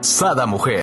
Sada 0.00 0.46
Mujer. 0.46 0.82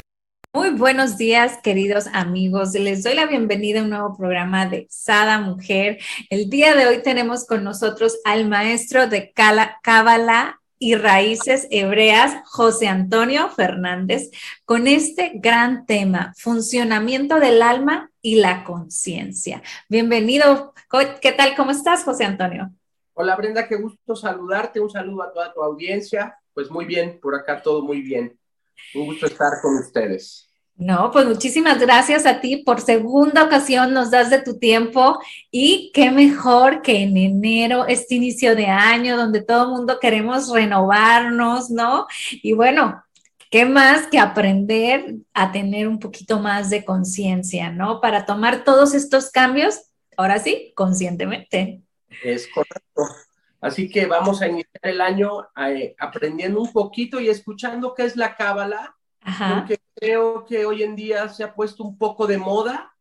Muy 0.53 0.69
buenos 0.69 1.17
días, 1.17 1.57
queridos 1.63 2.05
amigos. 2.13 2.73
Les 2.73 3.03
doy 3.03 3.15
la 3.15 3.25
bienvenida 3.25 3.79
a 3.79 3.83
un 3.83 3.89
nuevo 3.89 4.15
programa 4.15 4.67
de 4.67 4.85
Sada 4.91 5.39
Mujer. 5.39 5.97
El 6.29 6.51
día 6.51 6.75
de 6.75 6.85
hoy 6.85 7.01
tenemos 7.01 7.45
con 7.47 7.63
nosotros 7.63 8.19
al 8.25 8.47
maestro 8.47 9.07
de 9.07 9.33
Cábala 9.33 10.61
y 10.77 10.93
Raíces 10.93 11.67
Hebreas, 11.71 12.35
José 12.45 12.87
Antonio 12.87 13.49
Fernández, 13.49 14.29
con 14.65 14.87
este 14.87 15.31
gran 15.35 15.87
tema, 15.87 16.33
funcionamiento 16.37 17.39
del 17.39 17.63
alma 17.63 18.11
y 18.21 18.35
la 18.35 18.63
conciencia. 18.63 19.63
Bienvenido. 19.89 20.75
¿Qué 21.21 21.31
tal? 21.31 21.55
¿Cómo 21.55 21.71
estás, 21.71 22.03
José 22.03 22.23
Antonio? 22.23 22.69
Hola, 23.15 23.35
Brenda, 23.35 23.67
qué 23.67 23.77
gusto 23.77 24.15
saludarte. 24.15 24.79
Un 24.79 24.91
saludo 24.91 25.23
a 25.23 25.33
toda 25.33 25.51
tu 25.51 25.63
audiencia. 25.63 26.37
Pues 26.53 26.69
muy 26.69 26.85
bien, 26.85 27.19
por 27.19 27.33
acá 27.33 27.63
todo 27.63 27.81
muy 27.81 28.01
bien. 28.01 28.37
Un 28.95 29.05
gusto 29.07 29.25
estar 29.25 29.53
con 29.61 29.77
ustedes. 29.77 30.47
No, 30.77 31.09
pues 31.11 31.25
muchísimas 31.25 31.79
gracias 31.79 32.27
a 32.27 32.39
ti 32.39 32.57
por 32.57 32.81
segunda 32.81 33.43
ocasión 33.43 33.93
nos 33.93 34.11
das 34.11 34.29
de 34.29 34.43
tu 34.43 34.59
tiempo 34.59 35.19
y 35.49 35.91
qué 35.91 36.11
mejor 36.11 36.83
que 36.83 37.01
en 37.01 37.17
enero, 37.17 37.87
este 37.87 38.13
inicio 38.13 38.55
de 38.55 38.67
año 38.67 39.17
donde 39.17 39.41
todo 39.41 39.63
el 39.63 39.69
mundo 39.69 39.97
queremos 39.99 40.51
renovarnos, 40.53 41.71
¿no? 41.71 42.05
Y 42.43 42.53
bueno, 42.53 43.03
qué 43.49 43.65
más 43.65 44.05
que 44.05 44.19
aprender 44.19 45.15
a 45.33 45.51
tener 45.51 45.87
un 45.87 45.97
poquito 45.97 46.39
más 46.39 46.69
de 46.69 46.85
conciencia, 46.85 47.71
¿no? 47.71 47.99
Para 47.99 48.27
tomar 48.27 48.63
todos 48.63 48.93
estos 48.93 49.31
cambios, 49.31 49.81
ahora 50.15 50.37
sí, 50.37 50.73
conscientemente. 50.75 51.81
Es 52.23 52.47
correcto. 52.53 53.01
Así 53.59 53.89
que 53.89 54.05
vamos 54.05 54.41
a 54.41 54.47
iniciar 54.47 54.81
el 54.83 55.01
año 55.01 55.47
eh, 55.57 55.95
aprendiendo 55.99 56.61
un 56.61 56.71
poquito 56.71 57.19
y 57.19 57.29
escuchando 57.29 57.93
qué 57.93 58.05
es 58.05 58.15
la 58.15 58.35
cábala 58.35 58.95
porque 59.37 59.79
creo 59.95 60.45
que 60.45 60.65
hoy 60.65 60.83
en 60.83 60.95
día 60.95 61.27
se 61.29 61.43
ha 61.43 61.53
puesto 61.53 61.83
un 61.83 61.97
poco 61.97 62.27
de 62.27 62.37
moda 62.37 62.93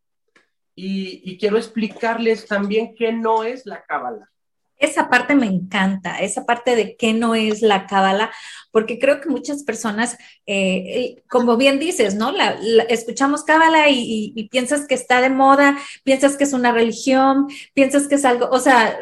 y, 0.74 1.38
quiero 1.38 1.56
explicarles 1.56 2.46
también 2.46 2.94
qué 2.94 3.12
no 3.12 3.44
es 3.44 3.64
la 3.64 3.82
cábala. 3.82 4.30
Esa 4.78 5.08
parte 5.08 5.34
me 5.34 5.46
encanta, 5.46 6.18
esa 6.18 6.44
parte 6.44 6.76
de 6.76 6.96
qué 6.96 7.12
no 7.14 7.34
es 7.34 7.62
la 7.62 7.86
cábala, 7.86 8.30
porque 8.70 8.98
creo 8.98 9.20
que 9.20 9.30
muchas 9.30 9.62
personas, 9.62 10.18
eh, 10.44 11.22
como 11.28 11.56
bien 11.56 11.78
dices, 11.78 12.14
¿no? 12.14 12.30
La, 12.32 12.50
escuchamos 12.88 13.44
cábala 13.44 13.88
y, 13.88 14.32
y, 14.34 14.48
piensas 14.48 14.86
que 14.86 14.94
está 14.94 15.20
de 15.20 15.30
moda, 15.30 15.78
piensas 16.04 16.36
que 16.36 16.44
es 16.44 16.52
una 16.52 16.72
religión, 16.72 17.46
piensas 17.72 18.06
que 18.06 18.16
es 18.16 18.24
algo, 18.24 18.48
o 18.50 18.58
sea, 18.58 18.98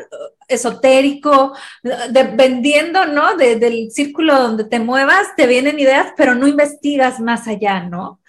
esotérico, 0.49 1.55
vendiendo, 2.37 3.07
¿no? 3.07 3.37
del 3.37 3.91
círculo 3.91 4.39
donde 4.39 4.65
te 4.65 4.79
muevas, 4.79 5.35
te 5.37 5.47
vienen 5.47 5.79
ideas, 5.79 6.13
pero 6.17 6.35
no 6.35 6.47
investigas 6.47 7.21
más 7.21 7.47
allá, 7.49 7.81
¿no? 7.85 8.21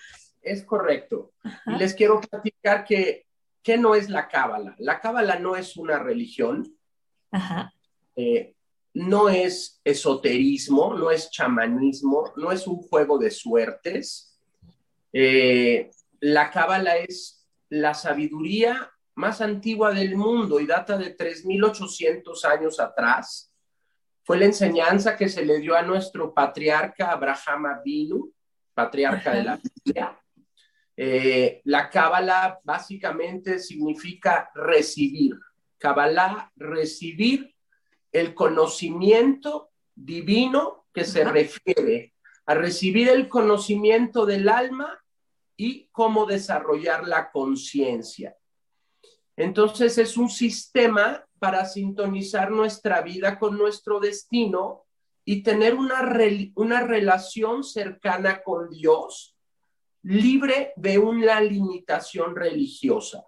Es 0.41 0.63
correcto. 0.63 1.31
Y 1.65 1.75
les 1.77 1.93
quiero 1.93 2.21
platicar 2.21 2.85
que, 2.85 3.25
¿qué 3.63 3.77
no 3.77 3.95
es 3.95 4.09
la 4.09 4.27
cábala? 4.27 4.75
La 4.77 4.99
cábala 4.99 5.39
no 5.39 5.55
es 5.55 5.75
una 5.77 5.99
religión. 5.99 6.74
Eh, 8.15 8.55
no 8.93 9.29
es 9.29 9.81
esoterismo, 9.83 10.93
no 10.93 11.11
es 11.11 11.29
chamanismo, 11.29 12.31
no 12.37 12.51
es 12.51 12.65
un 12.65 12.77
juego 12.77 13.17
de 13.17 13.29
suertes. 13.29 14.39
Eh, 15.11 15.91
la 16.21 16.49
cábala 16.49 16.97
es 16.97 17.45
la 17.69 17.93
sabiduría 17.93 18.91
más 19.15 19.41
antigua 19.41 19.93
del 19.93 20.15
mundo 20.15 20.59
y 20.59 20.65
data 20.65 20.97
de 20.97 21.15
3.800 21.15 22.45
años 22.45 22.79
atrás. 22.79 23.51
Fue 24.23 24.37
la 24.37 24.45
enseñanza 24.45 25.15
que 25.15 25.29
se 25.29 25.45
le 25.45 25.59
dio 25.59 25.75
a 25.75 25.81
nuestro 25.81 26.33
patriarca 26.33 27.11
Abraham 27.11 27.67
Avinu, 27.67 28.33
patriarca 28.73 29.33
de 29.33 29.43
la 29.43 29.59
Biblia. 29.61 30.19
Eh, 30.97 31.61
la 31.65 31.89
cábala 31.89 32.59
básicamente 32.63 33.59
significa 33.59 34.49
recibir. 34.55 35.33
Cábala, 35.77 36.51
recibir 36.55 37.55
el 38.11 38.33
conocimiento 38.33 39.71
divino 39.93 40.87
que 40.93 41.03
se 41.05 41.23
refiere 41.23 42.13
a 42.45 42.53
recibir 42.53 43.09
el 43.09 43.27
conocimiento 43.27 44.25
del 44.25 44.49
alma 44.49 45.03
y 45.57 45.87
cómo 45.91 46.25
desarrollar 46.25 47.07
la 47.07 47.31
conciencia. 47.31 48.35
Entonces 49.35 49.97
es 49.97 50.15
un 50.17 50.29
sistema 50.29 51.25
para 51.39 51.65
sintonizar 51.65 52.51
nuestra 52.51 53.01
vida 53.01 53.37
con 53.37 53.57
nuestro 53.57 53.99
destino 53.99 54.85
y 55.25 55.43
tener 55.43 55.75
una, 55.75 56.01
una 56.55 56.81
relación 56.81 57.63
cercana 57.63 58.43
con 58.43 58.69
Dios, 58.69 59.35
libre 60.03 60.71
de 60.75 60.99
una 60.99 61.41
limitación 61.41 62.35
religiosa. 62.35 63.25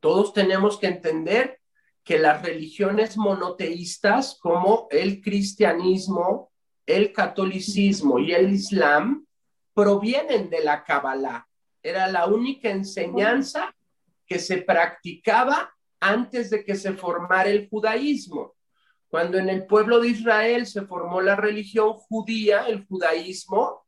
Todos 0.00 0.32
tenemos 0.32 0.78
que 0.78 0.86
entender 0.86 1.60
que 2.04 2.18
las 2.18 2.42
religiones 2.42 3.16
monoteístas 3.16 4.38
como 4.40 4.86
el 4.90 5.20
cristianismo, 5.20 6.50
el 6.86 7.12
catolicismo 7.12 8.18
y 8.18 8.32
el 8.32 8.54
islam 8.54 9.26
provienen 9.74 10.48
de 10.48 10.64
la 10.64 10.84
Kabbalah. 10.84 11.46
Era 11.82 12.08
la 12.08 12.26
única 12.26 12.70
enseñanza 12.70 13.74
que 14.26 14.38
se 14.38 14.58
practicaba 14.58 15.70
antes 16.00 16.50
de 16.50 16.64
que 16.64 16.76
se 16.76 16.92
formara 16.92 17.50
el 17.50 17.68
judaísmo. 17.68 18.54
Cuando 19.08 19.38
en 19.38 19.48
el 19.48 19.66
pueblo 19.66 20.00
de 20.00 20.08
Israel 20.08 20.66
se 20.66 20.82
formó 20.82 21.20
la 21.20 21.36
religión 21.36 21.92
judía, 21.92 22.66
el 22.68 22.86
judaísmo, 22.86 23.84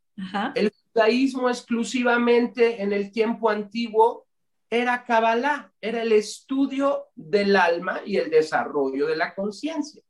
el 0.55 0.73
judaísmo 0.93 1.49
exclusivamente 1.49 2.83
en 2.83 2.93
el 2.93 3.11
tiempo 3.13 3.51
antiguo 3.51 4.27
era 4.71 5.05
Kabbalah, 5.05 5.73
era 5.81 6.03
el 6.03 6.13
estudio 6.13 7.09
del 7.15 7.57
alma 7.57 8.01
y 8.07 8.17
el 8.17 8.31
desarrollo 8.31 9.07
de 9.09 9.17
la 9.17 9.35
conciencia. 9.35 10.01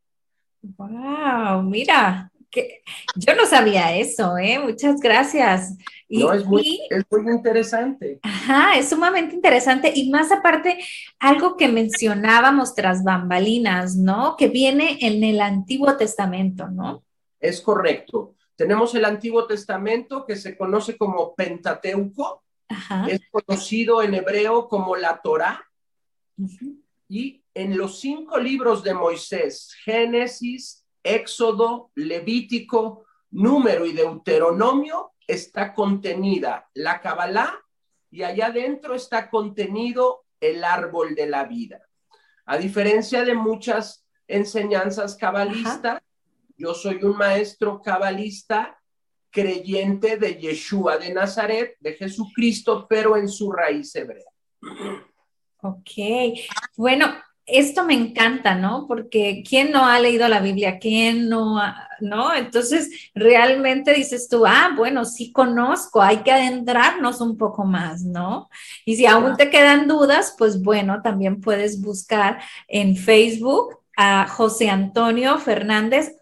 Wow, 0.62 1.62
mira, 1.62 2.30
que 2.50 2.82
yo 3.14 3.34
no 3.34 3.46
sabía 3.46 3.96
eso, 3.96 4.36
¿eh? 4.36 4.58
Muchas 4.58 5.00
gracias. 5.00 5.76
no, 6.08 6.32
es 6.32 6.44
muy, 6.44 6.80
es 6.90 7.04
muy 7.10 7.32
interesante. 7.32 8.18
Ajá, 8.22 8.76
es 8.76 8.90
sumamente 8.90 9.34
interesante 9.34 9.92
y 9.94 10.10
más 10.10 10.30
aparte, 10.32 10.78
algo 11.18 11.56
que 11.56 11.68
mencionábamos 11.68 12.74
tras 12.74 13.02
bambalinas, 13.02 13.96
¿no? 13.96 14.36
Que 14.36 14.48
viene 14.48 14.98
en 15.00 15.24
el 15.24 15.40
Antiguo 15.40 15.96
Testamento, 15.96 16.68
¿no? 16.68 17.02
Es 17.38 17.60
correcto. 17.60 18.34
Tenemos 18.56 18.94
el 18.94 19.06
Antiguo 19.06 19.46
Testamento 19.46 20.26
que 20.26 20.36
se 20.36 20.54
conoce 20.54 20.98
como 20.98 21.34
Pentateuco, 21.34 22.42
es 23.08 23.20
conocido 23.30 24.02
en 24.02 24.14
hebreo 24.14 24.68
como 24.68 24.96
la 24.96 25.20
Torah, 25.20 25.64
y 27.08 27.42
en 27.54 27.76
los 27.76 28.00
cinco 28.00 28.38
libros 28.38 28.82
de 28.82 28.94
Moisés, 28.94 29.74
Génesis, 29.84 30.86
Éxodo, 31.02 31.90
Levítico, 31.94 33.04
Número 33.32 33.86
y 33.86 33.92
Deuteronomio 33.92 35.12
está 35.26 35.72
contenida 35.74 36.68
la 36.74 37.00
Kabbalah 37.00 37.60
y 38.10 38.24
allá 38.24 38.46
adentro 38.46 38.94
está 38.94 39.30
contenido 39.30 40.24
el 40.40 40.64
árbol 40.64 41.14
de 41.14 41.26
la 41.26 41.44
vida. 41.44 41.86
A 42.46 42.58
diferencia 42.58 43.24
de 43.24 43.34
muchas 43.34 44.04
enseñanzas 44.26 45.16
cabalistas, 45.16 46.02
yo 46.56 46.74
soy 46.74 47.04
un 47.04 47.16
maestro 47.16 47.80
cabalista 47.80 48.79
creyente 49.30 50.16
de 50.16 50.36
Yeshua 50.36 50.98
de 50.98 51.12
Nazaret, 51.12 51.76
de 51.80 51.94
Jesucristo, 51.94 52.86
pero 52.88 53.16
en 53.16 53.28
su 53.28 53.50
raíz 53.52 53.94
hebrea. 53.94 54.24
Ok, 55.62 55.90
bueno, 56.76 57.06
esto 57.46 57.84
me 57.84 57.94
encanta, 57.94 58.54
¿no? 58.54 58.86
Porque 58.86 59.42
¿quién 59.46 59.72
no 59.72 59.86
ha 59.86 59.98
leído 59.98 60.28
la 60.28 60.40
Biblia? 60.40 60.78
¿Quién 60.78 61.28
no 61.28 61.58
ha, 61.58 61.88
no? 62.00 62.34
Entonces, 62.34 63.10
realmente 63.14 63.92
dices 63.92 64.28
tú, 64.28 64.46
ah, 64.46 64.72
bueno, 64.76 65.04
sí 65.04 65.32
conozco, 65.32 66.00
hay 66.00 66.18
que 66.18 66.32
adentrarnos 66.32 67.20
un 67.20 67.36
poco 67.36 67.64
más, 67.64 68.02
¿no? 68.02 68.48
Y 68.84 68.96
si 68.96 69.06
aún 69.06 69.36
te 69.36 69.50
quedan 69.50 69.88
dudas, 69.88 70.34
pues 70.38 70.62
bueno, 70.62 71.02
también 71.02 71.40
puedes 71.40 71.80
buscar 71.80 72.40
en 72.68 72.96
Facebook 72.96 73.78
a 73.96 74.26
José 74.28 74.70
Antonio 74.70 75.38
Fernández 75.38 76.16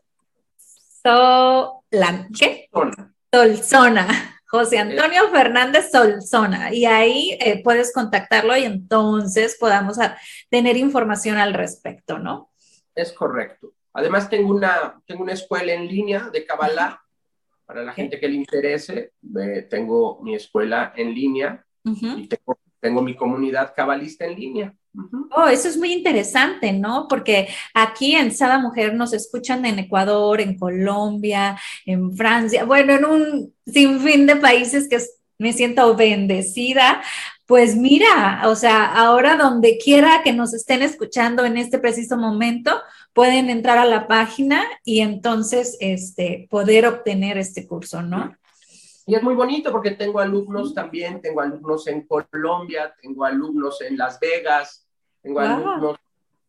¿qué? 2.39 2.69
Tolzona. 3.31 4.35
José 4.51 4.79
Antonio 4.79 5.29
Fernández 5.31 5.91
Solzona. 5.91 6.73
Y 6.73 6.87
ahí 6.87 7.37
eh, 7.41 7.63
puedes 7.63 7.93
contactarlo 7.93 8.57
y 8.57 8.65
entonces 8.65 9.57
podamos 9.61 9.99
tener 10.49 10.77
información 10.79 11.37
al 11.37 11.53
respecto, 11.53 12.19
¿no? 12.19 12.51
Es 12.95 13.13
correcto. 13.13 13.75
Además, 13.93 14.31
tengo 14.31 14.55
una, 14.55 15.01
tengo 15.07 15.23
una 15.23 15.35
escuela 15.35 15.75
en 15.75 15.87
línea 15.87 16.31
de 16.31 16.47
Kabbalah. 16.47 17.03
Para 17.67 17.83
la 17.83 17.93
gente 17.93 18.19
que 18.19 18.29
le 18.29 18.37
interese, 18.37 19.13
tengo 19.69 20.23
mi 20.23 20.35
escuela 20.35 20.95
en 20.97 21.13
línea 21.15 21.67
y 21.85 22.27
tengo, 22.27 22.59
tengo 22.81 23.03
mi 23.03 23.15
comunidad 23.15 23.75
cabalista 23.77 24.25
en 24.25 24.35
línea. 24.35 24.75
Oh, 25.31 25.47
eso 25.47 25.69
es 25.69 25.77
muy 25.77 25.93
interesante, 25.93 26.73
¿no? 26.73 27.07
Porque 27.09 27.49
aquí 27.75 28.15
en 28.15 28.33
Sada 28.33 28.59
Mujer 28.59 28.95
nos 28.95 29.13
escuchan 29.13 29.65
en 29.65 29.79
Ecuador, 29.79 30.41
en 30.41 30.59
Colombia, 30.59 31.59
en 31.87 32.17
Francia, 32.17 32.65
bueno, 32.65 32.95
en 32.95 33.05
un 33.05 33.55
sinfín 33.67 34.27
de 34.27 34.37
países 34.37 34.89
que 34.89 34.99
me 35.39 35.53
siento 35.53 35.95
bendecida. 35.95 37.03
Pues 37.47 37.77
mira, 37.77 38.43
o 38.47 38.55
sea, 38.57 38.85
ahora 38.87 39.37
donde 39.37 39.79
quiera 39.79 40.23
que 40.23 40.33
nos 40.33 40.53
estén 40.53 40.83
escuchando 40.83 41.45
en 41.45 41.57
este 41.57 41.79
preciso 41.79 42.17
momento, 42.17 42.79
pueden 43.13 43.49
entrar 43.49 43.79
a 43.79 43.85
la 43.87 44.07
página 44.07 44.65
y 44.85 45.01
entonces 45.01 45.77
este, 45.81 46.47
poder 46.51 46.87
obtener 46.87 47.39
este 47.39 47.67
curso, 47.67 48.03
¿no? 48.03 48.37
Y 49.07 49.15
es 49.15 49.23
muy 49.23 49.35
bonito 49.35 49.73
porque 49.73 49.93
tengo 49.93 50.19
alumnos 50.21 50.75
también, 50.75 51.23
tengo 51.23 51.41
alumnos 51.41 51.87
en 51.87 52.07
Colombia, 52.07 52.95
tengo 53.01 53.25
alumnos 53.25 53.81
en 53.81 53.97
Las 53.97 54.21
Vegas, 54.21 54.88
tengo 55.29 55.41
alumnos 55.41 55.99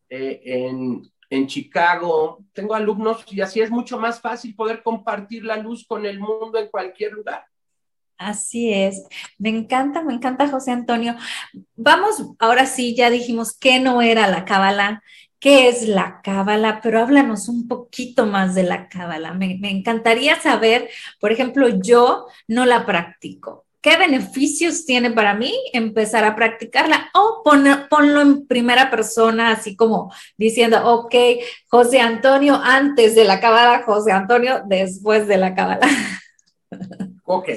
eh, 0.10 0.42
en, 0.44 1.12
en 1.30 1.48
Chicago, 1.48 2.40
tengo 2.54 2.74
alumnos 2.74 3.26
y 3.32 3.42
así 3.42 3.60
es 3.62 3.70
mucho 3.70 4.00
más 4.00 4.22
fácil 4.22 4.56
poder 4.56 4.82
compartir 4.82 5.44
la 5.44 5.58
luz 5.58 5.86
con 5.86 6.06
el 6.06 6.20
mundo 6.20 6.58
en 6.58 6.70
cualquier 6.70 7.14
lugar. 7.14 7.46
Así 8.18 8.74
es, 8.74 9.06
me 9.38 9.50
encanta, 9.50 10.02
me 10.02 10.14
encanta 10.14 10.50
José 10.50 10.72
Antonio. 10.72 11.16
Vamos, 11.76 12.22
ahora 12.40 12.66
sí, 12.66 12.96
ya 12.96 13.10
dijimos 13.10 13.58
que 13.58 13.80
no 13.80 14.02
era 14.02 14.28
la 14.28 14.44
cábala, 14.44 15.04
qué 15.40 15.70
es 15.70 15.88
la 15.88 16.22
cábala, 16.22 16.82
pero 16.82 17.00
háblanos 17.00 17.48
un 17.48 17.68
poquito 17.68 18.26
más 18.26 18.56
de 18.56 18.64
la 18.64 18.90
cábala. 18.90 19.34
Me, 19.34 19.58
encantaría 19.70 20.40
saber, 20.40 20.90
por 21.20 21.32
ejemplo, 21.32 21.70
yo 21.82 22.28
no 22.48 22.66
la 22.66 22.86
practico. 22.86 23.66
¿Qué 23.82 23.96
beneficios 23.98 24.86
tiene 24.86 25.12
para 25.12 25.34
mí 25.34 25.54
empezar 25.72 26.26
a 26.26 26.36
practicarla? 26.36 27.10
O 27.14 27.42
ponlo 27.44 28.22
en 28.22 28.46
primera 28.46 28.92
persona, 28.92 29.52
así 29.52 29.76
como 29.76 30.14
diciendo, 30.38 30.86
ok, 30.86 31.16
José 31.70 32.02
Antonio 32.02 32.56
antes 32.62 33.16
de 33.16 33.24
la 33.24 33.40
cábala, 33.40 33.84
José 33.84 34.12
Antonio 34.12 34.64
después 34.66 35.28
de 35.28 35.38
la 35.38 35.56
cábala. 35.56 35.88
Ok. 37.32 37.48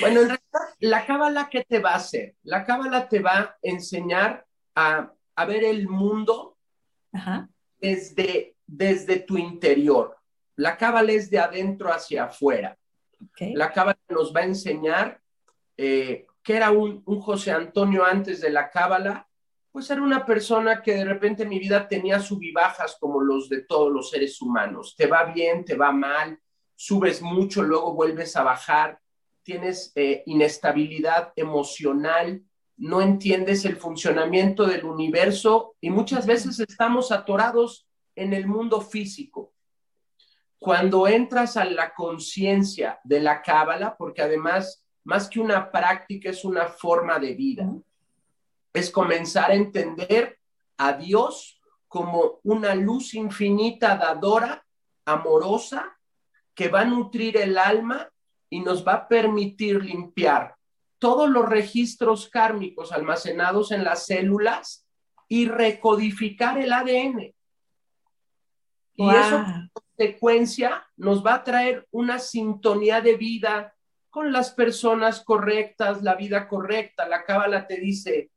Bueno, 0.00 0.22
en 0.22 0.28
realidad, 0.28 0.74
la 0.80 1.06
cábala, 1.06 1.48
¿qué 1.48 1.62
te 1.62 1.78
va 1.78 1.92
a 1.92 1.96
hacer? 1.96 2.34
La 2.42 2.64
cábala 2.64 3.08
te 3.08 3.20
va 3.20 3.38
a 3.38 3.56
enseñar 3.62 4.44
a, 4.74 5.12
a 5.36 5.44
ver 5.44 5.62
el 5.62 5.88
mundo 5.88 6.56
Desde, 7.78 8.56
desde 8.66 9.20
tu 9.20 9.38
interior. 9.38 10.16
La 10.56 10.76
cábala 10.76 11.12
es 11.12 11.30
de 11.30 11.38
adentro 11.38 11.92
hacia 11.92 12.24
afuera. 12.24 12.76
La 13.38 13.72
cábala 13.72 13.98
nos 14.08 14.34
va 14.34 14.40
a 14.40 14.44
enseñar 14.44 15.20
eh, 15.76 16.26
que 16.42 16.56
era 16.56 16.70
un, 16.70 17.02
José 17.04 17.52
Antonio 17.52 18.04
antes 18.04 18.40
de 18.40 18.50
la 18.50 18.70
cábala, 18.70 19.28
pues 19.72 19.90
era 19.90 20.02
una 20.02 20.24
persona 20.24 20.82
que 20.82 20.94
de 20.94 21.04
repente 21.04 21.42
en 21.42 21.48
mi 21.48 21.58
vida 21.58 21.88
tenía 21.88 22.20
subibajas 22.20 22.96
como 23.00 23.20
los 23.20 23.48
de 23.48 23.62
todos 23.62 23.90
los 23.90 24.10
seres 24.10 24.40
humanos. 24.40 24.94
Te 24.96 25.06
va 25.06 25.24
bien, 25.24 25.64
te 25.64 25.74
va 25.74 25.90
mal, 25.90 26.38
subes 26.76 27.22
mucho, 27.22 27.62
luego 27.62 27.94
vuelves 27.94 28.36
a 28.36 28.44
bajar, 28.44 29.00
tienes 29.42 29.90
eh, 29.96 30.22
inestabilidad 30.26 31.32
emocional, 31.34 32.44
no 32.76 33.00
entiendes 33.00 33.64
el 33.64 33.76
funcionamiento 33.76 34.66
del 34.66 34.84
universo 34.84 35.76
y 35.80 35.90
muchas 35.90 36.26
veces 36.26 36.60
estamos 36.60 37.10
atorados 37.10 37.88
en 38.14 38.32
el 38.32 38.46
mundo 38.46 38.80
físico. 38.80 39.52
Cuando 40.58 41.08
entras 41.08 41.56
a 41.56 41.64
la 41.64 41.94
conciencia 41.94 43.00
de 43.04 43.20
la 43.20 43.42
cábala, 43.42 43.96
porque 43.96 44.22
además 44.22 44.83
más 45.04 45.28
que 45.28 45.40
una 45.40 45.70
práctica 45.70 46.30
es 46.30 46.44
una 46.44 46.66
forma 46.66 47.18
de 47.18 47.34
vida, 47.34 47.70
es 48.72 48.90
comenzar 48.90 49.50
a 49.50 49.54
entender 49.54 50.38
a 50.78 50.94
Dios 50.94 51.60
como 51.86 52.40
una 52.42 52.74
luz 52.74 53.14
infinita 53.14 53.96
dadora, 53.96 54.64
amorosa, 55.04 55.96
que 56.54 56.68
va 56.68 56.80
a 56.80 56.84
nutrir 56.84 57.36
el 57.36 57.58
alma 57.58 58.08
y 58.50 58.60
nos 58.60 58.86
va 58.86 58.94
a 58.94 59.08
permitir 59.08 59.82
limpiar 59.82 60.56
todos 60.98 61.28
los 61.28 61.48
registros 61.48 62.28
kármicos 62.28 62.90
almacenados 62.90 63.72
en 63.72 63.84
las 63.84 64.06
células 64.06 64.86
y 65.28 65.46
recodificar 65.46 66.58
el 66.58 66.72
ADN. 66.72 67.34
Y 68.96 69.10
eso, 69.10 69.36
en 69.36 69.70
consecuencia, 69.72 70.86
nos 70.96 71.24
va 71.24 71.34
a 71.34 71.44
traer 71.44 71.86
una 71.90 72.18
sintonía 72.18 73.00
de 73.00 73.16
vida 73.16 73.73
con 74.14 74.32
las 74.32 74.52
personas 74.52 75.24
correctas, 75.24 76.04
la 76.04 76.14
vida 76.14 76.46
correcta. 76.46 77.08
La 77.08 77.24
cábala 77.24 77.66
te 77.66 77.78
dice, 77.78 78.30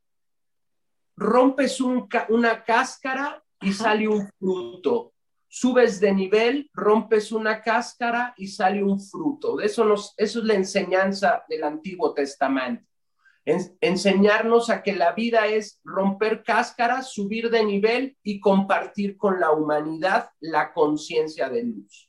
rompes 1.15 1.79
una 1.79 2.63
cáscara 2.63 3.43
y 3.61 3.73
sale 3.73 4.07
un 4.07 4.27
fruto 4.39 5.13
subes 5.47 5.99
de 5.99 6.13
nivel, 6.13 6.69
rompes 6.73 7.31
una 7.31 7.61
cáscara 7.61 8.33
y 8.37 8.47
sale 8.47 8.83
un 8.83 8.99
fruto. 8.99 9.57
De 9.57 9.65
eso, 9.65 9.85
nos, 9.85 10.13
eso 10.17 10.39
es 10.39 10.45
la 10.45 10.55
enseñanza 10.55 11.43
del 11.47 11.63
Antiguo 11.63 12.13
Testamento. 12.13 12.83
enseñarnos 13.45 14.69
a 14.69 14.83
que 14.83 14.93
la 14.93 15.13
vida 15.13 15.47
es 15.47 15.79
romper 15.85 16.43
cáscaras, 16.43 17.13
subir 17.13 17.49
de 17.49 17.63
nivel 17.63 18.17
y 18.21 18.41
compartir 18.41 19.15
con 19.15 19.39
la 19.39 19.51
humanidad 19.51 20.31
la 20.41 20.73
conciencia 20.73 21.47
de 21.47 21.63
luz. 21.63 22.06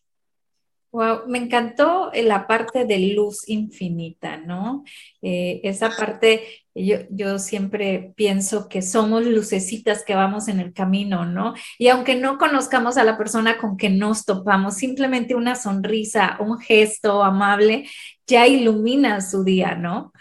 Wow, 0.90 1.26
me 1.26 1.37
encantó 1.37 2.11
eh, 2.14 2.23
la 2.23 2.46
parte 2.46 2.87
de 2.87 2.99
luz 3.14 3.46
infinita, 3.46 4.38
¿no? 4.38 4.85
Eh, 5.20 5.61
esa 5.62 5.90
parte, 5.90 6.64
yo, 6.75 6.96
yo 7.11 7.38
siempre 7.38 8.14
pienso 8.17 8.70
que 8.70 8.81
somos 8.81 9.26
lucecitas 9.26 10.02
que 10.02 10.14
vamos 10.14 10.49
en 10.49 10.61
el 10.61 10.73
camino, 10.73 11.26
¿no? 11.26 11.52
Y 11.79 11.88
aunque 11.88 12.14
no 12.14 12.38
conozcamos 12.38 12.96
a 12.96 13.05
la 13.05 13.19
persona 13.19 13.58
con 13.58 13.76
que 13.76 13.90
nos 13.90 14.25
topamos, 14.25 14.76
simplemente 14.76 15.35
una 15.35 15.56
sonrisa, 15.56 16.38
un 16.40 16.58
gesto 16.58 17.23
amable, 17.23 17.87
ya 18.26 18.46
ilumina 18.46 19.20
su 19.20 19.44
día, 19.44 19.75
¿no? 19.75 20.12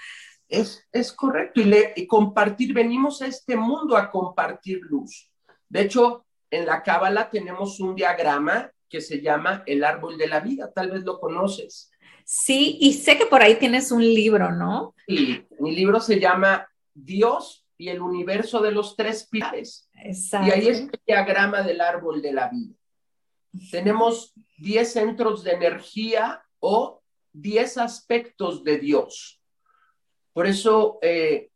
Es, 0.49 0.85
es 0.91 1.13
correcto. 1.13 1.61
Y, 1.61 1.73
y 1.95 2.07
compartir, 2.07 2.73
venimos 2.73 3.21
a 3.21 3.27
este 3.27 3.55
mundo 3.55 3.95
a 3.95 4.11
compartir 4.11 4.81
luz. 4.81 5.31
De 5.69 5.83
hecho, 5.83 6.25
en 6.51 6.65
la 6.65 6.83
Cábala 6.83 7.29
tenemos 7.29 7.79
un 7.79 7.95
diagrama 7.95 8.69
que 8.89 9.01
se 9.01 9.21
llama 9.21 9.63
El 9.65 9.83
Árbol 9.83 10.17
de 10.17 10.27
la 10.27 10.39
Vida. 10.39 10.71
Tal 10.71 10.91
vez 10.91 11.03
lo 11.03 11.19
conoces. 11.19 11.91
Sí, 12.25 12.77
y 12.81 12.93
sé 12.93 13.17
que 13.17 13.25
por 13.25 13.41
ahí 13.41 13.55
tienes 13.55 13.91
un 13.91 14.03
libro, 14.03 14.51
¿no? 14.51 14.93
Sí, 15.07 15.45
mi 15.59 15.75
libro 15.75 15.99
se 15.99 16.19
llama 16.19 16.67
Dios 16.93 17.65
y 17.77 17.89
el 17.89 18.01
universo 18.01 18.61
de 18.61 18.71
los 18.71 18.95
tres 18.95 19.27
pilares. 19.29 19.89
Exacto. 19.93 20.47
Y 20.47 20.51
ahí 20.51 20.67
es 20.67 20.79
el 20.81 20.91
diagrama 21.05 21.61
del 21.61 21.79
árbol 21.79 22.21
de 22.21 22.33
la 22.33 22.49
vida. 22.49 22.75
Tenemos 23.71 24.33
10 24.57 24.91
centros 24.91 25.43
de 25.43 25.51
energía 25.51 26.43
o 26.59 27.01
10 27.33 27.77
aspectos 27.77 28.63
de 28.63 28.77
Dios. 28.77 29.41
Por 30.33 30.47
eso, 30.47 30.99
eh, 31.01 31.49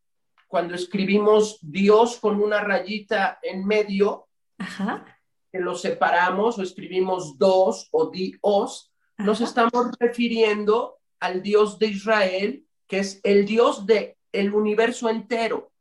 cuando 0.47 0.75
escribimos 0.75 1.59
Dios 1.61 2.17
con 2.17 2.41
una 2.41 2.61
rayita 2.61 3.39
en 3.41 3.65
medio, 3.65 4.27
Ajá 4.57 5.20
que 5.51 5.59
lo 5.59 5.75
separamos 5.75 6.57
o 6.57 6.63
escribimos 6.63 7.37
dos 7.37 7.89
o 7.91 8.09
dios, 8.09 8.91
nos 9.17 9.41
estamos 9.41 9.91
refiriendo 9.99 10.97
al 11.19 11.41
Dios 11.41 11.77
de 11.77 11.87
Israel, 11.87 12.65
que 12.87 12.99
es 12.99 13.19
el 13.23 13.45
Dios 13.45 13.85
del 13.85 14.15
el 14.31 14.53
universo 14.53 15.09
entero. 15.09 15.71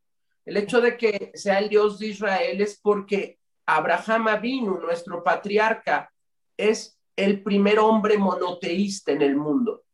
El 0.45 0.57
hecho 0.57 0.81
de 0.81 0.97
que 0.97 1.31
sea 1.35 1.59
el 1.61 1.69
Dios 1.69 1.99
de 1.99 2.09
Israel 2.09 2.61
es 2.61 2.79
porque 2.81 3.39
Abraham 3.65 4.29
Avinu, 4.29 4.81
nuestro 4.81 5.23
patriarca, 5.23 6.12
es 6.57 6.99
el 7.15 7.43
primer 7.43 7.79
hombre 7.79 8.19
monoteísta 8.19 9.12
en 9.12 9.23
el 9.23 9.37
mundo. 9.37 9.85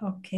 Ok. 0.00 0.28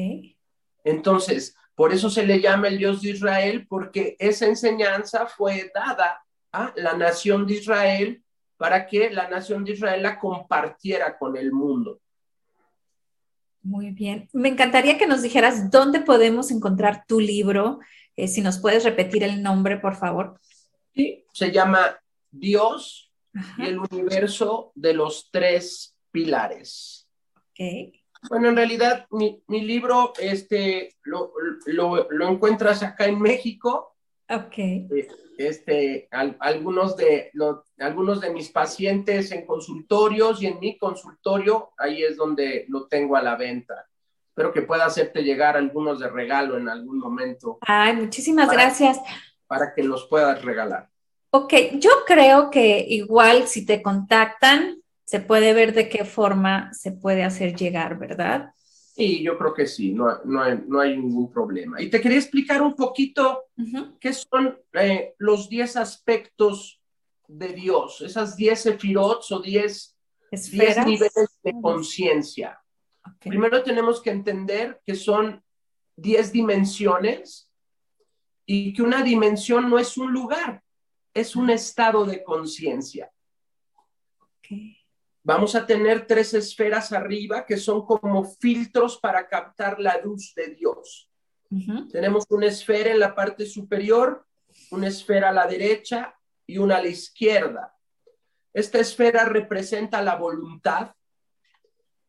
Entonces, 0.85 1.57
por 1.75 1.93
eso 1.93 2.09
se 2.09 2.25
le 2.25 2.41
llama 2.41 2.69
el 2.69 2.79
Dios 2.79 3.03
de 3.03 3.11
Israel, 3.11 3.67
porque 3.69 4.17
esa 4.19 4.47
enseñanza 4.47 5.27
fue 5.27 5.71
dada 5.75 6.25
a 6.53 6.73
la 6.77 6.95
nación 6.95 7.47
de 7.47 7.55
Israel 7.55 8.23
para 8.57 8.87
que 8.87 9.11
la 9.11 9.29
nación 9.29 9.65
de 9.65 9.73
Israel 9.73 10.03
la 10.03 10.19
compartiera 10.19 11.17
con 11.19 11.37
el 11.37 11.53
mundo. 11.53 12.01
Muy 13.63 13.91
bien. 13.91 14.29
Me 14.33 14.49
encantaría 14.49 14.97
que 14.97 15.07
nos 15.07 15.23
dijeras 15.23 15.71
dónde 15.71 16.01
podemos 16.01 16.51
encontrar 16.51 17.05
tu 17.07 17.19
libro. 17.19 17.81
Eh, 18.15 18.29
si 18.29 18.41
nos 18.41 18.59
puedes 18.59 18.85
repetir 18.85 19.25
el 19.25 19.43
nombre, 19.43 19.77
por 19.79 19.97
favor. 19.97 20.39
Sí, 20.95 21.25
se 21.33 21.51
llama 21.51 21.99
Dios 22.31 23.13
y 23.59 23.67
el 23.67 23.79
universo 23.79 24.73
de 24.75 24.95
los 24.95 25.31
tres 25.31 25.97
pilares. 26.11 27.09
Ok. 27.35 27.93
Bueno, 28.29 28.49
en 28.49 28.57
realidad 28.57 29.07
mi, 29.11 29.43
libro 29.49 30.13
este, 30.19 30.97
lo, 31.05 31.33
encuentras 32.29 32.83
acá 32.83 33.07
en 33.07 33.21
México. 33.21 33.96
Ok. 34.29 34.59
Este, 35.39 36.09
algunos, 36.41 36.97
de, 36.97 37.31
algunos 37.79 38.21
de 38.21 38.31
mis 38.31 38.51
pacientes 38.51 39.31
en 39.33 39.45
consultorios 39.45 40.43
y 40.43 40.47
en 40.47 40.59
mi 40.59 40.79
consultorio, 40.79 41.71
ahí 41.77 42.03
es 42.03 42.17
donde 42.17 42.65
lo 42.69 42.87
tengo 42.87 43.17
a 43.17 43.23
la 43.23 43.37
venta. 43.37 43.87
Espero 44.29 44.53
que 44.53 44.63
pueda 44.63 44.87
hacerte 44.87 45.23
llegar 45.23 45.57
algunos 45.57 45.99
de 46.01 46.09
regalo 46.09 46.57
en 46.57 46.69
algún 46.69 46.99
momento. 46.99 47.59
Ay, 47.61 47.97
muchísimas 47.97 48.51
gracias. 48.51 48.99
Para 49.47 49.75
que 49.75 49.83
los 49.83 50.07
puedas 50.09 50.43
regalar. 50.43 50.89
Ok, 51.31 51.53
yo 51.75 51.91
creo 52.07 52.51
que 52.51 52.85
igual 52.89 53.47
si 53.47 53.67
te 53.67 53.83
contactan, 53.83 54.83
se 55.05 55.21
puede 55.21 55.53
ver 55.55 55.73
de 55.73 55.89
qué 55.89 56.05
forma 56.05 56.73
se 56.73 56.93
puede 56.93 57.25
hacer 57.25 57.55
llegar, 57.55 57.99
¿verdad? 57.99 58.51
Sí, 58.97 59.23
yo 59.23 59.37
creo 59.37 59.53
que 59.53 59.67
sí, 59.67 59.93
no, 59.93 60.25
no, 60.25 60.43
hay, 60.43 60.59
no 60.67 60.81
hay 60.81 60.97
ningún 60.97 61.31
problema. 61.31 61.83
Y 61.83 61.91
te 61.91 62.01
quería 62.01 62.17
explicar 62.17 62.63
un 62.63 62.75
poquito 62.75 63.45
qué 64.01 64.15
son 64.15 64.59
eh, 64.73 65.15
los 65.19 65.51
10 65.51 65.77
aspectos 65.77 66.81
de 67.29 67.49
Dios, 67.49 68.01
esas 68.01 68.35
10 68.37 68.59
sefirots 68.59 69.33
o 69.33 69.41
10 69.41 69.99
niveles 70.87 71.39
de 71.43 71.55
conciencia. 71.61 72.59
Primero 73.21 73.63
tenemos 73.63 74.01
que 74.01 74.09
entender 74.09 74.81
que 74.87 74.95
son 74.95 75.45
10 75.97 76.33
dimensiones 76.33 77.53
y 78.47 78.73
que 78.73 78.81
una 78.81 79.03
dimensión 79.03 79.69
no 79.69 79.79
es 79.79 79.99
un 79.99 80.11
lugar, 80.11 80.63
es 81.13 81.37
un 81.37 81.51
estado 81.51 82.07
de 82.07 82.25
conciencia. 82.25 83.13
Vamos 85.27 85.57
a 85.57 85.67
tener 85.67 86.07
tres 86.07 86.35
esferas 86.35 86.93
arriba 86.93 87.45
que 87.45 87.57
son 87.57 87.85
como 87.85 88.23
filtros 88.23 88.97
para 88.97 89.27
captar 89.27 89.81
la 89.81 90.01
luz 90.01 90.33
de 90.37 90.55
Dios. 90.55 91.11
Tenemos 91.91 92.27
una 92.31 92.47
esfera 92.47 92.93
en 92.93 93.01
la 93.01 93.13
parte 93.13 93.45
superior, 93.45 94.25
una 94.71 94.87
esfera 94.87 95.31
a 95.31 95.33
la 95.33 95.49
derecha 95.49 96.15
y 96.47 96.59
una 96.59 96.77
a 96.77 96.81
la 96.81 96.91
izquierda. 96.91 97.75
Esta 98.53 98.79
esfera 98.79 99.25
representa 99.25 100.01
la 100.01 100.15
voluntad. 100.15 100.93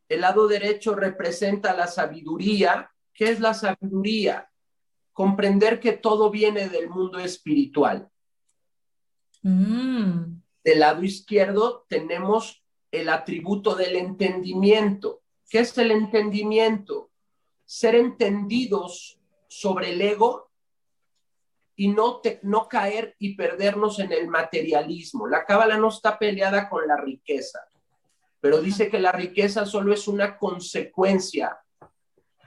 El 0.07 0.21
lado 0.21 0.47
derecho 0.47 0.93
representa 0.93 1.75
la 1.75 1.87
sabiduría. 1.87 2.91
¿Qué 3.15 3.31
es 3.31 3.39
la 3.39 3.55
sabiduría? 3.55 4.47
Comprender 5.11 5.79
que 5.79 5.93
todo 5.93 6.29
viene 6.29 6.69
del 6.69 6.87
mundo 6.87 7.17
espiritual. 7.17 8.11
Mm. 9.41 10.39
Del 10.63 10.79
lado 10.79 11.01
izquierdo 11.01 11.83
tenemos 11.89 12.63
el 13.01 13.09
atributo 13.09 13.75
del 13.75 13.95
entendimiento. 13.95 15.21
¿Qué 15.49 15.59
es 15.59 15.77
el 15.77 15.91
entendimiento? 15.91 17.11
Ser 17.65 17.95
entendidos 17.95 19.19
sobre 19.47 19.91
el 19.91 20.01
ego 20.01 20.51
y 21.75 21.89
no, 21.89 22.21
no 22.41 22.67
caer 22.67 23.15
y 23.19 23.35
perdernos 23.35 23.99
en 23.99 24.11
el 24.11 24.27
materialismo. 24.27 25.27
La 25.27 25.45
cábala 25.45 25.77
no 25.77 25.89
está 25.89 26.17
peleada 26.17 26.69
con 26.69 26.87
la 26.87 26.97
riqueza, 26.97 27.59
pero 28.41 28.61
dice 28.61 28.89
que 28.89 28.99
la 28.99 29.11
riqueza 29.11 29.65
solo 29.65 29.93
es 29.93 30.07
una 30.07 30.37
consecuencia 30.37 31.59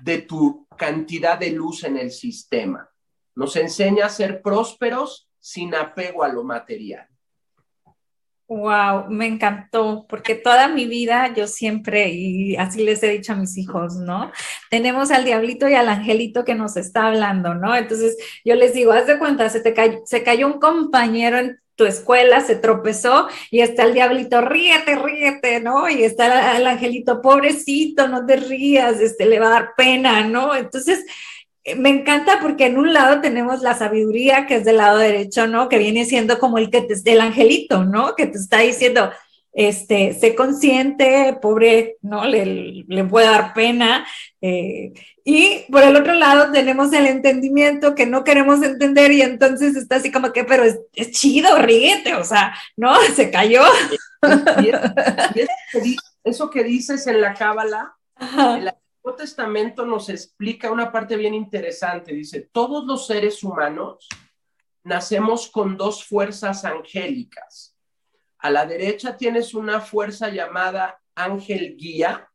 de 0.00 0.22
tu 0.22 0.66
cantidad 0.76 1.38
de 1.38 1.50
luz 1.50 1.84
en 1.84 1.96
el 1.96 2.10
sistema. 2.10 2.90
Nos 3.34 3.56
enseña 3.56 4.06
a 4.06 4.10
ser 4.10 4.42
prósperos 4.42 5.28
sin 5.38 5.74
apego 5.74 6.22
a 6.22 6.28
lo 6.28 6.42
material. 6.42 7.09
Wow, 8.50 9.08
me 9.08 9.26
encantó, 9.28 10.06
porque 10.08 10.34
toda 10.34 10.66
mi 10.66 10.84
vida 10.86 11.32
yo 11.36 11.46
siempre, 11.46 12.08
y 12.08 12.56
así 12.56 12.82
les 12.82 13.00
he 13.04 13.08
dicho 13.08 13.32
a 13.32 13.36
mis 13.36 13.56
hijos, 13.56 13.94
¿no? 13.94 14.32
Tenemos 14.70 15.12
al 15.12 15.24
diablito 15.24 15.68
y 15.68 15.74
al 15.74 15.88
angelito 15.88 16.44
que 16.44 16.56
nos 16.56 16.76
está 16.76 17.06
hablando, 17.06 17.54
¿no? 17.54 17.76
Entonces 17.76 18.16
yo 18.44 18.56
les 18.56 18.74
digo, 18.74 18.90
haz 18.90 19.06
de 19.06 19.20
cuenta, 19.20 19.48
se 19.50 19.60
te 19.60 19.72
cayó, 19.72 20.00
se 20.04 20.24
cayó 20.24 20.48
un 20.48 20.58
compañero 20.58 21.38
en 21.38 21.60
tu 21.76 21.84
escuela, 21.84 22.40
se 22.40 22.56
tropezó 22.56 23.28
y 23.52 23.60
está 23.60 23.84
el 23.84 23.94
diablito, 23.94 24.40
ríete, 24.40 24.96
ríete, 24.96 25.60
¿no? 25.60 25.88
Y 25.88 26.02
está 26.02 26.56
el 26.56 26.66
angelito, 26.66 27.22
pobrecito, 27.22 28.08
no 28.08 28.26
te 28.26 28.34
rías, 28.34 28.98
este, 28.98 29.26
le 29.26 29.38
va 29.38 29.46
a 29.46 29.50
dar 29.50 29.70
pena, 29.76 30.24
¿no? 30.26 30.56
Entonces, 30.56 31.04
me 31.76 31.90
encanta 31.90 32.38
porque 32.40 32.66
en 32.66 32.78
un 32.78 32.92
lado 32.92 33.20
tenemos 33.20 33.62
la 33.62 33.74
sabiduría 33.74 34.46
que 34.46 34.56
es 34.56 34.64
del 34.64 34.78
lado 34.78 34.98
derecho, 34.98 35.46
¿no? 35.46 35.68
Que 35.68 35.78
viene 35.78 36.04
siendo 36.04 36.38
como 36.38 36.58
el 36.58 36.70
que 36.70 36.82
te, 36.82 36.94
el 37.10 37.20
angelito, 37.20 37.84
¿no? 37.84 38.14
Que 38.14 38.26
te 38.26 38.38
está 38.38 38.60
diciendo, 38.60 39.10
este, 39.52 40.14
sé 40.14 40.34
consciente, 40.34 41.36
pobre, 41.40 41.96
¿no? 42.02 42.24
Le, 42.24 42.84
le 42.86 43.04
puede 43.04 43.26
dar 43.26 43.52
pena. 43.52 44.06
Eh, 44.40 44.92
y 45.24 45.64
por 45.70 45.82
el 45.82 45.96
otro 45.96 46.14
lado 46.14 46.50
tenemos 46.52 46.92
el 46.92 47.06
entendimiento 47.06 47.94
que 47.94 48.06
no 48.06 48.24
queremos 48.24 48.62
entender 48.62 49.12
y 49.12 49.22
entonces 49.22 49.76
está 49.76 49.96
así 49.96 50.10
como 50.10 50.32
que, 50.32 50.44
pero 50.44 50.64
es, 50.64 51.10
chido, 51.12 51.58
ríete, 51.58 52.14
o 52.14 52.24
sea, 52.24 52.54
¿no? 52.76 52.94
Se 53.14 53.30
cayó. 53.30 53.62
eso 56.24 56.50
que 56.50 56.64
dices 56.64 57.06
en 57.06 57.20
la 57.20 57.34
cábala, 57.34 57.94
Nuevo 59.02 59.16
Testamento 59.16 59.86
nos 59.86 60.10
explica 60.10 60.70
una 60.70 60.92
parte 60.92 61.16
bien 61.16 61.32
interesante. 61.32 62.12
Dice, 62.12 62.50
todos 62.52 62.84
los 62.84 63.06
seres 63.06 63.42
humanos 63.42 64.06
nacemos 64.84 65.48
con 65.48 65.76
dos 65.76 66.04
fuerzas 66.04 66.64
angélicas. 66.64 67.76
A 68.38 68.50
la 68.50 68.66
derecha 68.66 69.16
tienes 69.16 69.54
una 69.54 69.80
fuerza 69.80 70.28
llamada 70.28 71.00
ángel 71.14 71.76
guía 71.76 72.28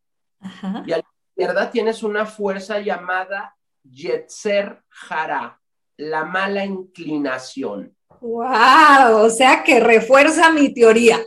y 0.86 0.92
a 0.92 0.98
la 0.98 1.06
izquierda 1.30 1.72
tienes 1.72 2.04
una 2.04 2.26
fuerza 2.26 2.80
llamada 2.80 3.56
Yetzer 3.84 4.84
Jara, 4.90 5.60
la 5.98 6.26
mala 6.26 6.66
inclinación. 6.66 7.96
¡Wow! 8.22 9.18
O 9.18 9.30
sea 9.30 9.64
que 9.64 9.80
refuerza 9.80 10.52
mi 10.52 10.74
teoría. 10.74 11.20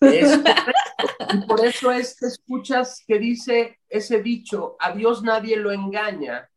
Es 0.00 0.40
y 1.32 1.38
por 1.46 1.64
eso 1.64 1.90
es 1.90 2.16
que 2.18 2.26
escuchas 2.26 3.02
que 3.06 3.18
dice 3.18 3.80
ese 3.88 4.22
dicho, 4.22 4.76
a 4.78 4.92
Dios 4.92 5.22
nadie 5.22 5.56
lo 5.56 5.72
engaña. 5.72 6.48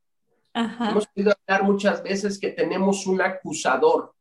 Hemos 0.53 1.09
oído 1.15 1.33
hablar 1.47 1.63
muchas 1.63 2.01
veces 2.01 2.39
que 2.39 2.51
tenemos 2.51 3.05
un 3.07 3.21
acusador, 3.21 4.15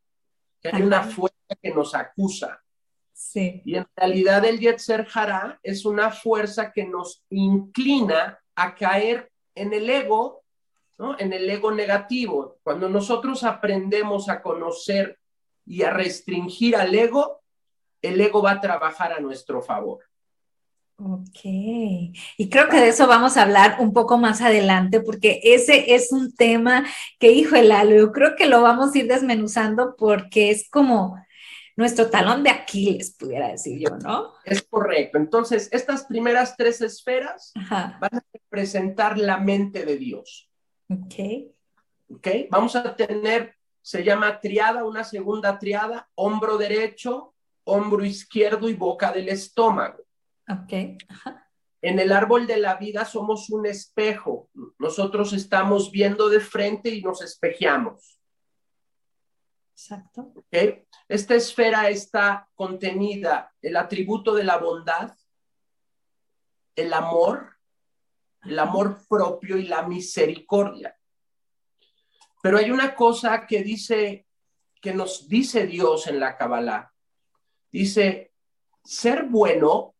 que 0.61 0.69
hay 0.69 0.81
una 0.81 1.03
fuerza 1.03 1.55
que 1.61 1.73
nos 1.73 1.95
acusa. 1.95 2.61
Sí. 3.13 3.61
Y 3.63 3.77
en 3.77 3.87
realidad 3.95 4.43
el 4.43 4.59
Yetzer 4.59 5.07
Hará 5.13 5.57
es 5.63 5.85
una 5.85 6.11
fuerza 6.11 6.73
que 6.73 6.85
nos 6.85 7.23
inclina 7.29 8.37
a 8.55 8.75
caer 8.75 9.31
en 9.55 9.71
el 9.73 9.89
ego, 9.89 10.43
¿no? 10.97 11.17
en 11.17 11.31
el 11.31 11.49
ego 11.49 11.71
negativo. 11.71 12.57
Cuando 12.63 12.89
nosotros 12.89 13.45
aprendemos 13.45 14.27
a 14.27 14.41
conocer 14.41 15.17
y 15.65 15.83
a 15.83 15.91
restringir 15.91 16.75
al 16.75 16.93
ego, 16.93 17.41
el 18.01 18.19
ego 18.19 18.41
va 18.41 18.51
a 18.51 18.61
trabajar 18.61 19.13
a 19.13 19.21
nuestro 19.21 19.61
favor. 19.61 19.99
Ok, 20.97 21.39
y 21.43 22.49
creo 22.49 22.69
que 22.69 22.77
de 22.77 22.87
eso 22.87 23.05
vamos 23.05 23.35
a 23.35 23.41
hablar 23.41 23.77
un 23.79 23.91
poco 23.91 24.17
más 24.17 24.41
adelante, 24.41 25.01
porque 25.01 25.41
ese 25.43 25.93
es 25.93 26.13
un 26.13 26.33
tema 26.33 26.85
que, 27.19 27.31
hijo 27.31 27.57
el 27.57 27.73
yo 27.89 28.13
creo 28.13 28.37
que 28.37 28.45
lo 28.45 28.61
vamos 28.61 28.95
a 28.95 28.97
ir 28.97 29.07
desmenuzando 29.07 29.95
porque 29.97 30.51
es 30.51 30.69
como 30.69 31.17
nuestro 31.75 32.09
talón 32.09 32.43
de 32.43 32.49
Aquiles, 32.49 33.13
pudiera 33.13 33.49
decir 33.49 33.77
yo, 33.77 33.97
¿no? 33.97 34.35
Es 34.45 34.63
correcto. 34.63 35.17
Entonces, 35.17 35.67
estas 35.73 36.05
primeras 36.05 36.55
tres 36.55 36.79
esferas 36.79 37.51
van 37.69 38.15
a 38.15 38.23
representar 38.31 39.17
la 39.17 39.37
mente 39.37 39.83
de 39.83 39.97
Dios. 39.97 40.49
Ok. 40.89 41.51
Ok, 42.07 42.27
vamos 42.49 42.75
a 42.75 42.95
tener, 42.95 43.55
se 43.81 44.03
llama 44.03 44.39
triada, 44.39 44.85
una 44.85 45.03
segunda 45.03 45.59
triada, 45.59 46.07
hombro 46.15 46.57
derecho, 46.57 47.33
hombro 47.65 48.05
izquierdo 48.05 48.69
y 48.69 48.73
boca 48.75 49.11
del 49.11 49.27
estómago. 49.27 50.04
Ok. 50.47 50.97
En 51.81 51.99
el 51.99 52.11
árbol 52.11 52.47
de 52.47 52.57
la 52.57 52.75
vida 52.75 53.05
somos 53.05 53.49
un 53.49 53.65
espejo. 53.65 54.49
Nosotros 54.79 55.33
estamos 55.33 55.91
viendo 55.91 56.29
de 56.29 56.39
frente 56.39 56.89
y 56.89 57.01
nos 57.01 57.21
espejeamos. 57.21 58.19
Exacto. 59.71 60.31
Okay. 60.35 60.87
Esta 61.07 61.35
esfera 61.35 61.89
está 61.89 62.49
contenida 62.55 63.53
el 63.61 63.75
atributo 63.75 64.33
de 64.33 64.43
la 64.43 64.57
bondad, 64.57 65.11
el 66.75 66.93
amor, 66.93 67.57
el 68.43 68.57
amor 68.57 69.05
propio 69.07 69.57
y 69.57 69.67
la 69.67 69.83
misericordia. 69.83 70.97
Pero 72.41 72.57
hay 72.57 72.71
una 72.71 72.95
cosa 72.95 73.45
que 73.45 73.63
dice, 73.63 74.27
que 74.81 74.93
nos 74.93 75.27
dice 75.27 75.65
Dios 75.65 76.07
en 76.07 76.19
la 76.19 76.37
Kabbalah. 76.37 76.93
Dice, 77.71 78.33
ser 78.83 79.23
bueno 79.23 79.94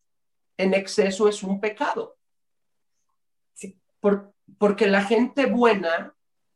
en 0.56 0.74
exceso 0.74 1.28
es 1.28 1.42
un 1.42 1.60
pecado. 1.60 2.16
porque 4.58 4.86
la 4.86 5.02
gente 5.02 5.46
buena 5.46 6.14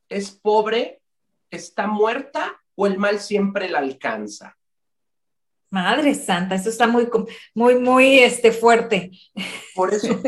es 0.08 0.30
pobre, 0.30 1.02
está 1.50 1.88
muerta 1.88 2.60
o 2.76 2.86
el 2.86 2.98
mal 2.98 3.18
siempre 3.18 3.68
la 3.68 3.78
alcanza. 3.78 4.56
Madre 5.70 6.14
Santa, 6.14 6.56
eso 6.56 6.68
está 6.68 6.88
muy, 6.88 7.08
muy, 7.54 7.76
muy 7.76 8.18
este, 8.18 8.50
fuerte. 8.50 9.12
Por 9.74 9.94
eso, 9.94 10.20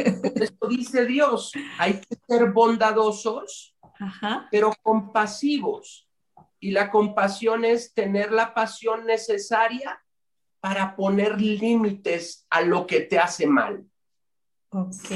dice 0.68 1.04
Dios, 1.04 1.52
hay 1.78 1.94
que 1.94 2.16
ser 2.28 2.52
bondadosos, 2.52 3.76
pero 4.50 4.72
compasivos. 4.82 6.08
Y 6.60 6.70
la 6.70 6.90
compasión 6.90 7.64
es 7.64 7.92
tener 7.92 8.30
la 8.30 8.54
pasión 8.54 9.04
necesaria 9.04 10.00
para 10.62 10.94
poner 10.94 11.40
límites 11.40 12.46
a 12.48 12.60
lo 12.60 12.86
que 12.86 13.00
te 13.00 13.18
hace 13.18 13.48
mal. 13.48 13.84
Ok, 14.70 15.10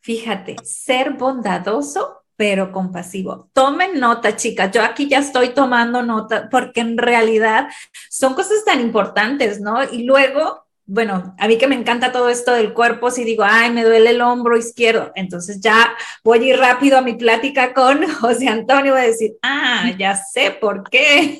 fíjate, 0.00 0.56
ser 0.64 1.12
bondadoso 1.12 2.24
pero 2.34 2.72
compasivo. 2.72 3.50
Tomen 3.52 4.00
nota, 4.00 4.36
chicas. 4.36 4.70
Yo 4.70 4.82
aquí 4.82 5.06
ya 5.06 5.18
estoy 5.18 5.50
tomando 5.50 6.02
nota 6.02 6.48
porque 6.48 6.80
en 6.80 6.96
realidad 6.96 7.68
son 8.08 8.34
cosas 8.34 8.64
tan 8.64 8.80
importantes, 8.80 9.60
¿no? 9.60 9.82
Y 9.82 10.04
luego, 10.04 10.64
bueno, 10.86 11.34
a 11.36 11.46
mí 11.46 11.58
que 11.58 11.66
me 11.66 11.74
encanta 11.74 12.12
todo 12.12 12.30
esto 12.30 12.52
del 12.52 12.72
cuerpo, 12.72 13.10
si 13.10 13.24
digo, 13.24 13.42
ay, 13.44 13.70
me 13.70 13.84
duele 13.84 14.10
el 14.10 14.22
hombro 14.22 14.56
izquierdo, 14.56 15.10
entonces 15.16 15.60
ya 15.60 15.94
voy 16.24 16.38
a 16.38 16.46
ir 16.46 16.58
rápido 16.58 16.96
a 16.96 17.02
mi 17.02 17.14
plática 17.14 17.74
con 17.74 18.08
José 18.20 18.48
Antonio 18.48 18.86
y 18.86 18.90
voy 18.92 19.00
a 19.00 19.08
decir, 19.08 19.36
ah, 19.42 19.90
ya 19.98 20.16
sé 20.16 20.52
por 20.52 20.88
qué. 20.88 21.38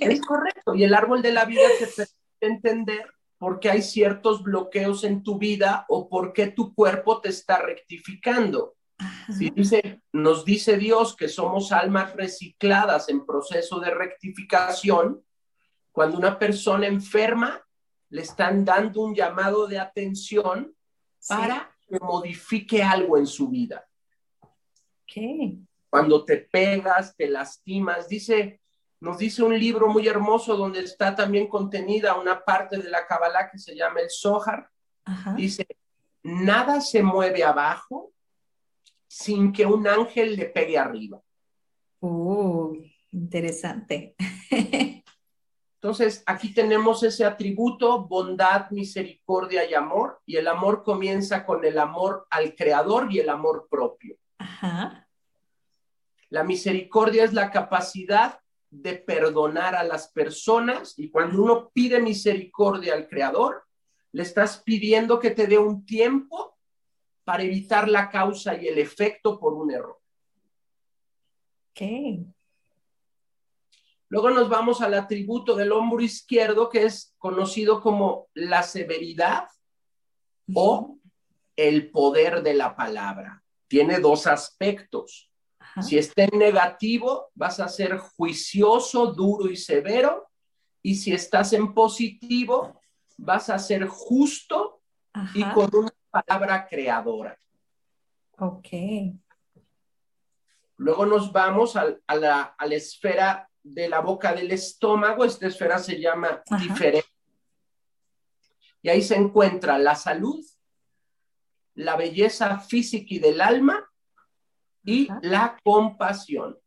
Es 0.00 0.20
correcto. 0.20 0.74
Y 0.74 0.84
el 0.84 0.92
árbol 0.92 1.22
de 1.22 1.32
la 1.32 1.44
vida 1.46 1.62
te 1.78 1.86
entender 2.46 3.12
por 3.38 3.60
qué 3.60 3.70
hay 3.70 3.82
ciertos 3.82 4.42
bloqueos 4.42 5.04
en 5.04 5.22
tu 5.22 5.38
vida 5.38 5.84
o 5.88 6.08
por 6.08 6.32
qué 6.32 6.48
tu 6.48 6.74
cuerpo 6.74 7.20
te 7.20 7.28
está 7.28 7.60
rectificando 7.60 8.76
dice, 9.28 10.02
nos 10.12 10.44
dice 10.44 10.76
Dios 10.76 11.16
que 11.16 11.28
somos 11.28 11.72
almas 11.72 12.14
recicladas 12.14 13.08
en 13.08 13.24
proceso 13.24 13.80
de 13.80 13.90
rectificación. 13.90 15.24
Cuando 15.90 16.18
una 16.18 16.38
persona 16.38 16.86
enferma, 16.86 17.62
le 18.10 18.22
están 18.22 18.64
dando 18.64 19.02
un 19.02 19.14
llamado 19.14 19.66
de 19.66 19.78
atención 19.78 20.74
para 21.28 21.74
que 21.86 21.98
modifique 22.00 22.82
algo 22.82 23.16
en 23.16 23.26
su 23.26 23.48
vida. 23.48 23.86
Cuando 25.88 26.24
te 26.24 26.38
pegas, 26.38 27.14
te 27.16 27.28
lastimas, 27.28 28.08
dice, 28.08 28.61
nos 29.02 29.18
dice 29.18 29.42
un 29.42 29.58
libro 29.58 29.88
muy 29.88 30.06
hermoso 30.06 30.56
donde 30.56 30.78
está 30.78 31.12
también 31.12 31.48
contenida 31.48 32.14
una 32.14 32.44
parte 32.44 32.78
de 32.78 32.88
la 32.88 33.04
Kabbalah 33.04 33.50
que 33.50 33.58
se 33.58 33.74
llama 33.74 33.98
el 33.98 34.08
Zohar. 34.08 34.70
Dice, 35.36 35.66
nada 36.22 36.80
se 36.80 37.02
mueve 37.02 37.42
abajo 37.42 38.12
sin 39.08 39.52
que 39.52 39.66
un 39.66 39.88
ángel 39.88 40.36
le 40.36 40.44
pegue 40.44 40.78
arriba. 40.78 41.20
Uy, 41.98 42.94
interesante. 43.10 44.14
Entonces, 45.74 46.22
aquí 46.24 46.54
tenemos 46.54 47.02
ese 47.02 47.24
atributo, 47.24 48.06
bondad, 48.06 48.70
misericordia 48.70 49.68
y 49.68 49.74
amor, 49.74 50.22
y 50.24 50.36
el 50.36 50.46
amor 50.46 50.84
comienza 50.84 51.44
con 51.44 51.64
el 51.64 51.80
amor 51.80 52.28
al 52.30 52.54
creador 52.54 53.12
y 53.12 53.18
el 53.18 53.30
amor 53.30 53.66
propio. 53.68 54.16
Ajá. 54.38 55.08
La 56.28 56.44
misericordia 56.44 57.24
es 57.24 57.32
la 57.32 57.50
capacidad 57.50 58.38
de 58.72 58.94
perdonar 58.94 59.74
a 59.74 59.84
las 59.84 60.08
personas 60.08 60.98
y 60.98 61.10
cuando 61.10 61.42
uno 61.42 61.70
pide 61.74 62.00
misericordia 62.00 62.94
al 62.94 63.06
creador, 63.06 63.64
le 64.12 64.22
estás 64.22 64.62
pidiendo 64.62 65.20
que 65.20 65.30
te 65.30 65.46
dé 65.46 65.58
un 65.58 65.84
tiempo 65.84 66.56
para 67.22 67.42
evitar 67.42 67.86
la 67.88 68.08
causa 68.08 68.56
y 68.56 68.66
el 68.68 68.78
efecto 68.78 69.38
por 69.38 69.52
un 69.52 69.72
error. 69.72 70.00
Ok. 71.70 71.82
Luego 74.08 74.30
nos 74.30 74.48
vamos 74.48 74.80
al 74.80 74.94
atributo 74.94 75.54
del 75.54 75.72
hombro 75.72 76.02
izquierdo, 76.02 76.70
que 76.70 76.84
es 76.84 77.14
conocido 77.18 77.80
como 77.80 78.28
la 78.34 78.62
severidad 78.62 79.48
o 80.54 80.98
el 81.56 81.90
poder 81.90 82.42
de 82.42 82.54
la 82.54 82.74
palabra. 82.74 83.42
Tiene 83.68 84.00
dos 84.00 84.26
aspectos. 84.26 85.31
Si 85.80 85.96
está 85.96 86.24
en 86.24 86.38
negativo, 86.38 87.30
vas 87.34 87.58
a 87.60 87.68
ser 87.68 87.96
juicioso, 87.96 89.06
duro 89.06 89.50
y 89.50 89.56
severo. 89.56 90.28
Y 90.82 90.96
si 90.96 91.12
estás 91.12 91.52
en 91.54 91.72
positivo, 91.72 92.80
vas 93.16 93.48
a 93.48 93.58
ser 93.58 93.86
justo 93.86 94.82
y 95.34 95.44
con 95.44 95.74
un 95.74 95.90
palabra 96.10 96.66
creadora. 96.66 97.38
Ok. 98.38 98.68
Luego 100.76 101.06
nos 101.06 101.32
vamos 101.32 101.76
a, 101.76 101.96
la, 102.08 102.54
esfera 102.70 103.48
de 103.62 103.88
la 103.88 104.00
boca 104.00 104.34
del 104.34 104.50
estómago. 104.50 105.24
Esta 105.24 105.46
esfera 105.46 105.78
se 105.78 106.00
llama 106.00 106.42
diferente. 106.60 107.08
Y 108.82 108.88
ahí 108.88 109.00
se 109.00 109.14
encuentra 109.14 109.78
la 109.78 109.94
salud, 109.94 110.44
la 111.74 111.96
belleza 111.96 112.58
física 112.58 113.14
y 113.14 113.20
del 113.20 113.40
alma 113.40 113.91
y 114.84 115.08
la 115.22 115.56
compasión. 115.62 116.58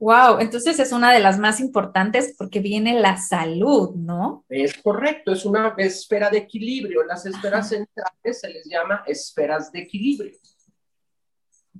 Wow, 0.00 0.38
entonces 0.38 0.78
es 0.78 0.92
una 0.92 1.12
de 1.12 1.20
las 1.20 1.38
más 1.38 1.60
importantes 1.60 2.34
porque 2.38 2.60
viene 2.60 2.98
la 2.98 3.18
salud, 3.18 3.94
¿no? 3.96 4.46
Es 4.48 4.80
correcto, 4.82 5.32
es 5.32 5.44
una 5.44 5.74
esfera 5.76 6.30
de 6.30 6.38
equilibrio. 6.38 7.04
Las 7.04 7.26
esferas 7.26 7.68
centrales 7.68 8.40
se 8.40 8.48
les 8.48 8.66
llama 8.66 9.04
esferas 9.06 9.70
de 9.70 9.80
equilibrio. 9.80 10.32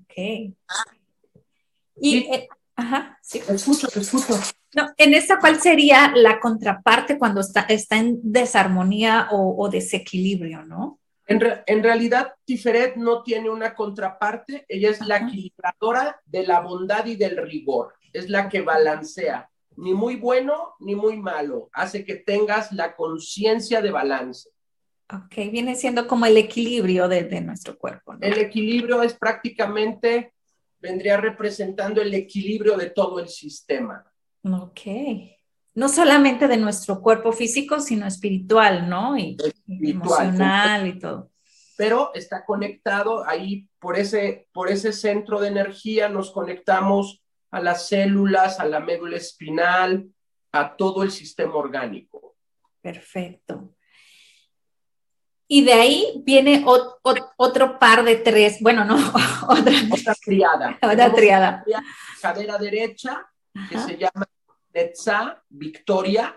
Ok. 0.02 0.54
Y, 1.96 2.18
eh, 2.30 2.48
ajá, 2.76 3.18
sí. 3.22 3.40
Te 3.40 3.54
escucho, 3.54 3.88
te 3.88 4.00
escucho. 4.00 4.34
No, 4.74 4.88
en 4.98 5.14
esta, 5.14 5.38
¿cuál 5.40 5.60
sería 5.60 6.12
la 6.14 6.38
contraparte 6.38 7.18
cuando 7.18 7.40
está, 7.40 7.62
está 7.62 7.96
en 7.96 8.20
desarmonía 8.22 9.28
o, 9.32 9.68
desequilibrio, 9.68 10.64
no? 10.64 10.99
En, 11.30 11.40
en, 11.66 11.82
realidad, 11.82 12.34
Tiferet 12.44 12.96
no 12.96 13.22
tiene 13.22 13.48
una 13.48 13.74
contraparte, 13.74 14.66
ella 14.68 14.90
es 14.90 15.00
la 15.00 15.18
equilibradora 15.18 16.20
de 16.26 16.46
la 16.46 16.60
bondad 16.60 17.06
y 17.06 17.16
del 17.16 17.36
rigor 17.38 17.94
es 18.12 18.28
la 18.28 18.48
que 18.48 18.60
balancea, 18.60 19.50
ni 19.76 19.94
muy 19.94 20.16
bueno 20.16 20.74
ni 20.80 20.94
muy 20.94 21.16
malo, 21.16 21.70
hace 21.72 22.04
que 22.04 22.16
tengas 22.16 22.72
la 22.72 22.96
conciencia 22.96 23.80
de 23.80 23.90
balance. 23.90 24.50
Ok, 25.12 25.50
viene 25.50 25.74
siendo 25.74 26.06
como 26.06 26.26
el 26.26 26.36
equilibrio 26.36 27.08
de, 27.08 27.40
nuestro 27.40 27.76
cuerpo. 27.76 28.14
El 28.20 28.38
equilibrio 28.38 29.02
es 29.02 29.14
prácticamente, 29.14 30.34
vendría 30.78 31.16
representando 31.16 32.00
el 32.00 32.14
equilibrio 32.14 32.76
de 32.76 32.90
todo 32.90 33.18
el 33.18 33.28
sistema. 33.28 34.04
Ok. 34.44 34.80
No 35.80 35.88
solamente 35.88 36.46
de 36.46 36.58
nuestro 36.58 37.00
cuerpo 37.00 37.32
físico, 37.32 37.80
sino 37.80 38.06
espiritual, 38.06 38.86
¿no? 38.86 39.16
Y, 39.16 39.38
emocional 39.66 40.86
y 40.86 40.98
todo. 40.98 41.30
Pero 41.74 42.10
está 42.12 42.44
conectado 42.44 43.26
ahí 43.26 43.66
por 43.78 43.98
ese, 43.98 44.46
por 44.52 44.68
ese 44.68 44.92
centro 44.92 45.40
de 45.40 45.48
energía, 45.48 46.10
nos 46.10 46.32
conectamos 46.32 47.22
a 47.50 47.60
las 47.60 47.88
células, 47.88 48.60
a 48.60 48.66
la 48.66 48.80
médula 48.80 49.16
espinal, 49.16 50.06
a 50.52 50.76
todo 50.76 51.02
el 51.02 51.10
sistema 51.10 51.54
orgánico. 51.54 52.36
Perfecto. 52.82 53.74
Y 55.48 55.64
de 55.64 55.72
ahí 55.72 56.22
viene 56.26 56.62
otro 56.66 57.78
par 57.78 58.04
de 58.04 58.16
tres, 58.16 58.58
bueno, 58.60 58.84
no, 58.84 58.96
otra, 59.48 59.72
otra 59.90 60.14
triada. 60.22 60.78
Otra 60.82 61.10
triada. 61.10 61.64
Cadera 62.20 62.58
derecha, 62.58 63.26
que 63.70 63.78
se 63.78 63.96
llama 63.96 64.26
Netza, 64.72 65.42
Victoria. 65.48 66.36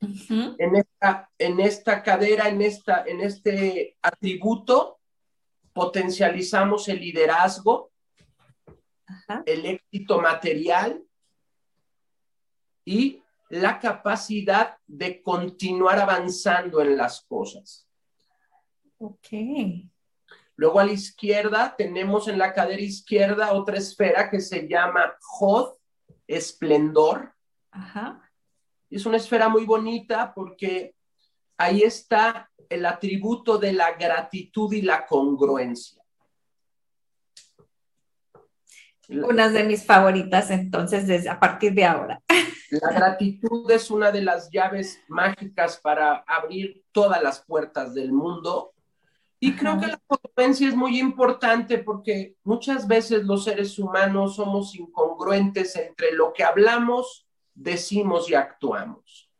en, 0.00 0.76
esta, 0.76 1.30
en 1.38 1.60
esta 1.60 2.02
cadera, 2.02 2.48
en, 2.48 2.62
esta, 2.62 3.04
en 3.04 3.20
este 3.20 3.96
atributo, 4.00 5.00
potencializamos 5.72 6.88
el 6.88 7.00
liderazgo, 7.00 7.90
el 9.46 9.66
éxito 9.66 10.20
material 10.20 11.02
y 12.84 13.22
la 13.50 13.78
capacidad 13.78 14.76
de 14.86 15.22
continuar 15.22 15.98
avanzando 15.98 16.80
en 16.80 16.96
las 16.96 17.22
cosas. 17.22 17.88
Ok. 18.98 19.28
Luego 20.56 20.80
a 20.80 20.84
la 20.84 20.92
izquierda 20.92 21.74
tenemos 21.76 22.26
en 22.26 22.38
la 22.38 22.52
cadera 22.52 22.82
izquierda 22.82 23.52
otra 23.52 23.78
esfera 23.78 24.28
que 24.28 24.40
se 24.40 24.66
llama 24.66 25.14
Hod, 25.38 25.74
esplendor. 26.26 27.32
Ajá. 27.70 28.30
Es 28.90 29.06
una 29.06 29.18
esfera 29.18 29.48
muy 29.48 29.64
bonita 29.64 30.32
porque 30.34 30.94
ahí 31.56 31.82
está 31.82 32.50
el 32.68 32.86
atributo 32.86 33.58
de 33.58 33.72
la 33.72 33.92
gratitud 33.92 34.72
y 34.72 34.82
la 34.82 35.06
congruencia. 35.06 36.02
Una 39.08 39.48
de 39.48 39.64
mis 39.64 39.86
favoritas, 39.86 40.50
entonces, 40.50 41.06
desde 41.06 41.30
a 41.30 41.40
partir 41.40 41.72
de 41.72 41.84
ahora. 41.84 42.22
La 42.70 42.92
gratitud 42.92 43.70
es 43.70 43.90
una 43.90 44.12
de 44.12 44.20
las 44.20 44.50
llaves 44.50 45.00
mágicas 45.08 45.78
para 45.78 46.16
abrir 46.26 46.84
todas 46.92 47.22
las 47.22 47.42
puertas 47.42 47.94
del 47.94 48.12
mundo. 48.12 48.74
Y 49.40 49.54
creo 49.54 49.80
que 49.80 49.86
la 49.86 50.00
congruencia 50.06 50.68
es 50.68 50.74
muy 50.74 50.98
importante 50.98 51.78
porque 51.78 52.36
muchas 52.44 52.86
veces 52.86 53.24
los 53.24 53.44
seres 53.44 53.78
humanos 53.78 54.36
somos 54.36 54.74
incongruentes 54.74 55.76
entre 55.76 56.12
lo 56.12 56.32
que 56.34 56.44
hablamos, 56.44 57.27
decimos 57.58 58.30
y 58.30 58.34
actuamos. 58.34 59.30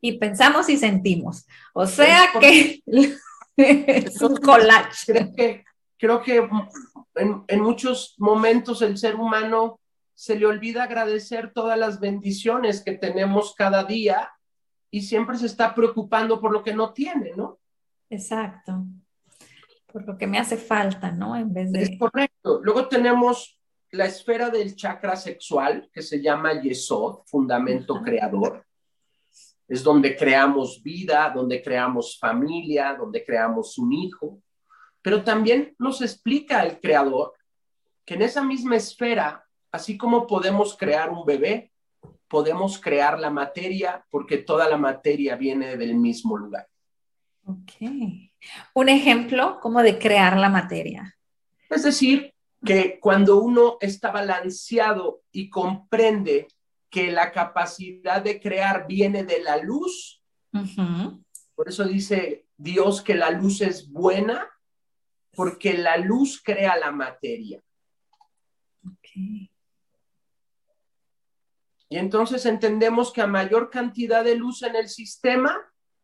y 0.00 0.18
pensamos 0.18 0.68
y 0.68 0.76
sentimos. 0.76 1.46
O 1.74 1.86
sea 1.86 2.28
que 2.40 2.80
es 3.56 4.22
un 4.22 4.36
collage. 4.36 5.12
Creo 5.12 5.32
que, 5.34 5.64
creo 5.96 6.22
que 6.22 6.48
en, 7.16 7.60
muchos 7.60 8.14
momentos 8.18 8.80
el 8.82 8.96
ser 8.96 9.16
humano 9.16 9.80
se 10.14 10.38
le 10.38 10.46
olvida 10.46 10.84
agradecer 10.84 11.52
todas 11.52 11.78
las 11.78 12.00
bendiciones 12.00 12.82
que 12.82 12.92
tenemos 12.92 13.54
cada 13.54 13.84
día 13.84 14.30
y 14.90 15.02
siempre 15.02 15.36
se 15.36 15.46
está 15.46 15.74
preocupando 15.74 16.40
por 16.40 16.52
lo 16.52 16.62
que 16.62 16.74
no 16.74 16.92
tiene, 16.92 17.32
¿no? 17.36 17.58
Exacto. 18.08 18.84
Por 19.92 20.06
lo 20.06 20.16
que 20.16 20.26
me 20.26 20.38
hace 20.38 20.56
falta, 20.56 21.10
¿no? 21.10 21.36
En 21.36 21.52
vez 21.52 21.72
de... 21.72 21.82
Es 21.82 21.98
correcto. 21.98 22.60
Luego 22.62 22.88
tenemos 22.88 23.57
la 23.90 24.06
esfera 24.06 24.50
del 24.50 24.76
chakra 24.76 25.16
sexual, 25.16 25.88
que 25.92 26.02
se 26.02 26.20
llama 26.20 26.60
Yesod, 26.60 27.22
fundamento 27.26 28.02
creador. 28.02 28.64
Es 29.66 29.82
donde 29.82 30.16
creamos 30.16 30.82
vida, 30.82 31.30
donde 31.34 31.62
creamos 31.62 32.18
familia, 32.18 32.94
donde 32.94 33.24
creamos 33.24 33.78
un 33.78 33.92
hijo. 33.92 34.40
Pero 35.02 35.22
también 35.22 35.74
nos 35.78 36.02
explica 36.02 36.62
el 36.64 36.80
creador 36.80 37.34
que 38.04 38.14
en 38.14 38.22
esa 38.22 38.42
misma 38.42 38.76
esfera, 38.76 39.44
así 39.70 39.96
como 39.96 40.26
podemos 40.26 40.76
crear 40.76 41.10
un 41.10 41.24
bebé, 41.24 41.72
podemos 42.28 42.78
crear 42.78 43.18
la 43.18 43.30
materia 43.30 44.04
porque 44.10 44.38
toda 44.38 44.68
la 44.68 44.76
materia 44.76 45.36
viene 45.36 45.76
del 45.76 45.94
mismo 45.94 46.36
lugar. 46.36 46.68
Ok. 47.44 47.72
Un 48.74 48.88
ejemplo 48.88 49.58
como 49.60 49.82
de 49.82 49.98
crear 49.98 50.36
la 50.36 50.48
materia. 50.48 51.16
Es 51.70 51.82
decir, 51.82 52.34
que 52.64 52.98
cuando 53.00 53.38
uno 53.40 53.76
está 53.80 54.10
balanceado 54.10 55.22
y 55.30 55.48
comprende 55.48 56.48
que 56.90 57.12
la 57.12 57.32
capacidad 57.32 58.22
de 58.22 58.40
crear 58.40 58.86
viene 58.86 59.24
de 59.24 59.40
la 59.40 59.58
luz, 59.58 60.22
por 61.54 61.68
eso 61.68 61.84
dice 61.84 62.46
Dios 62.56 63.02
que 63.02 63.14
la 63.14 63.30
luz 63.30 63.60
es 63.60 63.90
buena, 63.90 64.48
porque 65.32 65.74
la 65.74 65.96
luz 65.96 66.42
crea 66.42 66.76
la 66.76 66.90
materia. 66.90 67.62
Y 71.90 71.96
entonces 71.96 72.44
entendemos 72.44 73.12
que 73.12 73.22
a 73.22 73.26
mayor 73.26 73.70
cantidad 73.70 74.24
de 74.24 74.34
luz 74.34 74.62
en 74.62 74.76
el 74.76 74.88
sistema, 74.88 75.56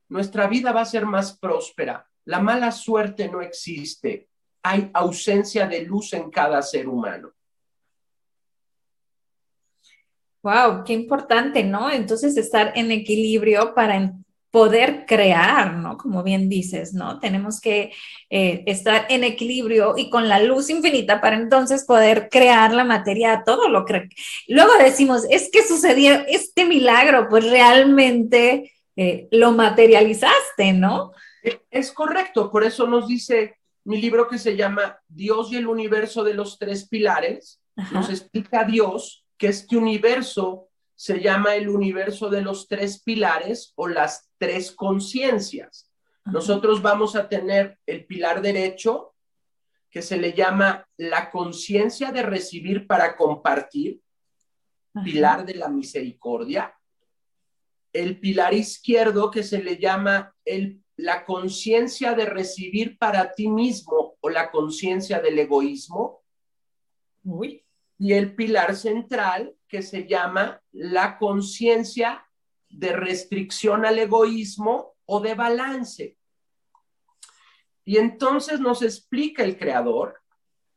nuestra 0.09 0.47
vida 0.47 0.73
va 0.73 0.83
a 0.83 0.87
ser 0.87 1.05
más 1.05 1.39
próspera. 1.39 2.09
La 2.25 2.41
mala 2.41 2.73
suerte 2.73 3.29
no 3.29 3.43
existe. 3.43 4.29
Hay 4.65 4.91
ausencia 4.95 5.67
de 5.67 5.83
luz 5.83 6.13
en 6.15 6.31
cada 6.31 6.61
ser 6.63 6.89
humano. 6.89 7.31
Wow, 10.43 10.85
qué 10.85 10.93
importante, 10.93 11.63
¿no? 11.63 11.91
Entonces 11.91 12.37
estar 12.37 12.73
en 12.75 12.91
equilibrio 12.91 13.75
para 13.75 14.13
poder 14.51 15.05
crear, 15.07 15.75
¿no? 15.75 15.97
Como 15.97 16.23
bien 16.23 16.49
dices, 16.49 16.95
¿no? 16.95 17.19
Tenemos 17.19 17.61
que 17.61 17.93
eh, 18.31 18.63
estar 18.67 19.07
en 19.09 19.25
equilibrio 19.25 19.95
y 19.97 20.11
con 20.11 20.29
la 20.29 20.39
luz 20.39 20.71
infinita 20.71 21.21
para 21.21 21.37
entonces 21.37 21.85
poder 21.85 22.29
crear 22.31 22.73
la 22.73 22.85
materia, 22.85 23.43
todo 23.45 23.69
lo 23.69 23.85
que... 23.85 24.09
Luego 24.47 24.73
decimos, 24.79 25.27
es 25.29 25.51
que 25.51 25.67
sucedió 25.67 26.13
este 26.29 26.67
milagro, 26.67 27.27
pues 27.29 27.51
realmente 27.51 28.73
eh, 28.97 29.29
lo 29.31 29.53
materializaste, 29.53 30.73
¿no? 30.73 31.13
Es 31.71 31.91
correcto, 31.91 32.51
por 32.51 32.65
eso 32.65 32.87
nos 32.87 33.09
dice 33.09 33.57
mi 33.85 34.01
libro 34.01 34.29
que 34.29 34.39
se 34.39 34.57
llama 34.57 34.99
Dios 35.07 35.53
y 35.53 35.57
el 35.57 35.67
universo 35.67 36.25
de 36.25 36.35
los 36.35 36.59
tres 36.59 36.89
pilares, 36.89 37.61
nos 37.93 38.09
explica 38.09 38.65
Dios 38.65 39.27
que 39.37 39.49
este 39.49 39.77
universo 39.77 40.69
se 40.95 41.21
llama 41.21 41.55
el 41.57 41.69
universo 41.69 42.31
de 42.31 42.41
los 42.41 42.69
tres 42.69 43.03
pilares 43.03 43.73
o 43.77 43.89
las 43.89 44.31
tres 44.39 44.73
conciencias. 44.73 45.91
Nosotros 46.25 46.81
vamos 46.81 47.17
a 47.17 47.29
tener 47.29 47.79
el 47.85 48.07
pilar 48.07 48.41
derecho, 48.41 49.15
que 49.91 50.03
se 50.03 50.17
le 50.17 50.33
llama 50.33 50.89
la 50.97 51.31
conciencia 51.31 52.11
de 52.11 52.23
recibir 52.23 52.87
para 52.87 53.17
compartir, 53.17 54.01
pilar 55.05 55.45
de 55.45 55.55
la 55.55 55.69
misericordia. 55.69 56.75
El 57.93 58.19
pilar 58.19 58.55
izquierdo, 58.55 59.31
que 59.31 59.43
se 59.43 59.63
le 59.63 59.77
llama 59.77 60.35
el, 60.45 60.84
la 60.97 61.25
conciencia 61.25 62.15
de 62.15 62.27
recibir 62.27 62.99
para 62.99 63.33
ti 63.33 63.49
mismo 63.49 64.17
o 64.21 64.31
la 64.31 64.51
conciencia 64.51 65.21
del 65.21 65.39
egoísmo. 65.39 66.23
Y 67.99 68.13
el 68.13 68.35
pilar 68.35 68.77
central, 68.77 69.57
que 69.67 69.83
se 69.83 70.07
llama 70.07 70.61
la 70.73 71.19
conciencia 71.19 72.27
de 72.69 72.93
restricción 72.93 73.85
al 73.85 73.99
egoísmo 73.99 74.95
o 75.07 75.21
de 75.21 75.35
balance. 75.35 76.17
Y 77.85 77.99
entonces 77.99 78.61
nos 78.61 78.83
explica 78.83 79.43
el 79.45 79.59
creador 79.59 80.21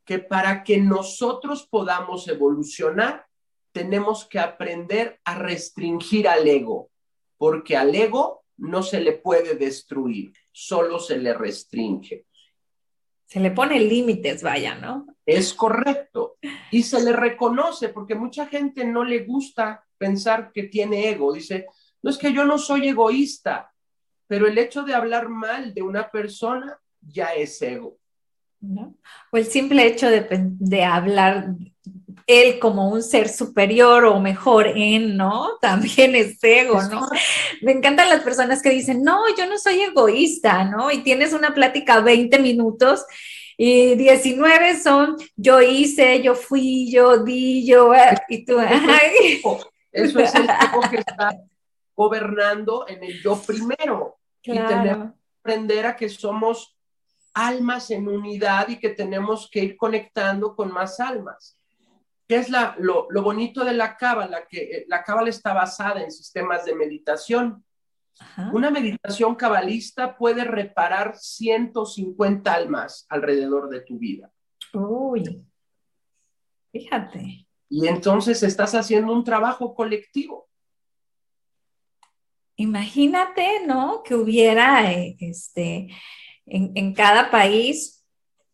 que 0.05 0.19
para 0.19 0.63
que 0.63 0.77
nosotros 0.77 1.67
podamos 1.67 2.27
evolucionar, 2.27 3.27
tenemos 3.71 4.25
que 4.25 4.39
aprender 4.39 5.19
a 5.25 5.35
restringir 5.35 6.27
al 6.27 6.47
ego, 6.47 6.89
porque 7.37 7.75
al 7.77 7.93
ego 7.93 8.43
no 8.57 8.83
se 8.83 8.99
le 8.99 9.13
puede 9.13 9.55
destruir, 9.55 10.33
solo 10.51 10.99
se 10.99 11.17
le 11.17 11.33
restringe. 11.33 12.25
Se 13.25 13.39
le 13.39 13.51
pone 13.51 13.79
límites, 13.79 14.41
vaya, 14.41 14.75
¿no? 14.75 15.05
Es 15.25 15.53
correcto. 15.53 16.37
Y 16.71 16.83
se 16.83 17.03
le 17.03 17.11
reconoce, 17.11 17.89
porque 17.89 18.15
mucha 18.15 18.47
gente 18.47 18.85
no 18.85 19.03
le 19.03 19.25
gusta 19.25 19.85
pensar 19.97 20.51
que 20.53 20.63
tiene 20.63 21.09
ego. 21.09 21.33
Dice, 21.33 21.65
no 22.01 22.09
es 22.09 22.17
que 22.17 22.31
yo 22.31 22.45
no 22.45 22.57
soy 22.57 22.87
egoísta, 22.87 23.73
pero 24.27 24.47
el 24.47 24.57
hecho 24.57 24.83
de 24.83 24.93
hablar 24.93 25.27
mal 25.27 25.73
de 25.73 25.81
una 25.81 26.09
persona 26.09 26.79
ya 27.01 27.27
es 27.33 27.61
ego. 27.61 27.97
¿No? 28.59 28.95
O 29.31 29.37
el 29.37 29.45
simple 29.45 29.85
hecho 29.85 30.09
de, 30.09 30.25
de 30.29 30.83
hablar 30.83 31.49
él 32.27 32.59
como 32.59 32.89
un 32.89 33.01
ser 33.01 33.29
superior 33.29 34.03
o 34.03 34.19
mejor 34.19 34.67
en, 34.67 35.15
¿no? 35.15 35.57
También 35.61 36.13
es 36.13 36.37
ego, 36.43 36.83
¿no? 36.83 37.07
Me 37.61 37.71
encantan 37.71 38.09
las 38.09 38.21
personas 38.21 38.61
que 38.61 38.69
dicen, 38.69 39.01
no, 39.01 39.23
yo 39.35 39.47
no 39.47 39.57
soy 39.57 39.81
egoísta, 39.81 40.65
¿no? 40.65 40.91
Y 40.91 40.99
tienes 40.99 41.33
una 41.33 41.53
plática 41.53 42.01
20 42.01 42.37
minutos 42.39 43.05
y 43.55 43.95
19 43.95 44.79
son 44.79 45.17
yo 45.35 45.61
hice, 45.61 46.21
yo 46.21 46.35
fui, 46.35 46.91
yo 46.91 47.23
di, 47.23 47.65
yo, 47.65 47.91
y 48.29 48.45
tú, 48.45 48.59
Eso 49.91 50.19
es 50.19 50.35
el 50.35 50.43
ego 50.43 50.81
que 50.91 50.97
está 51.07 51.31
gobernando 51.95 52.85
en 52.87 53.03
el 53.03 53.21
yo 53.23 53.41
primero. 53.41 54.17
Y 54.43 54.51
tenemos 54.51 55.11
que 55.11 55.13
aprender 55.41 55.85
a 55.87 55.95
que 55.95 56.07
somos 56.07 56.77
almas 57.33 57.89
en 57.91 58.07
unidad 58.07 58.67
y 58.69 58.77
que 58.77 58.89
tenemos 58.89 59.49
que 59.49 59.63
ir 59.63 59.77
conectando 59.77 60.55
con 60.55 60.71
más 60.71 60.99
almas. 60.99 61.57
¿Qué 62.27 62.35
es 62.35 62.49
la, 62.49 62.75
lo, 62.77 63.07
bonito 63.23 63.63
de 63.63 63.73
la 63.73 63.95
cábala? 63.95 64.47
Que 64.47 64.63
eh, 64.63 64.85
la 64.87 65.03
cábala 65.03 65.29
está 65.29 65.53
basada 65.53 66.03
en 66.03 66.11
sistemas 66.11 66.65
de 66.65 66.75
meditación. 66.75 67.63
Una 68.51 68.71
meditación 68.71 69.35
cabalista 69.35 70.17
puede 70.17 70.43
reparar 70.43 71.15
150 71.15 72.51
almas 72.51 73.05
alrededor 73.09 73.69
de 73.69 73.81
tu 73.81 73.99
vida. 73.99 74.31
Uy, 74.73 75.45
fíjate. 76.71 77.47
Y 77.69 77.87
entonces 77.87 78.41
estás 78.43 78.73
haciendo 78.73 79.13
un 79.13 79.23
trabajo 79.23 79.75
colectivo. 79.75 80.49
Imagínate, 82.55 83.65
¿no? 83.67 84.01
Que 84.03 84.15
hubiera 84.15 84.91
eh, 84.91 85.15
este, 85.19 85.89
en, 86.47 86.71
en 86.75 86.93
cada 86.95 87.29
país 87.29 87.96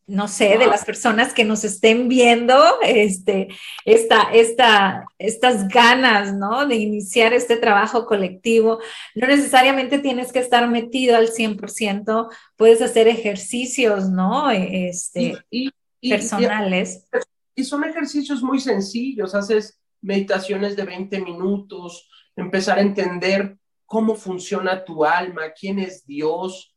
no 0.06 0.28
sé, 0.28 0.58
de 0.58 0.68
las 0.68 0.84
personas 0.84 1.34
que 1.34 1.46
nos 1.46 1.64
estén 1.64 2.10
viendo, 2.10 2.62
este, 2.84 3.48
esta, 3.86 4.24
esta, 4.34 5.06
estas 5.18 5.70
ganas, 5.70 6.34
¿no? 6.34 6.66
De 6.68 6.76
iniciar 6.76 7.34
este 7.34 7.56
trabajo 7.56 8.06
colectivo. 8.06 8.80
No 9.16 9.28
necesariamente 9.28 10.00
tienes 10.00 10.34
que 10.34 10.40
estar 10.40 10.68
metido 10.70 11.16
al 11.16 11.30
100%, 11.30 12.30
puedes 12.58 12.82
hacer 12.82 13.08
ejercicios, 13.08 14.10
¿no? 14.10 14.52
Este, 14.52 15.38
y, 15.50 15.72
personales. 16.10 17.08
Y, 17.56 17.64
son 17.64 17.86
ejercicios 17.86 18.44
muy 18.44 18.60
sencillos, 18.60 19.34
haces 19.36 19.80
meditaciones 20.02 20.76
de 20.76 20.84
20 20.84 21.22
minutos, 21.22 22.10
empezar 22.36 22.78
a 22.78 22.82
entender 22.82 23.58
cómo 23.86 24.16
funciona 24.16 24.84
tu 24.84 25.06
alma, 25.06 25.54
quién 25.58 25.80
es 25.80 26.06
Dios, 26.06 26.73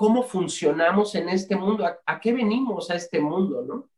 cómo 0.00 0.22
funcionamos 0.22 1.14
en 1.14 1.28
este 1.28 1.54
mundo, 1.54 1.84
a, 2.06 2.20
qué 2.20 2.32
venimos 2.32 2.90
a 2.90 2.94
este 2.94 3.20
mundo, 3.20 3.62
¿no? 3.68 3.90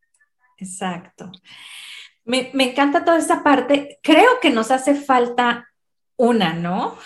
Exacto. 0.58 1.30
Me, 2.24 2.50
encanta 2.54 3.04
toda 3.04 3.18
esta 3.18 3.44
parte. 3.44 4.00
Creo 4.02 4.40
que 4.40 4.50
nos 4.50 4.72
hace 4.72 4.96
falta 4.96 5.68
una, 6.16 6.54
¿no? 6.54 6.98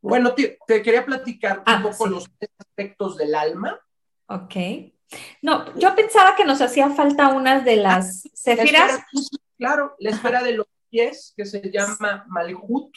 Bueno, 0.00 0.34
te, 0.34 0.56
quería 0.68 1.04
platicar 1.04 1.58
un 1.58 1.64
ah, 1.66 1.82
poco 1.82 2.06
los 2.06 2.30
aspectos 2.60 3.16
del 3.16 3.34
alma. 3.34 3.76
Ok. 4.28 4.54
No, 5.42 5.76
yo 5.76 5.92
pensaba 5.96 6.36
que 6.36 6.44
nos 6.44 6.60
hacía 6.60 6.90
falta 6.90 7.30
una 7.30 7.58
de 7.58 7.74
las 7.74 8.22
ah, 8.46 9.04
Claro, 9.58 9.96
la 9.98 10.10
esfera 10.10 10.44
de 10.44 10.52
los 10.52 10.68
pies, 10.90 11.34
que 11.36 11.44
se 11.44 11.72
llama 11.72 12.24
Malhut, 12.28 12.94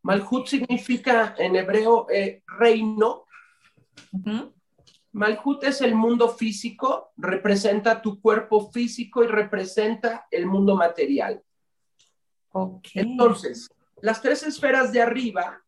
Malhut 0.00 0.46
significa 0.46 1.34
en 1.36 1.56
hebreo 1.56 2.06
eh, 2.08 2.42
reino. 2.58 3.26
Malhut 5.12 5.64
es 5.64 5.80
el 5.80 5.94
mundo 5.94 6.28
físico, 6.28 7.12
representa 7.16 8.00
tu 8.00 8.20
cuerpo 8.20 8.70
físico 8.70 9.24
y 9.24 9.26
representa 9.26 10.26
el 10.30 10.46
mundo 10.46 10.76
material. 10.76 11.42
Entonces, 12.94 13.68
las 14.00 14.22
tres 14.22 14.42
esferas 14.44 14.92
de 14.92 15.02
arriba 15.02 15.62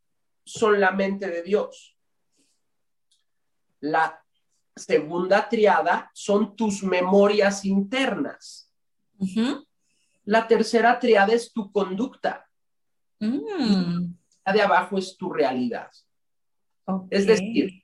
son 0.45 0.81
la 0.81 0.93
mente 0.93 1.29
de 1.29 1.43
Dios. 1.43 1.97
La 3.81 4.23
segunda 4.75 5.49
triada 5.49 6.11
son 6.15 6.57
tus 6.57 6.83
memorias 6.83 7.65
internas. 7.65 8.73
La 10.25 10.47
tercera 10.47 10.99
triada 10.99 11.33
es 11.33 11.53
tu 11.53 11.71
conducta. 11.73 12.49
Mm. 13.19 14.15
La 14.45 14.53
de 14.53 14.63
abajo 14.63 14.99
es 14.99 15.17
tu 15.17 15.33
realidad. 15.33 15.91
Es 17.11 17.27
decir, 17.27 17.82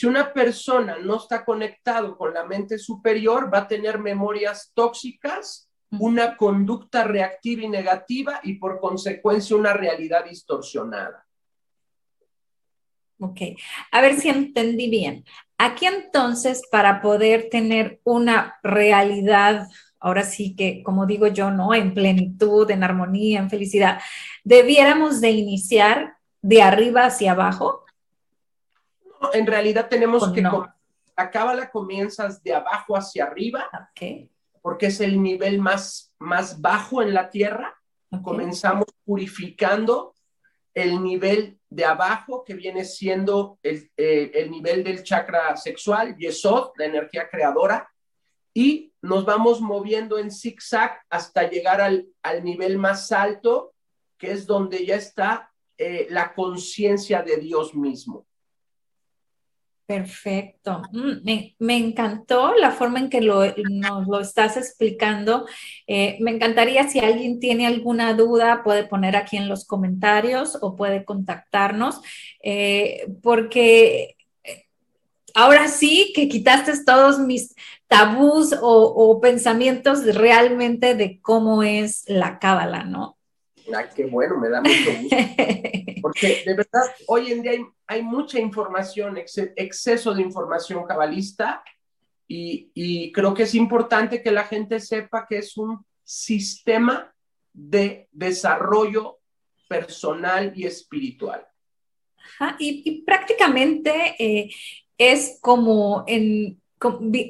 si 0.00 0.06
una 0.06 0.32
persona 0.32 0.96
no 0.96 1.16
está 1.16 1.44
conectado 1.44 2.16
con 2.16 2.32
la 2.32 2.42
mente 2.42 2.78
superior, 2.78 3.52
va 3.52 3.58
a 3.58 3.68
tener 3.68 3.98
memorias 3.98 4.72
tóxicas, 4.72 5.68
una 5.90 6.38
conducta 6.38 7.04
reactiva 7.04 7.64
y 7.64 7.68
negativa 7.68 8.40
y 8.42 8.54
por 8.54 8.80
consecuencia 8.80 9.56
una 9.56 9.74
realidad 9.74 10.24
distorsionada. 10.24 11.26
Ok, 13.18 13.40
a 13.92 14.00
ver 14.00 14.18
si 14.18 14.30
entendí 14.30 14.88
bien. 14.88 15.26
Aquí 15.58 15.84
entonces, 15.84 16.62
para 16.72 17.02
poder 17.02 17.50
tener 17.50 18.00
una 18.02 18.58
realidad, 18.62 19.68
ahora 19.98 20.22
sí 20.22 20.56
que, 20.56 20.82
como 20.82 21.04
digo 21.04 21.26
yo, 21.26 21.50
¿no? 21.50 21.74
En 21.74 21.92
plenitud, 21.92 22.70
en 22.70 22.84
armonía, 22.84 23.38
en 23.38 23.50
felicidad, 23.50 24.00
debiéramos 24.44 25.20
de 25.20 25.32
iniciar 25.32 26.14
de 26.40 26.62
arriba 26.62 27.04
hacia 27.04 27.32
abajo. 27.32 27.79
En 29.32 29.46
realidad 29.46 29.88
tenemos 29.88 30.32
que... 30.32 30.42
No? 30.42 30.72
La 31.16 31.30
cábala 31.30 31.70
comienzas 31.70 32.42
de 32.42 32.54
abajo 32.54 32.96
hacia 32.96 33.24
arriba, 33.24 33.68
porque 34.62 34.86
es 34.86 35.00
el 35.00 35.22
nivel 35.22 35.58
más, 35.58 36.14
más 36.18 36.60
bajo 36.60 37.02
en 37.02 37.12
la 37.12 37.28
tierra. 37.28 37.76
Comenzamos 38.22 38.86
purificando 39.04 40.14
el 40.72 41.02
nivel 41.02 41.58
de 41.68 41.84
abajo, 41.84 42.42
que 42.44 42.54
viene 42.54 42.84
siendo 42.84 43.58
el, 43.62 43.90
eh, 43.96 44.30
el 44.34 44.50
nivel 44.50 44.82
del 44.82 45.02
chakra 45.02 45.56
sexual, 45.56 46.16
Yesod, 46.16 46.70
la 46.76 46.86
energía 46.86 47.28
creadora, 47.28 47.88
y 48.54 48.92
nos 49.02 49.24
vamos 49.24 49.60
moviendo 49.60 50.18
en 50.18 50.30
zigzag 50.30 51.00
hasta 51.10 51.48
llegar 51.48 51.80
al, 51.80 52.06
al 52.22 52.42
nivel 52.42 52.78
más 52.78 53.12
alto, 53.12 53.74
que 54.16 54.32
es 54.32 54.46
donde 54.46 54.84
ya 54.84 54.96
está 54.96 55.52
eh, 55.76 56.06
la 56.10 56.32
conciencia 56.34 57.22
de 57.22 57.36
Dios 57.36 57.74
mismo. 57.74 58.26
Perfecto. 59.90 60.82
Mm, 60.92 61.24
me, 61.58 61.76
encantó 61.76 62.54
la 62.54 62.70
forma 62.70 63.00
en 63.00 63.10
que 63.10 63.20
lo, 63.20 63.42
nos 63.68 64.06
lo 64.06 64.20
estás 64.20 64.56
explicando. 64.56 65.48
Eh, 65.88 66.16
me 66.20 66.30
encantaría 66.30 66.88
si 66.88 67.00
alguien 67.00 67.40
tiene 67.40 67.66
alguna 67.66 68.14
duda, 68.14 68.62
puede 68.62 68.84
poner 68.84 69.16
aquí 69.16 69.36
en 69.36 69.48
los 69.48 69.64
comentarios 69.64 70.56
o 70.62 70.76
puede 70.76 71.04
contactarnos, 71.04 72.00
eh, 72.40 73.08
porque 73.20 74.16
eh, 74.44 74.66
ahora 75.34 75.66
sí 75.66 76.12
que 76.14 76.28
quitaste 76.28 76.72
todos 76.86 77.18
mis 77.18 77.56
tabús 77.88 78.52
o, 78.52 78.84
o 78.94 79.20
pensamientos 79.20 80.04
realmente 80.14 80.94
de 80.94 81.20
cómo 81.20 81.64
es 81.64 82.04
la 82.06 82.38
cábala, 82.38 82.84
¿no? 82.84 83.18
Ah, 83.74 83.88
qué 83.88 84.04
bueno, 84.06 84.38
me 84.38 84.48
da 84.48 84.60
mucho 84.60 84.92
gusto. 85.00 85.16
Porque 86.02 86.42
de 86.46 86.54
verdad, 86.54 86.82
hoy 87.06 87.32
en 87.32 87.42
día 87.42 87.52
hay, 87.86 88.02
mucha 88.02 88.38
información, 88.38 89.18
exceso 89.18 90.14
de 90.14 90.22
información 90.22 90.84
cabalista, 90.86 91.62
y, 92.32 93.10
creo 93.12 93.34
que 93.34 93.42
es 93.42 93.54
importante 93.56 94.22
que 94.22 94.30
la 94.30 94.44
gente 94.44 94.78
sepa 94.78 95.26
que 95.28 95.38
es 95.38 95.56
un 95.56 95.84
sistema 96.04 97.12
de 97.52 98.08
desarrollo 98.12 99.18
personal 99.68 100.52
y 100.54 100.64
espiritual. 100.64 101.44
y, 102.58 103.02
prácticamente 103.02 104.14
eh, 104.18 104.50
es 104.96 105.38
como 105.40 106.04
en 106.06 106.59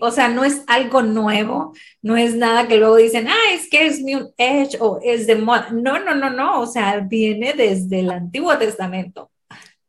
o 0.01 0.11
sea, 0.11 0.29
no 0.29 0.45
es 0.45 0.63
algo 0.67 1.03
nuevo, 1.03 1.75
no 2.03 2.17
es 2.17 2.37
nada 2.37 2.69
que 2.69 2.77
luego 2.77 2.97
dicen, 2.97 3.29
ah, 3.29 3.53
es 3.53 3.69
que 3.69 3.87
es 3.87 4.01
New 4.01 4.33
Age 4.39 4.79
o 4.81 5.01
es 5.03 5.27
de 5.27 5.37
moda. 5.37 5.71
No, 5.73 5.99
no, 5.99 6.15
no, 6.15 6.31
no, 6.31 6.61
o 6.61 6.67
sea, 6.67 7.01
viene 7.01 7.53
desde 7.55 8.01
el 8.01 8.11
Antiguo 8.11 8.57
Testamento. 8.59 9.31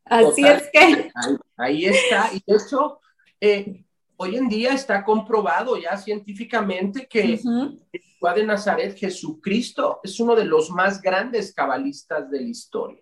Así 0.06 0.46
es 0.46 0.64
que... 0.74 1.12
Ahí, 1.58 1.86
está, 1.86 2.30
y 2.34 2.42
de 2.46 2.58
hecho, 2.58 3.00
eh, 3.40 3.84
hoy 4.18 4.36
en 4.36 4.50
día 4.50 4.74
está 4.74 5.04
comprobado 5.04 5.78
ya 5.78 5.96
científicamente 5.98 7.08
que 7.08 7.40
uh 7.44 7.78
de 8.36 8.46
Nazaret, 8.46 8.96
Jesucristo, 8.96 10.00
es 10.04 10.20
uno 10.20 10.36
de 10.36 10.46
los 10.46 10.70
más 10.70 11.02
grandes 11.02 11.54
cabalistas 11.54 12.30
de 12.30 12.40
la 12.40 12.48
historia. 12.48 13.02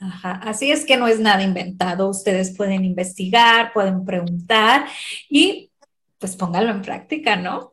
Así 0.00 0.70
es 0.70 0.84
que 0.84 0.96
no 0.96 1.08
es 1.08 1.18
nada 1.18 1.42
inventado. 1.42 2.08
Ustedes 2.08 2.56
pueden 2.56 2.84
investigar, 2.84 3.72
pueden 3.72 4.04
preguntar 4.04 4.86
y 5.28 5.70
pues 6.18 6.36
póngalo 6.36 6.70
en 6.70 6.82
práctica, 6.82 7.36
¿no? 7.36 7.72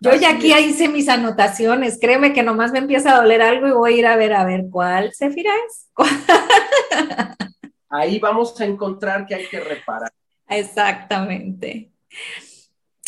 Yo 0.00 0.14
ya 0.14 0.34
aquí 0.34 0.52
hice 0.52 0.88
mis 0.88 1.08
anotaciones. 1.08 1.98
Créeme 2.00 2.32
que 2.32 2.42
nomás 2.42 2.72
me 2.72 2.78
empieza 2.78 3.12
a 3.12 3.22
doler 3.22 3.40
algo 3.42 3.68
y 3.68 3.72
voy 3.72 3.94
a 3.94 3.96
ir 3.96 4.06
a 4.06 4.16
ver 4.16 4.34
a 4.34 4.44
ver 4.44 4.66
cuál 4.70 5.12
Sefira 5.14 5.52
es. 5.66 5.88
Ahí 7.88 8.18
vamos 8.18 8.60
a 8.60 8.64
encontrar 8.64 9.24
que 9.26 9.34
hay 9.36 9.46
que 9.48 9.60
reparar. 9.60 10.12
Exactamente. 10.48 11.90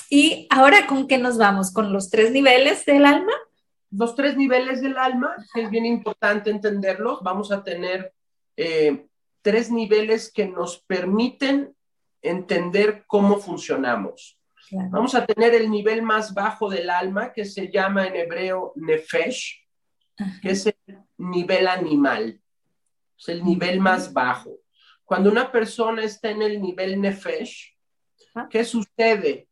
Y 0.09 0.47
ahora, 0.49 0.87
¿con 0.87 1.07
qué 1.07 1.19
nos 1.19 1.39
vamos? 1.39 1.73
¿Con 1.73 1.93
los 1.93 2.09
tres 2.09 2.31
niveles 2.31 2.85
del 2.85 3.05
alma? 3.05 3.33
Los 3.91 4.15
tres 4.15 4.37
niveles 4.37 4.81
del 4.81 4.97
alma, 4.97 5.35
es 5.55 5.71
bien 5.71 5.87
importante 5.87 6.51
entenderlos. 6.51 7.21
Vamos 7.23 7.51
a 7.51 7.65
tener 7.65 8.13
eh, 8.57 9.07
tres 9.43 9.71
niveles 9.71 10.33
que 10.33 10.49
nos 10.49 10.79
permiten 10.81 11.75
entender 12.23 13.05
cómo 13.07 13.39
funcionamos. 13.39 14.39
Vamos 14.91 15.15
a 15.15 15.25
tener 15.25 15.55
el 15.55 15.71
nivel 15.71 16.03
más 16.03 16.35
bajo 16.35 16.69
del 16.69 16.91
alma, 16.91 17.33
que 17.33 17.45
se 17.45 17.71
llama 17.71 18.07
en 18.07 18.17
hebreo 18.17 18.73
nefesh, 18.75 19.65
que 20.43 20.51
es 20.51 20.67
el 20.67 20.77
nivel 21.19 21.69
animal, 21.69 22.41
es 23.17 23.29
el 23.29 23.45
nivel 23.45 23.79
más 23.79 24.13
bajo. 24.13 24.59
Cuando 25.05 25.31
una 25.31 25.53
persona 25.53 26.03
está 26.03 26.31
en 26.31 26.43
el 26.43 26.61
nivel 26.61 27.01
nefesh, 27.01 27.77
¿qué 28.51 28.65
sucede? 28.65 29.49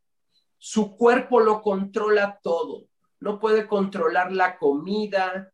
Su 0.59 0.97
cuerpo 0.97 1.39
lo 1.39 1.63
controla 1.63 2.41
todo. 2.43 2.89
No 3.21 3.39
puede 3.39 3.69
controlar 3.69 4.33
la 4.33 4.59
comida, 4.59 5.53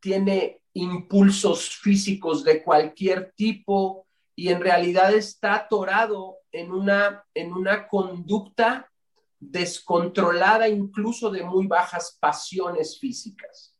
tiene 0.00 0.61
impulsos 0.74 1.68
físicos 1.68 2.44
de 2.44 2.62
cualquier 2.62 3.32
tipo 3.36 4.06
y 4.34 4.48
en 4.48 4.60
realidad 4.60 5.14
está 5.14 5.54
atorado 5.54 6.38
en 6.50 6.72
una, 6.72 7.24
en 7.34 7.52
una 7.52 7.86
conducta 7.86 8.90
descontrolada 9.38 10.68
incluso 10.68 11.30
de 11.30 11.42
muy 11.42 11.66
bajas 11.66 12.16
pasiones 12.20 12.98
físicas. 12.98 13.76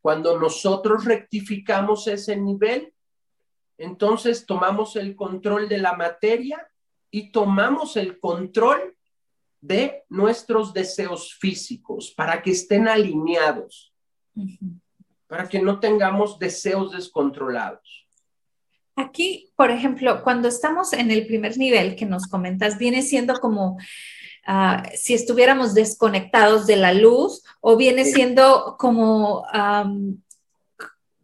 Cuando 0.00 0.38
nosotros 0.38 1.04
rectificamos 1.04 2.06
ese 2.06 2.36
nivel, 2.36 2.94
entonces 3.76 4.46
tomamos 4.46 4.96
el 4.96 5.14
control 5.14 5.68
de 5.68 5.78
la 5.78 5.94
materia 5.94 6.70
y 7.10 7.32
tomamos 7.32 7.96
el 7.96 8.18
control 8.18 8.96
de 9.60 10.04
nuestros 10.08 10.72
deseos 10.72 11.34
físicos 11.34 12.12
para 12.16 12.42
que 12.42 12.52
estén 12.52 12.88
alineados 12.88 13.92
para 15.30 15.48
que 15.48 15.60
no 15.60 15.78
tengamos 15.78 16.40
deseos 16.40 16.90
descontrolados. 16.90 18.04
Aquí, 18.96 19.52
por 19.54 19.70
ejemplo, 19.70 20.24
cuando 20.24 20.48
estamos 20.48 20.92
en 20.92 21.12
el 21.12 21.24
primer 21.24 21.56
nivel 21.56 21.94
que 21.94 22.04
nos 22.04 22.26
comentas, 22.26 22.78
viene 22.78 23.00
siendo 23.02 23.34
como 23.38 23.78
ah, 24.44 24.82
si 24.92 25.14
estuviéramos 25.14 25.72
desconectados 25.72 26.66
de 26.66 26.74
la 26.74 26.92
luz 26.92 27.44
o 27.60 27.76
viene 27.76 28.04
siendo 28.06 28.74
como 28.76 29.46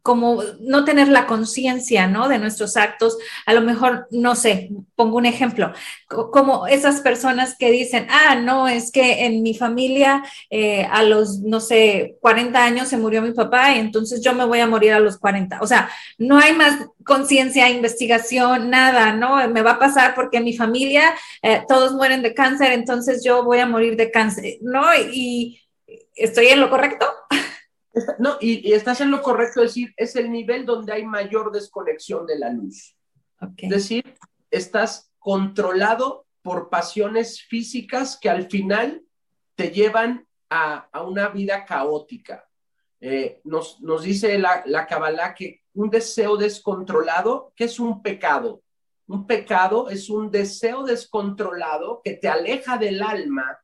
como 0.06 0.40
no 0.60 0.84
tener 0.84 1.08
la 1.08 1.26
conciencia, 1.26 2.06
¿no? 2.06 2.28
De 2.28 2.38
nuestros 2.38 2.76
actos. 2.76 3.18
A 3.44 3.52
lo 3.52 3.60
mejor, 3.60 4.06
no 4.12 4.36
sé, 4.36 4.70
pongo 4.94 5.16
un 5.16 5.26
ejemplo, 5.26 5.72
como 6.06 6.68
esas 6.68 7.00
personas 7.00 7.56
que 7.58 7.72
dicen, 7.72 8.06
ah, 8.08 8.36
no, 8.36 8.68
es 8.68 8.92
que 8.92 9.26
en 9.26 9.42
mi 9.42 9.52
familia 9.52 10.22
eh, 10.48 10.86
a 10.92 11.02
los, 11.02 11.40
no 11.40 11.58
sé, 11.58 12.18
40 12.20 12.64
años 12.64 12.86
se 12.86 12.98
murió 12.98 13.20
mi 13.20 13.32
papá 13.32 13.74
y 13.74 13.80
entonces 13.80 14.22
yo 14.22 14.32
me 14.32 14.44
voy 14.44 14.60
a 14.60 14.68
morir 14.68 14.92
a 14.92 15.00
los 15.00 15.18
40. 15.18 15.58
O 15.60 15.66
sea, 15.66 15.90
no 16.18 16.38
hay 16.38 16.52
más 16.52 16.86
conciencia, 17.04 17.68
investigación, 17.68 18.70
nada, 18.70 19.12
¿no? 19.12 19.48
Me 19.48 19.62
va 19.62 19.72
a 19.72 19.78
pasar 19.80 20.14
porque 20.14 20.36
en 20.36 20.44
mi 20.44 20.56
familia 20.56 21.16
eh, 21.42 21.64
todos 21.66 21.94
mueren 21.94 22.22
de 22.22 22.32
cáncer, 22.32 22.70
entonces 22.70 23.24
yo 23.24 23.42
voy 23.42 23.58
a 23.58 23.66
morir 23.66 23.96
de 23.96 24.12
cáncer, 24.12 24.58
¿no? 24.60 24.84
Y 24.94 25.60
estoy 26.14 26.46
en 26.46 26.60
lo 26.60 26.70
correcto. 26.70 27.06
No, 28.18 28.36
y, 28.40 28.72
estás 28.72 29.00
en 29.00 29.10
lo 29.10 29.22
correcto 29.22 29.60
decir, 29.60 29.94
es 29.96 30.16
el 30.16 30.30
nivel 30.30 30.66
donde 30.66 30.92
hay 30.92 31.04
mayor 31.04 31.50
desconexión 31.52 32.26
de 32.26 32.38
la 32.38 32.50
luz. 32.50 32.96
Es 33.56 33.70
decir, 33.70 34.14
estás 34.50 35.12
controlado 35.18 36.26
por 36.42 36.68
pasiones 36.68 37.42
físicas 37.42 38.18
que 38.20 38.30
al 38.30 38.48
final 38.48 39.02
te 39.54 39.70
llevan 39.70 40.26
a, 40.50 40.88
una 41.06 41.28
vida 41.28 41.64
caótica. 41.64 42.48
Eh, 43.00 43.40
nos, 43.44 43.78
dice 44.02 44.38
la, 44.38 44.62
la 44.66 44.86
Kabbalah 44.86 45.34
que 45.34 45.62
un 45.74 45.90
deseo 45.90 46.36
descontrolado, 46.36 47.52
que 47.54 47.64
es 47.64 47.78
un 47.78 48.02
pecado? 48.02 48.62
Un 49.08 49.26
pecado 49.26 49.88
es 49.88 50.10
un 50.10 50.30
deseo 50.30 50.82
descontrolado 50.82 52.00
que 52.02 52.14
te 52.14 52.28
aleja 52.28 52.78
del 52.78 53.02
alma 53.02 53.58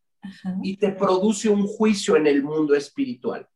y 0.62 0.77
te 0.77 0.92
produce 0.92 1.49
un 1.49 1.66
juicio 1.66 2.16
en 2.16 2.27
el 2.27 2.42
mundo 2.42 2.75
espiritual. 2.75 3.49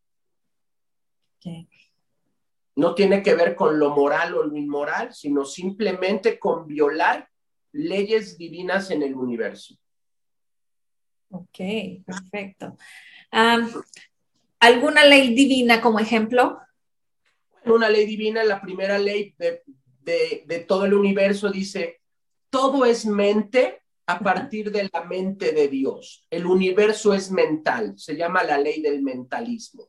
No 2.77 2.95
tiene 2.95 3.23
que 3.23 3.35
ver 3.35 3.55
con 3.55 3.79
lo 3.79 3.95
moral 3.95 4.35
o 4.35 4.45
lo 4.45 4.57
inmoral, 4.57 5.15
sino 5.15 5.45
simplemente 5.45 6.39
con 6.39 6.67
violar 6.67 7.29
leyes 7.73 8.37
divinas 8.37 8.91
en 8.91 9.03
el 9.03 9.15
universo. 9.15 9.77
Ok, 11.31 11.59
perfecto. 12.05 12.77
¿Alguna 14.61 15.05
ley 15.05 15.35
divina 15.35 15.81
como 15.81 15.99
ejemplo? 15.99 16.59
Una 17.65 17.89
ley 17.89 18.07
divina, 18.07 18.45
la 18.45 18.61
primera 18.61 18.99
ley 18.99 19.35
de, 19.39 19.63
de 20.47 20.65
todo 20.67 20.85
el 20.85 20.95
universo 20.95 21.51
dice, 21.51 22.01
todo 22.51 22.85
es 22.85 23.05
mente 23.05 23.83
a 24.07 24.21
partir 24.21 24.71
de 24.71 24.89
la 24.93 25.05
mente 25.05 25.53
de 25.53 25.69
Dios. 25.69 26.27
El 26.31 26.47
universo 26.47 27.13
es 27.13 27.31
mental, 27.31 27.99
se 27.99 28.17
llama 28.17 28.45
la 28.45 28.57
ley 28.57 28.81
del 28.81 29.03
mentalismo. 29.03 29.89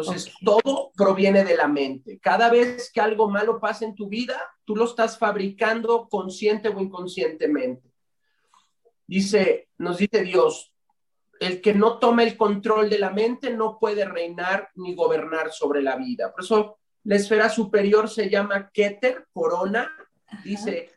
Entonces, 0.00 0.34
todo 0.44 0.90
proviene 0.94 1.42
de 1.42 1.56
la 1.56 1.68
mente. 1.68 2.18
Cada 2.18 2.50
vez 2.50 2.90
que 2.92 3.00
algo 3.00 3.30
malo 3.30 3.58
pasa 3.58 3.86
en 3.86 3.94
tu 3.94 4.08
vida, 4.08 4.38
tú 4.66 4.76
lo 4.76 4.84
estás 4.84 5.18
fabricando 5.18 6.06
consciente 6.08 6.68
o 6.68 6.78
inconscientemente. 6.80 7.90
Dice, 9.06 9.68
nos 9.78 9.96
dice 9.96 10.22
Dios, 10.22 10.74
el 11.40 11.62
que 11.62 11.72
no 11.72 11.98
toma 11.98 12.24
el 12.24 12.36
control 12.36 12.90
de 12.90 12.98
la 12.98 13.10
mente 13.10 13.50
no 13.50 13.78
puede 13.78 14.04
reinar 14.04 14.68
ni 14.74 14.94
gobernar 14.94 15.50
sobre 15.50 15.80
la 15.80 15.96
vida. 15.96 16.30
Por 16.30 16.44
eso 16.44 16.78
la 17.04 17.16
esfera 17.16 17.48
superior 17.48 18.10
se 18.10 18.28
llama 18.28 18.70
Keter, 18.70 19.28
corona. 19.32 19.90
Dice, 20.44 20.90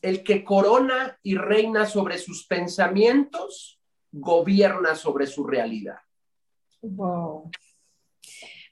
el 0.00 0.22
que 0.22 0.44
corona 0.44 1.18
y 1.24 1.34
reina 1.34 1.86
sobre 1.86 2.18
sus 2.18 2.46
pensamientos, 2.46 3.80
gobierna 4.12 4.94
sobre 4.94 5.26
su 5.26 5.44
realidad. 5.44 5.98
Wow. 6.82 7.50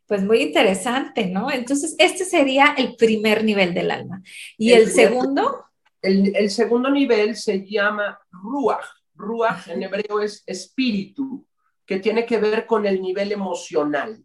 Pues 0.06 0.22
muy 0.22 0.42
interesante, 0.42 1.26
¿no? 1.26 1.50
Entonces, 1.50 1.94
este 1.98 2.24
sería 2.24 2.74
el 2.76 2.96
primer 2.96 3.44
nivel 3.44 3.72
del 3.72 3.90
alma. 3.90 4.22
¿Y 4.58 4.72
el, 4.72 4.90
segundo? 4.90 5.64
El, 6.02 6.50
segundo 6.50 6.90
nivel 6.90 7.36
se 7.36 7.64
llama 7.64 8.18
Ruach. 8.30 8.84
Ruach 9.14 9.68
en 9.68 9.84
hebreo 9.84 10.20
es 10.20 10.42
espíritu, 10.46 11.46
que 11.86 11.98
tiene 11.98 12.26
que 12.26 12.38
ver 12.38 12.66
con 12.66 12.84
el 12.84 13.00
nivel 13.00 13.32
emocional. 13.32 14.22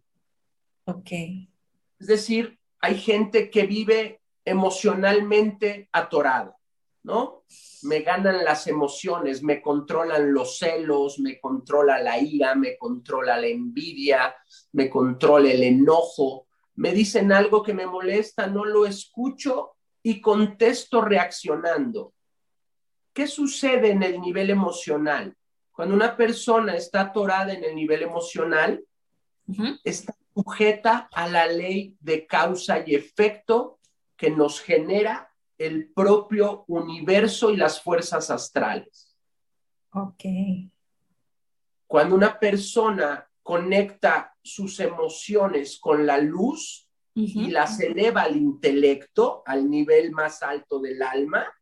Ok. 0.84 1.10
Es 1.98 2.06
decir, 2.06 2.58
hay 2.80 2.98
gente 2.98 3.48
que 3.48 3.66
vive 3.66 4.20
emocionalmente 4.44 5.88
atorada. 5.92 6.57
¿No? 7.02 7.44
Me 7.82 8.00
ganan 8.00 8.44
las 8.44 8.66
emociones, 8.66 9.42
me 9.42 9.62
controlan 9.62 10.32
los 10.32 10.58
celos, 10.58 11.18
me 11.18 11.40
controla 11.40 12.00
la 12.02 12.18
ira, 12.18 12.54
me 12.54 12.76
controla 12.76 13.38
la 13.38 13.46
envidia, 13.46 14.34
me 14.72 14.90
controla 14.90 15.50
el 15.50 15.62
enojo. 15.62 16.46
Me 16.74 16.92
dicen 16.92 17.32
algo 17.32 17.62
que 17.62 17.74
me 17.74 17.86
molesta, 17.86 18.46
no 18.46 18.64
lo 18.64 18.86
escucho 18.86 19.76
y 20.02 20.20
contesto 20.20 21.00
reaccionando. 21.00 22.14
¿Qué 23.12 23.26
sucede 23.26 23.90
en 23.90 24.02
el 24.02 24.20
nivel 24.20 24.50
emocional? 24.50 25.36
Cuando 25.72 25.94
una 25.94 26.16
persona 26.16 26.76
está 26.76 27.02
atorada 27.02 27.52
en 27.52 27.64
el 27.64 27.74
nivel 27.74 28.02
emocional, 28.02 28.84
está 29.82 30.14
sujeta 30.34 31.08
a 31.12 31.28
la 31.28 31.46
ley 31.46 31.96
de 32.00 32.26
causa 32.26 32.84
y 32.86 32.94
efecto 32.94 33.78
que 34.16 34.30
nos 34.30 34.60
genera 34.60 35.27
el 35.58 35.92
propio 35.92 36.64
universo 36.68 37.50
y 37.50 37.56
las 37.56 37.82
fuerzas 37.82 38.30
astrales. 38.30 39.16
Ok. 39.92 40.24
Cuando 41.86 42.14
una 42.14 42.38
persona 42.38 43.28
conecta 43.42 44.36
sus 44.42 44.78
emociones 44.78 45.78
con 45.80 46.06
la 46.06 46.18
luz 46.18 46.88
y 47.14 47.50
las 47.50 47.80
eleva 47.80 48.22
al 48.22 48.36
intelecto, 48.36 49.42
al 49.44 49.68
nivel 49.68 50.12
más 50.12 50.42
alto 50.42 50.78
del 50.78 51.02
alma, 51.02 51.52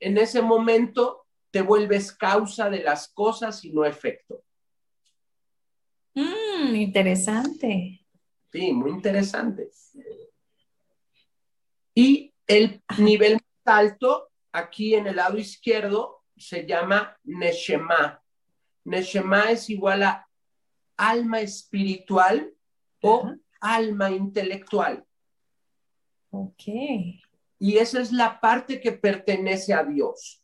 en 0.00 0.16
ese 0.16 0.40
momento 0.40 1.26
te 1.50 1.60
vuelves 1.60 2.12
causa 2.12 2.70
de 2.70 2.82
las 2.82 3.08
cosas 3.08 3.62
y 3.64 3.72
no 3.72 3.84
efecto. 3.84 4.42
Mm, 6.14 6.74
interesante. 6.76 8.06
Sí, 8.50 8.72
muy 8.72 8.90
interesante. 8.90 9.70
Y 11.94 12.32
el 12.46 12.82
nivel 12.98 13.34
más 13.34 13.76
alto, 13.78 14.30
aquí 14.52 14.94
en 14.94 15.06
el 15.06 15.16
lado 15.16 15.38
izquierdo, 15.38 16.22
se 16.36 16.66
llama 16.66 17.16
Neshema. 17.24 18.22
Neshema 18.84 19.50
es 19.50 19.68
igual 19.70 20.02
a 20.02 20.28
alma 20.96 21.40
espiritual 21.40 22.54
o 23.02 23.32
alma 23.60 24.10
intelectual. 24.10 25.04
Ok. 26.30 26.62
Y 27.58 27.78
esa 27.78 28.00
es 28.00 28.12
la 28.12 28.40
parte 28.40 28.80
que 28.80 28.92
pertenece 28.92 29.72
a 29.72 29.84
Dios. 29.84 30.42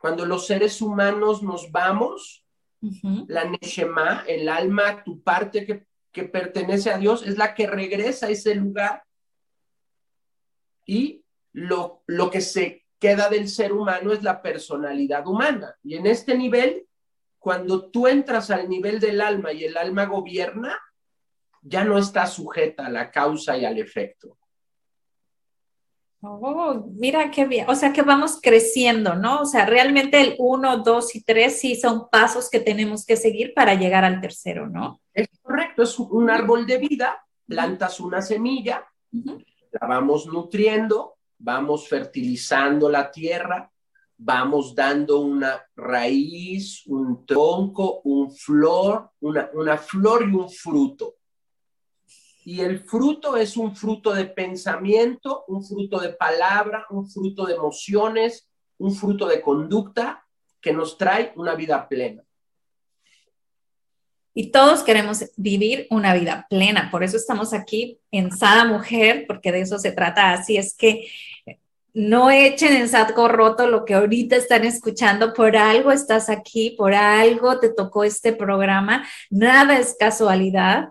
Cuando 0.00 0.26
los 0.26 0.46
seres 0.46 0.80
humanos 0.82 1.42
nos 1.42 1.70
vamos, 1.72 2.44
la 2.80 3.44
Neshema, 3.44 4.24
el 4.28 4.48
alma, 4.48 5.02
tu 5.02 5.22
parte 5.22 5.66
que, 5.66 5.86
que 6.12 6.24
pertenece 6.24 6.90
a 6.90 6.98
Dios, 6.98 7.26
es 7.26 7.36
la 7.36 7.54
que 7.54 7.66
regresa 7.66 8.26
a 8.26 8.30
ese 8.30 8.54
lugar 8.54 9.02
y 10.86 11.24
lo, 11.58 12.30
que 12.30 12.40
se 12.40 12.84
queda 12.98 13.28
del 13.28 13.48
ser 13.48 13.72
humano 13.72 14.12
es 14.12 14.22
la 14.22 14.40
personalidad 14.42 15.26
humana. 15.26 15.74
Y 15.82 15.96
en 15.96 16.06
este 16.06 16.36
nivel, 16.36 16.86
cuando 17.38 17.90
tú 17.90 18.06
entras 18.06 18.50
al 18.50 18.68
nivel 18.68 19.00
del 19.00 19.20
alma 19.20 19.52
y 19.52 19.64
el 19.64 19.76
alma 19.76 20.06
gobierna, 20.06 20.78
ya 21.62 21.84
no 21.84 21.98
está 21.98 22.26
sujeta 22.26 22.86
a 22.86 22.90
la 22.90 23.10
causa 23.10 23.56
y 23.56 23.64
al 23.64 23.78
efecto. 23.78 24.38
Oh, 26.20 26.84
mira 26.96 27.30
qué 27.30 27.46
bien. 27.46 27.66
O 27.68 27.76
sea 27.76 27.92
que 27.92 28.02
vamos 28.02 28.40
creciendo, 28.42 29.14
¿no? 29.14 29.42
O 29.42 29.46
sea, 29.46 29.66
realmente 29.66 30.20
el 30.20 30.34
uno, 30.38 30.78
dos 30.78 31.14
y 31.14 31.22
tres 31.22 31.60
sí 31.60 31.76
son 31.76 32.08
pasos 32.10 32.50
que 32.50 32.58
tenemos 32.58 33.06
que 33.06 33.16
seguir 33.16 33.54
para 33.54 33.74
llegar 33.74 34.04
al 34.04 34.20
tercero, 34.20 34.68
¿no? 34.68 35.00
Es 35.14 35.28
correcto, 35.42 35.82
es 35.84 35.98
un 35.98 36.28
árbol 36.28 36.66
de 36.66 36.78
vida, 36.78 37.24
plantas 37.46 38.00
una 38.00 38.20
semilla, 38.20 38.84
la 39.12 39.86
vamos 39.86 40.26
nutriendo, 40.26 41.17
vamos 41.38 41.88
fertilizando 41.88 42.88
la 42.88 43.10
tierra, 43.10 43.70
vamos 44.16 44.74
dando 44.74 45.20
una 45.20 45.64
raíz, 45.76 46.84
un 46.86 47.24
tronco, 47.24 48.00
un 48.04 48.32
flor, 48.32 49.10
una, 49.20 49.50
una 49.54 49.78
flor 49.78 50.28
y 50.28 50.34
un 50.34 50.50
fruto. 50.50 51.14
Y 52.44 52.60
el 52.60 52.80
fruto 52.80 53.36
es 53.36 53.56
un 53.56 53.76
fruto 53.76 54.12
de 54.12 54.24
pensamiento, 54.24 55.44
un 55.48 55.62
fruto 55.62 56.00
de 56.00 56.10
palabra, 56.10 56.86
un 56.90 57.08
fruto 57.08 57.46
de 57.46 57.54
emociones, 57.54 58.48
un 58.78 58.92
fruto 58.92 59.26
de 59.26 59.40
conducta 59.40 60.24
que 60.60 60.72
nos 60.72 60.96
trae 60.96 61.32
una 61.36 61.54
vida 61.54 61.86
plena. 61.88 62.24
Y 64.38 64.52
todos 64.52 64.84
queremos 64.84 65.24
vivir 65.36 65.88
una 65.90 66.14
vida 66.14 66.46
plena. 66.48 66.92
Por 66.92 67.02
eso 67.02 67.16
estamos 67.16 67.52
aquí 67.52 67.98
en 68.12 68.30
Sada 68.30 68.64
Mujer, 68.64 69.24
porque 69.26 69.50
de 69.50 69.62
eso 69.62 69.80
se 69.80 69.90
trata. 69.90 70.30
Así 70.30 70.56
es 70.56 70.76
que 70.76 71.10
no 71.92 72.30
echen 72.30 72.72
en 72.76 72.88
saco 72.88 73.26
roto 73.26 73.66
lo 73.66 73.84
que 73.84 73.94
ahorita 73.94 74.36
están 74.36 74.64
escuchando. 74.64 75.34
Por 75.34 75.56
algo 75.56 75.90
estás 75.90 76.30
aquí, 76.30 76.70
por 76.78 76.94
algo 76.94 77.58
te 77.58 77.68
tocó 77.68 78.04
este 78.04 78.32
programa. 78.32 79.04
Nada 79.28 79.76
es 79.76 79.96
casualidad. 79.98 80.90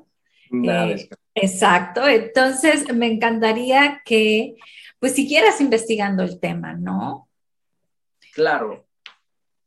Nada 0.50 0.90
es 0.90 1.08
casualidad. 1.08 1.18
Exacto. 1.36 2.06
Entonces, 2.06 2.94
me 2.94 3.08
encantaría 3.08 4.02
que, 4.04 4.58
pues, 5.00 5.14
siguieras 5.14 5.62
investigando 5.62 6.22
el 6.22 6.42
tema, 6.42 6.74
¿no? 6.74 7.30
Claro. 8.34 8.86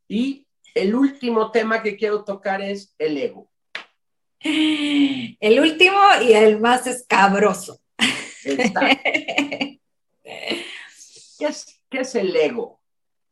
Y 0.07 0.45
el 0.75 0.93
último 0.93 1.49
tema 1.49 1.81
que 1.81 1.97
quiero 1.97 2.23
tocar 2.23 2.61
es 2.61 2.93
el 2.99 3.17
ego. 3.17 3.50
El 4.43 5.59
último 5.59 5.97
y 6.21 6.33
el 6.33 6.59
más 6.59 6.87
escabroso. 6.87 7.79
¿Qué 8.43 9.79
es, 11.99 12.15
el 12.15 12.35
ego? 12.35 12.81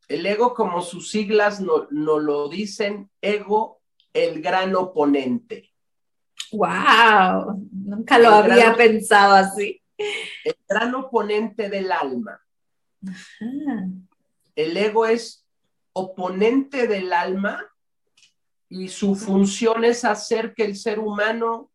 El 0.08 0.26
ego, 0.26 0.54
como 0.54 0.82
sus 0.82 1.10
siglas 1.10 1.62
nos 1.62 1.92
no 1.92 2.20
lo 2.20 2.50
dicen, 2.50 3.10
ego, 3.22 3.82
el 4.14 4.42
gran 4.42 4.76
oponente. 4.76 5.72
¡Wow! 6.52 7.68
Nunca 7.72 8.18
lo 8.18 8.30
había 8.30 8.76
pensado 8.76 9.36
así. 9.36 9.82
El 9.98 10.56
gran 10.68 10.96
oponente 10.96 11.70
del 11.70 11.92
alma. 11.92 12.42
El 14.56 14.78
ego 14.78 15.06
es 15.06 15.46
oponente 15.94 16.88
del 16.88 17.14
alma 17.14 17.69
y 18.70 18.88
su 18.88 19.16
función 19.16 19.84
es 19.84 20.06
hacer 20.06 20.54
que 20.54 20.64
el 20.64 20.76
ser 20.76 21.00
humano 21.00 21.72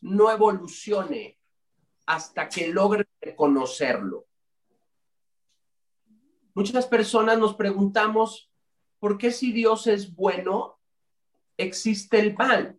no 0.00 0.30
evolucione 0.30 1.36
hasta 2.06 2.48
que 2.48 2.68
logre 2.68 3.06
reconocerlo. 3.20 4.26
Muchas 6.54 6.86
personas 6.86 7.38
nos 7.38 7.54
preguntamos, 7.54 8.50
¿por 9.00 9.18
qué 9.18 9.32
si 9.32 9.52
Dios 9.52 9.86
es 9.88 10.14
bueno, 10.14 10.78
existe 11.56 12.20
el 12.20 12.34
mal? 12.34 12.78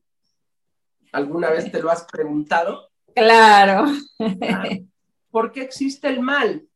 ¿Alguna 1.12 1.50
vez 1.50 1.72
te 1.72 1.82
lo 1.82 1.92
has 1.92 2.06
preguntado? 2.06 2.90
Claro. 3.14 3.86
Ah, 4.42 4.70
¿Por 5.32 5.52
qué 5.52 5.62
existe 5.62 6.08
el 6.08 6.22
mal? 6.22 6.68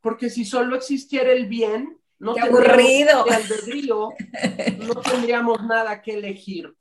Porque 0.00 0.28
si 0.28 0.44
solo 0.44 0.76
existiera 0.76 1.32
el 1.32 1.46
bien, 1.46 1.98
no, 2.22 2.34
Qué 2.34 2.40
aburrido. 2.40 3.24
no 4.78 4.94
tendríamos 4.94 5.60
nada 5.64 6.00
que 6.00 6.14
elegir. 6.14 6.72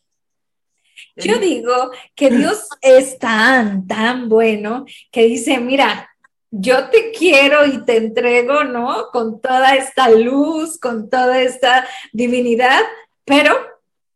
Yo 1.16 1.40
digo 1.40 1.90
que 2.14 2.30
Dios 2.30 2.70
es 2.80 3.18
tan, 3.18 3.88
tan 3.88 4.30
bueno 4.30 4.86
que 5.12 5.24
dice, 5.24 5.58
mira, 5.58 6.12
yo 6.52 6.90
te 6.90 7.12
quiero 7.12 7.66
y 7.66 7.84
te 7.84 7.98
entrego, 7.98 8.66
¿no? 8.66 9.08
Con 9.12 9.42
toda 9.42 9.76
esta 9.76 10.12
luz, 10.12 10.78
con 10.78 11.10
toda 11.10 11.42
esta 11.42 11.88
divinidad, 12.14 12.82
pero, 13.26 13.56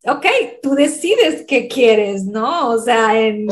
ok, 0.03 0.27
tú 0.61 0.75
decides 0.75 1.43
qué 1.47 1.67
quieres, 1.67 2.25
¿no? 2.25 2.69
O 2.69 2.77
sea, 2.77 3.19
en, 3.19 3.47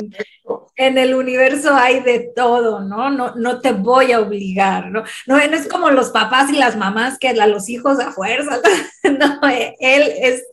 en 0.75 0.97
el 0.97 1.13
universo 1.13 1.75
hay 1.75 1.99
de 2.01 2.31
todo, 2.35 2.79
¿no? 2.81 3.09
¿no? 3.09 3.35
No 3.35 3.59
te 3.59 3.73
voy 3.73 4.11
a 4.11 4.19
obligar, 4.19 4.89
¿no? 4.89 5.03
No, 5.27 5.37
es 5.37 5.67
como 5.67 5.91
los 5.91 6.09
papás 6.09 6.49
y 6.49 6.57
las 6.57 6.75
mamás 6.75 7.19
que 7.19 7.29
a 7.29 7.47
los 7.47 7.69
hijos 7.69 7.99
a 7.99 8.11
fuerza, 8.11 8.59
no, 9.03 9.39
él 9.79 10.13
es 10.17 10.45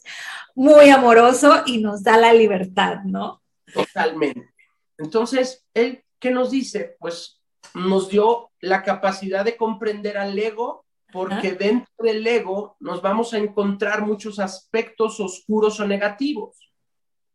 muy 0.54 0.90
amoroso 0.90 1.62
y 1.66 1.78
nos 1.78 2.02
da 2.02 2.16
la 2.18 2.32
libertad, 2.32 2.98
¿no? 3.04 3.42
Totalmente. 3.72 4.50
Entonces, 4.98 5.64
él, 5.72 6.04
¿qué 6.18 6.30
nos 6.30 6.50
dice? 6.50 6.96
Pues 6.98 7.40
nos 7.74 8.08
dio 8.10 8.50
la 8.60 8.82
capacidad 8.82 9.44
de 9.44 9.56
comprender 9.56 10.18
al 10.18 10.38
ego, 10.38 10.84
porque 11.12 11.52
dentro 11.52 11.92
del 11.98 12.26
ego 12.26 12.76
nos 12.78 13.00
vamos 13.00 13.32
a 13.32 13.38
encontrar 13.38 14.02
muchos 14.02 14.38
aspectos 14.38 15.18
oscuros 15.18 15.80
o 15.80 15.86
negativos. 15.86 16.70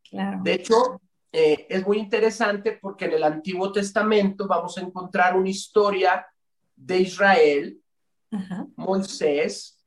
Claro. 0.10 0.40
De 0.44 0.54
hecho, 0.54 1.02
eh, 1.38 1.68
es 1.70 1.86
muy 1.86 1.98
interesante 1.98 2.80
porque 2.82 3.04
en 3.04 3.12
el 3.12 3.24
Antiguo 3.26 3.70
Testamento 3.70 4.48
vamos 4.48 4.78
a 4.78 4.82
encontrar 4.82 5.36
una 5.36 5.50
historia 5.50 6.26
de 6.74 7.02
Israel, 7.02 7.78
Moisés, 8.78 9.86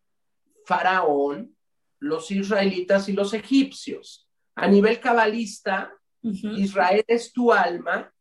Faraón, 0.67 1.57
los 2.01 2.31
israelitas 2.31 3.09
y 3.09 3.15
los 3.15 3.33
egipcios. 3.33 4.29
A 4.57 4.69
nivel 4.69 5.01
cabalista, 5.01 5.91
Israel 6.21 7.03
es 7.07 7.33
tu 7.33 7.51
alma, 7.51 8.13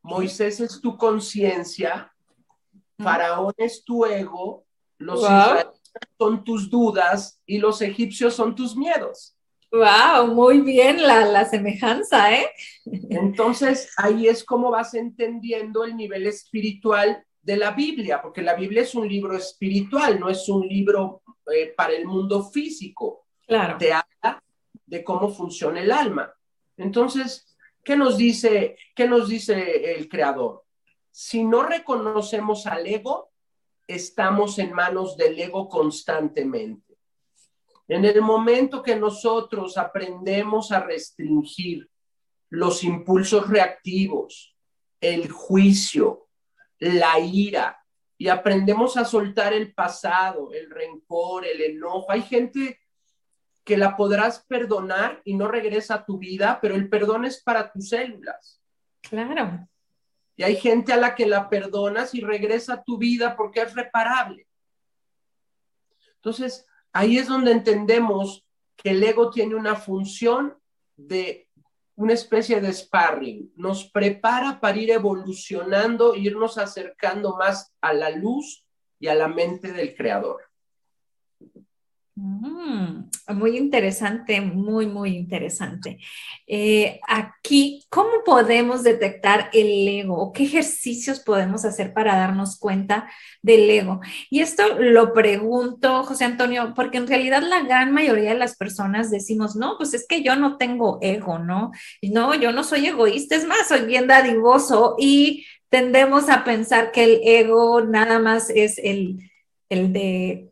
Moisés 0.00 0.60
es 0.60 0.80
tu 0.80 0.96
conciencia, 0.96 2.10
Faraón 2.96 3.52
es 3.58 3.84
tu 3.84 4.06
ego, 4.06 4.64
los 4.96 5.20
israelitas 5.20 5.80
son 6.16 6.42
tus 6.44 6.70
dudas 6.70 7.42
y 7.44 7.58
los 7.58 7.82
egipcios 7.82 8.32
son 8.32 8.54
tus 8.54 8.74
miedos. 8.74 9.35
Wow, 9.72 10.28
muy 10.32 10.60
bien 10.60 11.02
la, 11.02 11.44
semejanza, 11.44 12.32
¿eh? 12.32 12.48
Entonces, 13.10 13.90
ahí 13.96 14.28
es 14.28 14.44
como 14.44 14.70
vas 14.70 14.94
entendiendo 14.94 15.84
el 15.84 15.96
nivel 15.96 16.26
espiritual 16.26 17.24
de 17.42 17.56
la 17.56 17.72
Biblia, 17.72 18.22
porque 18.22 18.42
la 18.42 18.54
Biblia 18.54 18.82
es 18.82 18.94
un 18.94 19.08
libro 19.08 19.36
espiritual, 19.36 20.18
no 20.18 20.28
es 20.28 20.48
un 20.48 20.66
libro 20.66 21.22
eh, 21.52 21.74
para 21.76 21.94
el 21.94 22.06
mundo 22.06 22.44
físico. 22.50 23.26
Claro. 23.46 23.76
Te 23.78 23.92
habla 23.92 24.42
de 24.86 25.04
cómo 25.04 25.28
funciona 25.28 25.80
el 25.80 25.90
alma. 25.90 26.32
Entonces, 26.76 27.56
¿qué 27.84 27.96
nos 27.96 28.16
dice, 28.16 28.76
qué 28.94 29.08
nos 29.08 29.28
dice 29.28 29.94
el 29.94 30.08
creador? 30.08 30.64
Si 31.10 31.44
no 31.44 31.62
reconocemos 31.62 32.66
al 32.66 32.86
ego, 32.86 33.30
estamos 33.86 34.58
en 34.58 34.72
manos 34.72 35.16
del 35.16 35.38
ego 35.38 35.68
constantemente. 35.68 36.85
En 37.88 38.04
el 38.04 38.20
momento 38.20 38.82
que 38.82 38.96
nosotros 38.96 39.78
aprendemos 39.78 40.72
a 40.72 40.80
restringir 40.80 41.88
los 42.50 42.82
impulsos 42.84 43.48
reactivos, 43.48 44.56
el 45.00 45.30
juicio, 45.30 46.28
la 46.78 47.18
ira, 47.18 47.78
y 48.18 48.28
aprendemos 48.28 48.96
a 48.96 49.04
soltar 49.04 49.52
el 49.52 49.74
pasado, 49.74 50.52
el 50.52 50.70
rencor, 50.70 51.44
el 51.44 51.60
enojo. 51.60 52.10
Hay 52.10 52.22
gente 52.22 52.80
que 53.62 53.76
la 53.76 53.96
podrás 53.96 54.44
perdonar 54.46 55.20
y 55.24 55.34
no 55.34 55.48
regresa 55.48 55.94
a 55.94 56.04
tu 56.04 56.18
vida, 56.18 56.58
pero 56.62 56.74
el 56.74 56.88
perdón 56.88 57.24
es 57.24 57.42
para 57.42 57.70
tus 57.70 57.90
células. 57.90 58.62
Claro. 59.02 59.68
Y 60.36 60.42
hay 60.44 60.56
gente 60.56 60.92
a 60.92 60.96
la 60.96 61.14
que 61.14 61.26
la 61.26 61.48
perdonas 61.48 62.14
y 62.14 62.20
regresa 62.20 62.74
a 62.74 62.84
tu 62.84 62.96
vida 62.98 63.36
porque 63.36 63.62
es 63.62 63.74
reparable. 63.74 64.46
Entonces, 66.16 66.66
ahí 66.96 67.18
es 67.18 67.28
donde 67.28 67.52
entendemos 67.52 68.46
que 68.74 68.90
el 68.90 69.02
ego 69.02 69.30
tiene 69.30 69.54
una 69.54 69.76
función 69.76 70.56
de 70.96 71.46
una 71.94 72.14
especie 72.14 72.60
de 72.60 72.72
sparring, 72.72 73.52
nos 73.54 73.84
prepara 73.90 74.60
para 74.60 74.78
ir 74.78 74.90
evolucionando, 74.90 76.14
irnos 76.14 76.56
acercando 76.56 77.36
más 77.36 77.72
a 77.82 77.92
la 77.92 78.10
luz 78.10 78.64
y 78.98 79.08
a 79.08 79.14
la 79.14 79.28
mente 79.28 79.72
del 79.72 79.94
creador. 79.94 80.40
Mm, 82.18 83.10
muy 83.34 83.58
interesante, 83.58 84.40
muy, 84.40 84.86
muy 84.86 85.14
interesante. 85.16 85.98
Eh, 86.46 86.98
aquí, 87.06 87.84
¿cómo 87.90 88.24
podemos 88.24 88.82
detectar 88.82 89.50
el 89.52 89.86
ego? 89.86 90.32
¿Qué 90.32 90.44
ejercicios 90.44 91.20
podemos 91.20 91.66
hacer 91.66 91.92
para 91.92 92.16
darnos 92.16 92.58
cuenta 92.58 93.06
del 93.42 93.68
ego? 93.68 94.00
Y 94.30 94.40
esto 94.40 94.78
lo 94.78 95.12
pregunto, 95.12 96.04
José 96.04 96.24
Antonio, 96.24 96.72
porque 96.74 96.96
en 96.96 97.06
realidad 97.06 97.42
la 97.42 97.60
gran 97.64 97.92
mayoría 97.92 98.30
de 98.30 98.38
las 98.38 98.56
personas 98.56 99.10
decimos, 99.10 99.54
no, 99.54 99.76
pues 99.76 99.92
es 99.92 100.06
que 100.08 100.22
yo 100.22 100.36
no 100.36 100.56
tengo 100.56 100.98
ego, 101.02 101.38
¿no? 101.38 101.70
No, 102.00 102.34
yo 102.34 102.50
no 102.50 102.64
soy 102.64 102.86
egoísta, 102.86 103.36
es 103.36 103.46
más, 103.46 103.68
soy 103.68 103.84
bien 103.84 104.06
dadivoso 104.06 104.96
y 104.98 105.44
tendemos 105.68 106.30
a 106.30 106.44
pensar 106.44 106.92
que 106.92 107.04
el 107.04 107.20
ego 107.24 107.82
nada 107.82 108.18
más 108.18 108.48
es 108.48 108.78
el, 108.78 109.18
el 109.68 109.92
de 109.92 110.50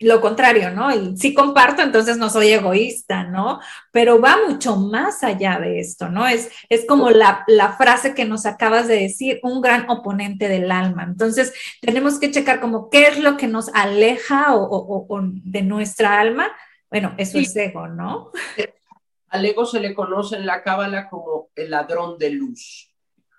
lo 0.00 0.22
contrario, 0.22 0.70
¿no? 0.70 0.90
Y 0.94 1.16
sí 1.18 1.34
comparto, 1.34 1.82
entonces 1.82 2.16
no 2.16 2.30
soy 2.30 2.48
egoísta, 2.48 3.24
¿no? 3.24 3.60
Pero 3.92 4.18
va 4.18 4.38
mucho 4.48 4.76
más 4.76 5.22
allá 5.22 5.60
de 5.60 5.78
esto, 5.78 6.08
¿no? 6.08 6.26
Es, 6.26 6.50
es 6.70 6.86
como 6.86 7.10
la, 7.10 7.44
frase 7.76 8.14
que 8.14 8.24
nos 8.24 8.46
acabas 8.46 8.88
de 8.88 8.96
decir, 8.96 9.40
un 9.42 9.60
gran 9.60 9.88
oponente 9.90 10.48
del 10.48 10.72
alma. 10.72 11.04
Entonces, 11.04 11.52
tenemos 11.82 12.18
que 12.18 12.30
checar 12.30 12.60
como 12.60 12.88
qué 12.88 13.08
es 13.08 13.20
lo 13.20 13.36
que 13.36 13.46
nos 13.46 13.68
aleja 13.74 14.54
o, 14.56 15.20
de 15.22 15.62
nuestra 15.62 16.18
alma. 16.18 16.50
Bueno, 16.88 17.14
eso 17.18 17.38
es 17.38 17.54
ego, 17.54 17.86
¿no? 17.86 18.30
Al 19.28 19.44
ego 19.44 19.66
se 19.66 19.80
le 19.80 19.94
conoce 19.94 20.36
en 20.36 20.46
la 20.46 20.62
cábala 20.62 21.10
como 21.10 21.50
el 21.54 21.70
ladrón 21.70 22.16
de 22.18 22.30
luz. 22.30 22.90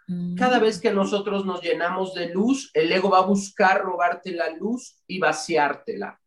Mm. 0.08 0.36
Cada 0.36 0.60
vez 0.60 0.80
que 0.80 0.94
nosotros 0.94 1.44
nos 1.44 1.64
llenamos 1.64 2.14
de 2.14 2.30
luz, 2.30 2.70
el 2.76 2.92
ego 2.92 3.10
va 3.10 3.20
a 3.20 3.26
buscar 3.26 3.82
robarte 3.82 4.32
la 4.32 4.52
luz 4.52 5.02
y 5.08 5.18
vaciártela. 5.18 6.21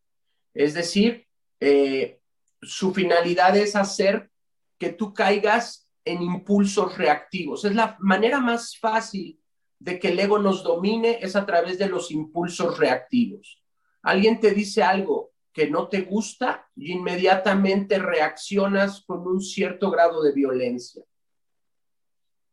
Es 0.55 0.73
decir, 0.73 1.27
eh, 1.61 2.21
su 2.63 2.95
finalidad 2.95 3.57
es 3.57 3.77
hacer 3.77 4.31
que 4.79 4.91
tú 4.91 5.13
caigas 5.13 5.89
en 6.05 6.23
impulsos 6.23 6.97
reactivos. 6.97 7.65
Es 7.65 7.75
la 7.75 7.97
manera 8.01 8.41
más 8.41 8.79
fácil 8.79 9.41
de 9.79 9.99
que 9.99 10.09
el 10.09 10.21
ego 10.21 10.39
nos 10.39 10.63
domine 10.63 11.19
es 11.21 11.37
a 11.37 11.45
través 11.45 11.79
de 11.79 11.89
los 11.89 12.11
impulsos 12.11 12.79
reactivos. 12.79 13.63
Alguien 14.03 14.41
te 14.41 14.53
dice 14.53 14.83
algo 14.83 15.33
que 15.53 15.71
no 15.71 15.89
te 15.89 16.03
gusta 16.03 16.67
y 16.75 16.93
inmediatamente 16.93 17.99
reaccionas 17.99 19.03
con 19.07 19.27
un 19.27 19.41
cierto 19.41 19.91
grado 19.91 20.23
de 20.23 20.33
violencia. 20.33 21.05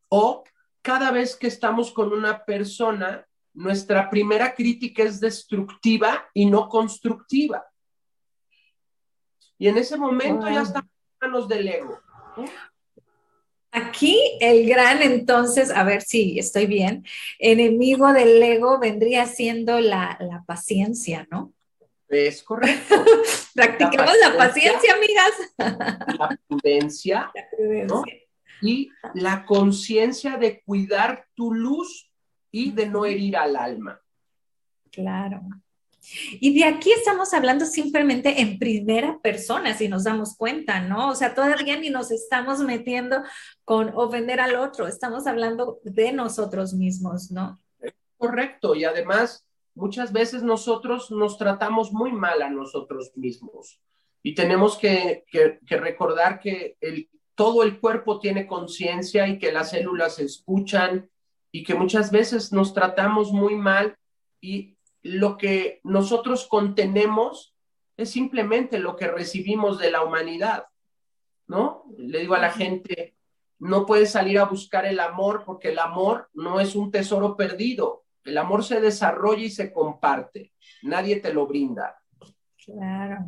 O 0.08 0.44
cada 0.82 1.10
vez 1.10 1.36
que 1.36 1.46
estamos 1.46 1.92
con 1.92 2.12
una 2.12 2.44
persona, 2.44 3.26
nuestra 3.54 4.08
primera 4.08 4.54
crítica 4.54 5.02
es 5.02 5.20
destructiva 5.20 6.28
y 6.32 6.46
no 6.46 6.68
constructiva. 6.68 7.64
Y 9.62 9.68
en 9.68 9.78
ese 9.78 9.96
momento 9.96 10.50
ya 10.50 10.62
estamos 10.62 10.90
en 10.90 11.30
manos 11.30 11.48
del 11.48 11.68
ego. 11.68 12.00
Aquí 13.70 14.18
el 14.40 14.68
gran 14.68 15.02
entonces, 15.02 15.70
a 15.70 15.84
ver 15.84 16.02
si 16.02 16.36
estoy 16.36 16.66
bien, 16.66 17.06
enemigo 17.38 18.12
del 18.12 18.42
ego 18.42 18.80
vendría 18.80 19.26
siendo 19.26 19.78
la, 19.78 20.18
paciencia, 20.48 21.28
¿no? 21.30 21.52
Es 22.08 22.42
correcto. 22.42 23.04
Practiquemos 23.54 24.10
la 24.20 24.36
paciencia, 24.36 24.94
amigas. 24.94 25.30
La 26.18 26.36
prudencia. 26.48 27.30
La 27.36 27.48
prudencia. 27.56 28.18
y 28.62 28.90
la 29.14 29.46
conciencia 29.46 30.38
de 30.38 30.60
cuidar 30.62 31.28
tu 31.36 31.54
luz 31.54 32.10
y 32.50 32.72
de 32.72 32.86
no 32.86 33.04
herir 33.04 33.36
al 33.36 33.54
alma. 33.54 34.02
Claro. 34.90 35.40
Y 36.40 36.58
de 36.58 36.64
aquí 36.64 36.90
estamos 36.92 37.32
hablando 37.32 37.64
simplemente 37.64 38.40
en 38.40 38.58
primera 38.58 39.18
persona, 39.20 39.74
si 39.74 39.88
nos 39.88 40.04
damos 40.04 40.36
cuenta, 40.36 40.80
¿no? 40.80 41.10
O 41.10 41.14
sea, 41.14 41.34
todavía 41.34 41.78
ni 41.78 41.90
nos 41.90 42.10
estamos 42.10 42.60
metiendo 42.60 43.22
con 43.64 43.92
ofender 43.94 44.40
al 44.40 44.56
otro, 44.56 44.88
estamos 44.88 45.26
hablando 45.26 45.80
de 45.84 46.12
nosotros 46.12 46.74
mismos, 46.74 47.30
¿no? 47.30 47.60
Correcto, 48.16 48.74
y 48.74 48.84
además 48.84 49.46
muchas 49.74 50.12
veces 50.12 50.42
nosotros 50.42 51.10
nos 51.10 51.38
tratamos 51.38 51.92
muy 51.92 52.12
mal 52.12 52.42
a 52.42 52.50
nosotros 52.50 53.12
mismos 53.16 53.80
y 54.22 54.34
tenemos 54.34 54.76
que, 54.78 55.24
recordar 55.68 56.40
que 56.40 56.76
el, 56.80 57.08
todo 57.34 57.62
el 57.62 57.80
cuerpo 57.80 58.18
tiene 58.20 58.46
conciencia 58.46 59.26
y 59.26 59.38
que 59.38 59.52
las 59.52 59.70
células 59.70 60.18
escuchan 60.18 61.10
y 61.50 61.64
que 61.64 61.74
muchas 61.74 62.10
veces 62.10 62.52
nos 62.52 62.72
tratamos 62.72 63.32
muy 63.32 63.56
mal 63.56 63.96
y 64.40 64.76
lo 65.02 65.36
que 65.36 65.80
nosotros 65.84 66.46
contenemos 66.46 67.54
es 67.96 68.10
simplemente 68.10 68.78
lo 68.78 68.96
que 68.96 69.08
recibimos 69.08 69.78
de 69.78 69.90
la 69.90 70.02
humanidad, 70.02 70.66
¿no? 71.46 71.84
Le 71.98 72.20
digo 72.20 72.34
a 72.34 72.40
la 72.40 72.50
gente, 72.50 73.16
no 73.58 73.86
puedes 73.86 74.10
salir 74.10 74.38
a 74.38 74.44
buscar 74.44 74.86
el 74.86 75.00
amor 75.00 75.44
porque 75.44 75.68
el 75.70 75.78
amor 75.78 76.30
no 76.34 76.60
es 76.60 76.74
un 76.74 76.90
tesoro 76.90 77.36
perdido, 77.36 78.04
el 78.24 78.38
amor 78.38 78.64
se 78.64 78.80
desarrolla 78.80 79.44
y 79.44 79.50
se 79.50 79.72
comparte, 79.72 80.52
nadie 80.82 81.16
te 81.16 81.32
lo 81.32 81.46
brinda. 81.46 81.98
Claro. 82.64 83.26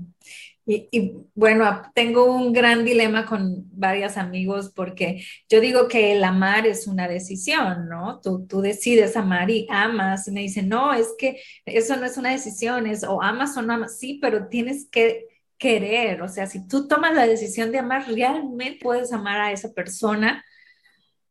Y, 0.67 1.13
bueno, 1.35 1.83
tengo 1.95 2.25
un 2.25 2.55
gran 2.55 2.87
dilema 2.87 3.27
con 3.27 3.65
varios 3.73 4.17
amigos 4.17 4.73
porque 4.75 5.23
yo 5.49 5.61
digo 5.61 5.89
que 5.89 6.13
el 6.13 6.25
amar 6.25 6.67
es 6.67 6.87
una 6.87 7.07
decisión, 7.07 7.87
¿no? 7.89 8.21
Tú, 8.23 8.47
tú 8.47 8.63
decides 8.63 9.15
amar 9.17 9.51
y 9.51 9.67
amas 9.69 10.27
y 10.27 10.31
me 10.31 10.41
dicen, 10.41 10.71
no, 10.71 10.95
es 10.95 11.15
que 11.19 11.39
eso 11.67 11.97
no 11.97 12.07
es 12.07 12.17
una 12.17 12.31
decisión, 12.31 12.87
es 12.87 13.05
o 13.05 13.23
amas 13.23 13.55
o 13.59 13.63
no 13.63 13.75
amas, 13.75 13.99
sí, 13.99 14.19
pero 14.23 14.49
tienes 14.49 14.89
que 14.91 15.27
querer, 15.59 16.23
o 16.23 16.29
sea, 16.29 16.47
si 16.47 16.67
tú 16.67 16.89
tomas 16.89 17.15
la 17.15 17.27
decisión 17.27 17.71
de 17.71 17.79
amar, 17.79 18.07
realmente 18.09 18.81
puedes 18.83 19.13
amar 19.13 19.41
a 19.41 19.53
esa 19.53 19.73
persona, 19.73 20.45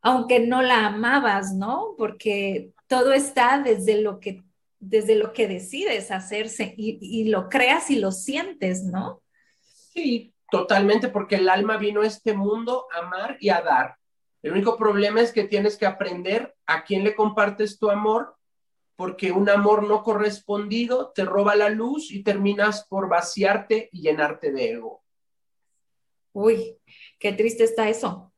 aunque 0.02 0.42
no 0.42 0.62
la 0.62 0.88
amabas, 0.88 1.54
¿no? 1.54 1.96
Porque 1.98 2.72
todo 2.88 3.14
está 3.14 3.62
desde 3.64 4.02
lo 4.02 4.20
que 4.20 4.44
desde 4.80 5.16
lo 5.16 5.32
que 5.32 5.48
decides 5.48 6.12
hacerse 6.12 6.76
y, 6.78 7.00
y 7.02 7.30
lo 7.30 7.48
creas 7.48 7.90
y 7.90 7.96
lo 7.96 8.12
sientes, 8.12 8.84
¿no? 8.84 9.23
Sí, 9.94 10.34
totalmente, 10.50 11.08
porque 11.10 11.36
el 11.36 11.48
alma 11.48 11.78
vino 11.78 12.02
a 12.02 12.08
este 12.08 12.34
mundo 12.34 12.88
a 12.92 13.06
amar 13.06 13.38
y 13.40 13.50
a 13.50 13.62
dar. 13.62 13.98
El 14.42 14.54
único 14.54 14.76
problema 14.76 15.22
es 15.22 15.32
que 15.32 15.44
tienes 15.44 15.78
que 15.78 15.86
aprender 15.86 16.56
a 16.66 16.84
quién 16.84 17.04
le 17.04 17.16
compartes 17.16 17.78
tu 17.78 17.92
amor, 17.92 18.36
porque 18.96 19.32
un 19.32 19.50
amor 19.50 19.88
no 19.88 20.02
correspondido 20.02 21.12
te 21.12 21.26
roba 21.26 21.56
la 21.56 21.70
luz 21.70 22.12
y 22.12 22.24
terminas 22.24 22.88
por 22.88 23.08
vaciarte 23.08 23.90
y 23.92 24.02
llenarte 24.02 24.52
de 24.52 24.72
ego. 24.72 25.04
Uy, 26.32 26.80
qué 27.20 27.34
triste 27.34 27.64
está 27.64 27.88
eso. 27.88 28.34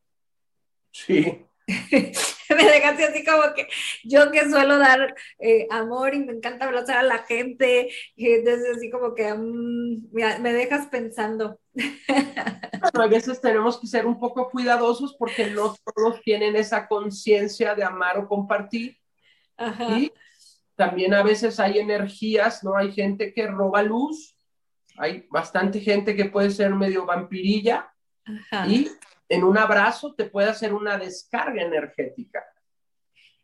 Sí. 0.92 1.46
me 2.56 2.64
dejaste 2.64 3.06
así 3.06 3.26
como 3.26 3.54
que 3.54 3.68
yo 4.04 4.32
que 4.32 4.50
suelo 4.50 4.78
dar 4.78 5.16
eh, 5.40 5.68
amor 5.70 6.14
y 6.14 6.20
me 6.20 6.34
encanta 6.34 6.66
abrazar 6.66 6.98
a 6.98 7.04
la 7.04 7.20
gente, 7.20 7.90
y 8.16 8.30
entonces 8.30 8.78
así 8.78 8.90
como 8.90 9.14
que 9.14 9.34
mm, 9.34 10.12
me, 10.12 10.54
dejas 10.54 10.88
pensando. 10.88 11.60
a 12.94 13.08
veces 13.08 13.42
tenemos 13.42 13.80
que 13.80 13.88
ser 13.88 14.06
un 14.06 14.20
poco 14.20 14.50
cuidadosos 14.50 15.16
porque 15.18 15.48
no 15.48 15.76
todos 15.96 16.22
tienen 16.22 16.56
esa 16.56 16.88
conciencia 16.88 17.76
de 17.76 17.84
amar 17.84 18.18
o 18.18 18.28
compartir. 18.28 18.98
Y 19.90 20.12
también 20.76 21.14
a 21.14 21.24
veces 21.24 21.60
hay 21.60 21.80
energías, 21.80 22.64
¿no? 22.64 22.76
Hay 22.76 22.92
gente 22.92 23.34
que 23.34 23.48
roba 23.48 23.82
luz, 23.84 24.38
hay 24.98 25.26
bastante 25.30 25.80
gente 25.80 26.16
que 26.16 26.26
puede 26.26 26.52
ser 26.52 26.74
medio 26.76 27.06
vampirilla. 27.06 27.90
Y 28.68 28.90
en 29.30 29.44
un 29.44 29.58
abrazo 29.58 30.14
te 30.14 30.26
puede 30.26 30.50
hacer 30.50 30.74
una 30.74 30.98
descarga 30.98 31.62
energética. 31.62 32.44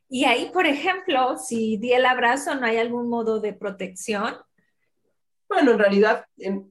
Y 0.10 0.26
ahí, 0.26 0.50
por 0.52 0.66
ejemplo, 0.66 1.38
si 1.38 1.78
di 1.78 1.94
el 1.94 2.06
abrazo, 2.06 2.56
¿no 2.56 2.66
hay 2.66 2.78
algún 2.78 3.10
modo 3.10 3.40
de 3.40 3.54
protección? 3.54 4.36
Bueno, 5.48 5.72
en 5.72 5.80
realidad, 5.80 6.26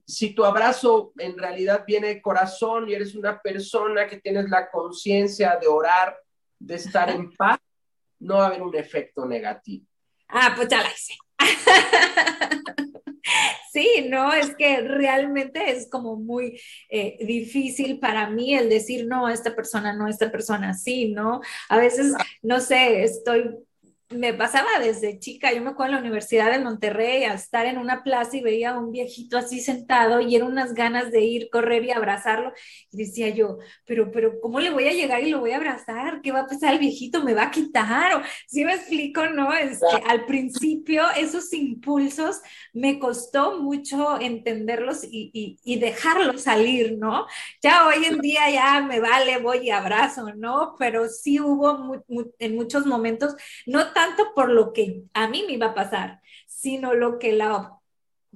si 0.06 0.34
tu 0.34 0.44
abrazo 0.44 1.12
en 1.18 1.36
realidad 1.38 1.84
viene 1.86 2.08
de 2.08 2.22
corazón 2.22 2.88
y 2.88 2.94
eres 2.94 3.14
una 3.14 3.40
persona 3.40 4.06
que 4.06 4.20
tienes 4.20 4.48
la 4.48 4.70
conciencia 4.70 5.58
de 5.60 5.66
orar, 5.68 6.16
de 6.58 6.74
estar 6.74 7.10
en 7.10 7.34
paz, 7.34 7.58
no 8.20 8.36
va 8.36 8.44
a 8.44 8.46
haber 8.48 8.62
un 8.62 8.74
efecto 8.76 9.26
negativo. 9.26 9.86
Ah, 10.28 10.52
pues 10.54 10.68
ya 10.68 10.82
la 10.82 10.88
hice. 10.88 11.14
Sí, 13.72 14.06
no, 14.08 14.32
es 14.32 14.54
que 14.56 14.80
realmente 14.80 15.70
es 15.70 15.88
como 15.88 16.16
muy 16.16 16.60
eh, 16.88 17.16
difícil 17.24 18.00
para 18.00 18.28
mí 18.28 18.54
el 18.54 18.68
decir, 18.68 19.06
no, 19.06 19.28
esta 19.28 19.54
persona 19.54 19.92
no, 19.92 20.08
esta 20.08 20.30
persona 20.32 20.74
sí, 20.74 21.12
¿no? 21.12 21.40
A 21.68 21.78
veces, 21.78 22.12
no 22.42 22.60
sé, 22.60 23.04
estoy 23.04 23.56
me 24.10 24.34
pasaba 24.34 24.68
desde 24.80 25.20
chica, 25.20 25.52
yo 25.52 25.62
me 25.62 25.70
acuerdo 25.70 25.92
en 25.92 25.94
la 25.94 26.00
Universidad 26.00 26.50
de 26.50 26.58
Monterrey 26.58 27.22
a 27.22 27.34
estar 27.34 27.66
en 27.66 27.78
una 27.78 28.02
plaza 28.02 28.36
y 28.36 28.40
veía 28.40 28.70
a 28.70 28.78
un 28.78 28.90
viejito 28.90 29.38
así 29.38 29.60
sentado 29.60 30.20
y 30.20 30.34
eran 30.34 30.48
unas 30.48 30.74
ganas 30.74 31.12
de 31.12 31.20
ir, 31.20 31.48
correr 31.48 31.84
y 31.84 31.92
abrazarlo. 31.92 32.52
Y 32.90 32.96
decía 32.96 33.28
yo, 33.28 33.58
pero, 33.86 34.10
pero, 34.10 34.40
¿cómo 34.40 34.58
le 34.58 34.70
voy 34.70 34.88
a 34.88 34.92
llegar 34.92 35.22
y 35.22 35.30
lo 35.30 35.38
voy 35.38 35.52
a 35.52 35.58
abrazar? 35.58 36.22
¿Qué 36.22 36.32
va 36.32 36.40
a 36.40 36.46
pasar 36.48 36.72
el 36.72 36.80
viejito? 36.80 37.22
¿Me 37.22 37.34
va 37.34 37.44
a 37.44 37.50
quitar? 37.52 38.16
O, 38.16 38.22
si 38.48 38.64
me 38.64 38.74
explico, 38.74 39.26
¿no? 39.26 39.52
Es 39.52 39.78
que 39.78 40.02
al 40.08 40.26
principio 40.26 41.04
esos 41.16 41.52
impulsos 41.52 42.40
me 42.72 42.98
costó 42.98 43.60
mucho 43.60 44.20
entenderlos 44.20 45.04
y, 45.04 45.58
y, 45.64 45.78
dejarlos 45.78 46.42
salir, 46.42 46.98
¿no? 46.98 47.26
Ya 47.62 47.86
hoy 47.86 48.04
en 48.04 48.18
día 48.18 48.50
ya 48.50 48.80
me 48.80 48.98
vale, 48.98 49.38
voy 49.38 49.68
y 49.68 49.70
abrazo, 49.70 50.34
¿no? 50.34 50.74
Pero 50.78 51.08
sí 51.08 51.40
hubo 51.40 52.04
en 52.38 52.56
muchos 52.56 52.86
momentos, 52.86 53.36
no 53.66 53.92
tanto 54.00 54.32
por 54.34 54.48
lo 54.48 54.72
que 54.72 55.02
a 55.12 55.28
mí 55.28 55.44
me 55.46 55.52
iba 55.52 55.66
a 55.66 55.74
pasar, 55.74 56.22
sino 56.46 56.94
lo 56.94 57.18
que 57.18 57.34
la 57.34 57.76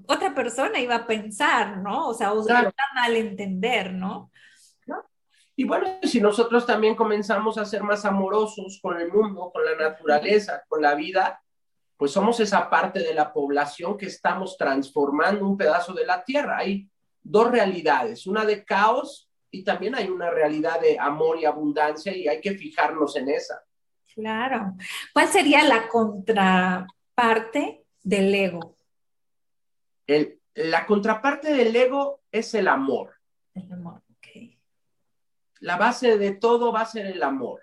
otra 0.06 0.34
persona 0.34 0.78
iba 0.78 0.94
a 0.94 1.06
pensar, 1.06 1.78
¿no? 1.78 2.08
O 2.08 2.12
sea, 2.12 2.34
o 2.34 2.44
claro. 2.44 2.68
a 2.68 2.94
malentender, 2.94 3.94
¿no? 3.94 4.30
Y 5.56 5.64
bueno, 5.64 5.86
si 6.02 6.20
nosotros 6.20 6.66
también 6.66 6.94
comenzamos 6.94 7.56
a 7.56 7.64
ser 7.64 7.82
más 7.82 8.04
amorosos 8.04 8.78
con 8.82 9.00
el 9.00 9.10
mundo, 9.10 9.50
con 9.54 9.64
la 9.64 9.74
naturaleza, 9.74 10.64
con 10.68 10.82
la 10.82 10.94
vida, 10.94 11.40
pues 11.96 12.10
somos 12.10 12.40
esa 12.40 12.68
parte 12.68 12.98
de 12.98 13.14
la 13.14 13.32
población 13.32 13.96
que 13.96 14.06
estamos 14.06 14.58
transformando 14.58 15.46
un 15.46 15.56
pedazo 15.56 15.94
de 15.94 16.04
la 16.04 16.24
tierra. 16.24 16.58
Hay 16.58 16.90
dos 17.22 17.50
realidades, 17.50 18.26
una 18.26 18.44
de 18.44 18.64
caos 18.64 19.30
y 19.50 19.64
también 19.64 19.94
hay 19.94 20.08
una 20.08 20.28
realidad 20.28 20.78
de 20.78 20.98
amor 20.98 21.38
y 21.38 21.46
abundancia 21.46 22.14
y 22.14 22.28
hay 22.28 22.42
que 22.42 22.54
fijarnos 22.54 23.16
en 23.16 23.30
esa. 23.30 23.64
Claro. 24.14 24.76
¿Cuál 25.12 25.28
sería 25.28 25.64
la 25.64 25.88
contraparte 25.88 27.84
del 28.02 28.34
ego? 28.34 28.74
la 30.56 30.86
contraparte 30.86 31.52
del 31.54 31.74
ego 31.74 32.20
es 32.30 32.54
el 32.54 32.68
amor. 32.68 33.14
El 33.54 33.72
amor, 33.72 34.02
ok. 34.10 34.52
La 35.60 35.76
base 35.76 36.18
de 36.18 36.32
todo 36.32 36.70
va 36.72 36.82
a 36.82 36.86
ser 36.86 37.06
el 37.06 37.22
amor. 37.22 37.62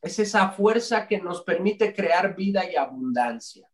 Es 0.00 0.18
esa 0.18 0.50
fuerza 0.50 1.06
que 1.06 1.20
nos 1.20 1.42
permite 1.42 1.94
crear 1.94 2.36
vida 2.36 2.70
y 2.70 2.76
abundancia. 2.76 3.68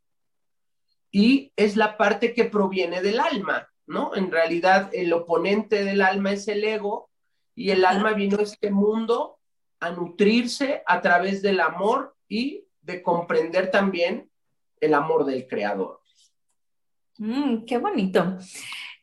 Y 1.11 1.53
es 1.55 1.77
la 1.77 1.97
parte 1.99 2.33
que 2.33 2.47
proviene 2.47 3.03
del 3.03 3.21
alma, 3.21 3.69
¿no? 3.87 4.17
En 4.17 4.31
realidad, 4.31 4.89
el 4.93 5.13
oponente 5.13 5.85
del 5.85 6.01
alma 6.01 6.33
es 6.33 6.49
el 6.49 6.65
ego 6.65 7.11
y 7.55 7.71
el 7.71 7.85
alma 7.85 8.15
vino 8.15 8.39
a 8.39 8.43
este 8.45 8.71
mundo 8.71 9.39
a 9.83 9.91
nutrirse 9.91 10.83
a 10.87 11.01
través 11.01 11.43
del 11.43 11.61
amor 11.61 12.15
y 12.29 12.65
de 12.81 13.03
comprender 13.03 13.71
también 13.71 14.31
el 14.81 14.95
amor 14.95 15.25
del 15.25 15.49
creador. 15.49 16.01
Mm, 17.19 17.65
qué 17.65 17.79
bonito. 17.79 18.39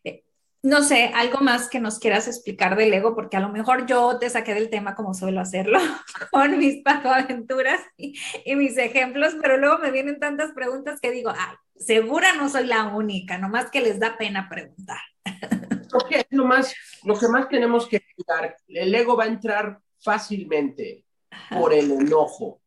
Eh, 0.06 0.24
no 0.64 0.82
sé, 0.82 1.12
algo 1.14 1.40
más 1.42 1.70
que 1.70 1.82
nos 1.82 2.00
quieras 2.00 2.30
explicar 2.30 2.78
del 2.78 2.94
ego, 2.94 3.14
porque 3.14 3.36
a 3.36 3.42
lo 3.42 3.50
mejor 3.50 3.88
yo 3.88 4.20
te 4.20 4.30
saqué 4.30 4.54
del 4.54 4.70
tema 4.70 4.96
como 4.96 5.14
suelo 5.14 5.42
hacerlo 5.42 5.80
con 6.32 6.58
mis 6.58 6.82
aventuras 6.86 7.82
y, 7.98 8.18
y 8.46 8.56
mis 8.56 8.78
ejemplos, 8.78 9.36
pero 9.42 9.58
luego 9.58 9.80
me 9.80 9.92
vienen 9.92 10.18
tantas 10.18 10.54
preguntas 10.54 11.02
que 11.02 11.12
digo, 11.12 11.34
ay, 11.38 11.56
segura 11.76 12.36
no 12.36 12.48
soy 12.48 12.68
la 12.68 12.88
única, 12.88 13.38
nomás 13.38 13.70
que 13.70 13.82
les 13.82 14.00
da 14.00 14.18
pena 14.18 14.48
preguntar. 14.50 15.00
Okay, 15.92 16.22
lo, 16.30 16.46
más, 16.46 16.76
lo 17.04 17.18
que 17.18 17.28
más 17.28 17.50
tenemos 17.50 17.88
que 17.88 18.04
cuidar, 18.16 18.56
el 18.68 18.94
ego 18.94 19.18
va 19.18 19.24
a 19.24 19.28
entrar 19.28 19.80
fácilmente 20.02 21.06
por 21.52 21.74
el 21.74 21.92
enojo. 21.92 22.62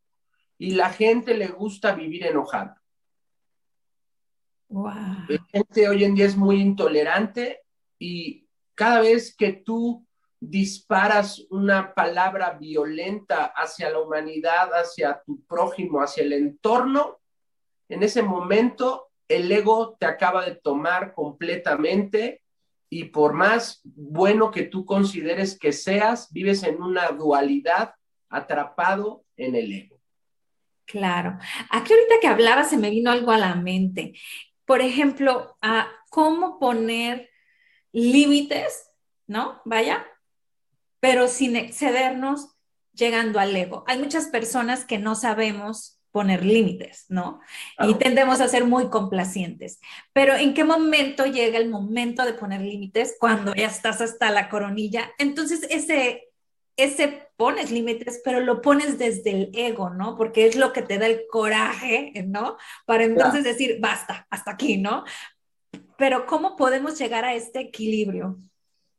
Y 0.59 0.73
la 0.73 0.91
gente 0.91 1.35
le 1.35 1.49
gusta 1.49 1.95
vivir 1.95 2.27
enojada. 2.27 2.81
La 4.69 5.47
gente 5.53 5.89
hoy 5.89 6.05
en 6.05 6.15
día 6.15 6.27
es 6.27 6.37
muy 6.37 6.61
intolerante 6.61 7.63
y 7.99 8.47
cada 8.75 9.01
vez 9.01 9.37
que 9.37 9.53
tú 9.53 10.07
disparas 10.41 11.45
una 11.51 11.95
palabra 11.95 12.53
violenta 12.59 13.53
hacia 13.55 13.91
la 13.91 14.01
humanidad, 14.01 14.71
hacia 14.73 15.23
tu 15.25 15.45
prójimo, 15.45 16.01
hacia 16.01 16.25
el 16.25 16.33
entorno, 16.33 17.21
en 17.89 18.03
ese 18.03 18.23
momento 18.23 19.11
el 19.29 19.53
ego 19.53 19.97
te 20.01 20.07
acaba 20.07 20.45
de 20.45 20.57
tomar 20.57 21.15
completamente 21.15 22.42
y 22.93 23.05
por 23.05 23.33
más 23.33 23.81
bueno 23.85 24.51
que 24.51 24.65
tú 24.65 24.85
consideres 24.85 25.59
que 25.59 25.73
seas, 25.73 26.31
vives 26.31 26.63
en 26.63 26.83
una 26.83 27.09
dualidad 27.09 27.95
atrapado 28.29 29.25
en 29.35 29.55
el 29.55 29.73
ego. 29.73 29.99
Claro. 30.85 31.39
Aquí 31.71 31.95
ahorita 31.95 32.17
que 32.21 32.27
hablaba 32.27 32.65
se 32.65 32.77
me 32.77 32.91
vino 32.91 33.11
algo 33.11 33.31
a 33.31 33.39
la 33.39 33.55
mente. 33.55 34.13
Por 34.67 34.83
ejemplo, 34.83 35.57
a 35.63 35.89
cómo 36.11 36.59
poner 36.59 37.31
límites, 37.93 38.91
¿no? 39.27 39.63
Vaya, 39.65 40.07
pero 41.01 41.29
sin 41.29 41.57
excedernos 41.57 42.59
llegando 42.93 43.41
al 43.41 43.57
ego. 43.57 43.85
Hay 43.87 44.01
muchas 44.01 44.27
personas 44.27 44.85
que 44.85 44.99
no 44.99 45.15
sabemos 45.15 45.99
poner 46.13 46.45
límites, 46.45 47.07
¿no? 47.09 47.41
Y 47.79 47.95
tendemos 47.95 48.41
a 48.41 48.49
ser 48.49 48.67
muy 48.67 48.91
complacientes. 48.91 49.81
Pero 50.13 50.35
¿en 50.35 50.53
qué 50.53 50.63
momento 50.63 51.25
llega 51.25 51.59
el 51.59 51.71
momento 51.71 52.25
de 52.25 52.35
poner 52.35 52.61
límites? 52.61 53.17
Cuando 53.19 53.55
ya 53.55 53.67
estás 53.67 54.03
hasta 54.03 54.31
la 54.31 54.51
coronilla. 54.51 55.11
Entonces, 55.19 55.67
ese, 55.71 56.29
ese 56.77 57.29
pones 57.37 57.71
límites, 57.71 58.21
pero 58.23 58.41
lo 58.41 58.61
pones 58.61 58.99
desde 58.99 59.31
el 59.31 59.51
ego, 59.55 59.89
¿no? 59.89 60.17
Porque 60.17 60.47
es 60.47 60.55
lo 60.55 60.73
que 60.75 60.83
te 60.83 60.99
da 60.99 61.07
el 61.07 61.23
coraje, 61.31 62.13
¿no? 62.27 62.59
Para 62.85 63.05
entonces 63.05 63.43
decir, 63.43 63.79
basta, 63.81 64.27
hasta 64.29 64.53
aquí, 64.53 64.77
¿no? 64.77 65.05
Pero 65.97 66.27
¿cómo 66.27 66.57
podemos 66.57 66.99
llegar 66.99 67.25
a 67.25 67.35
este 67.35 67.61
equilibrio? 67.61 68.37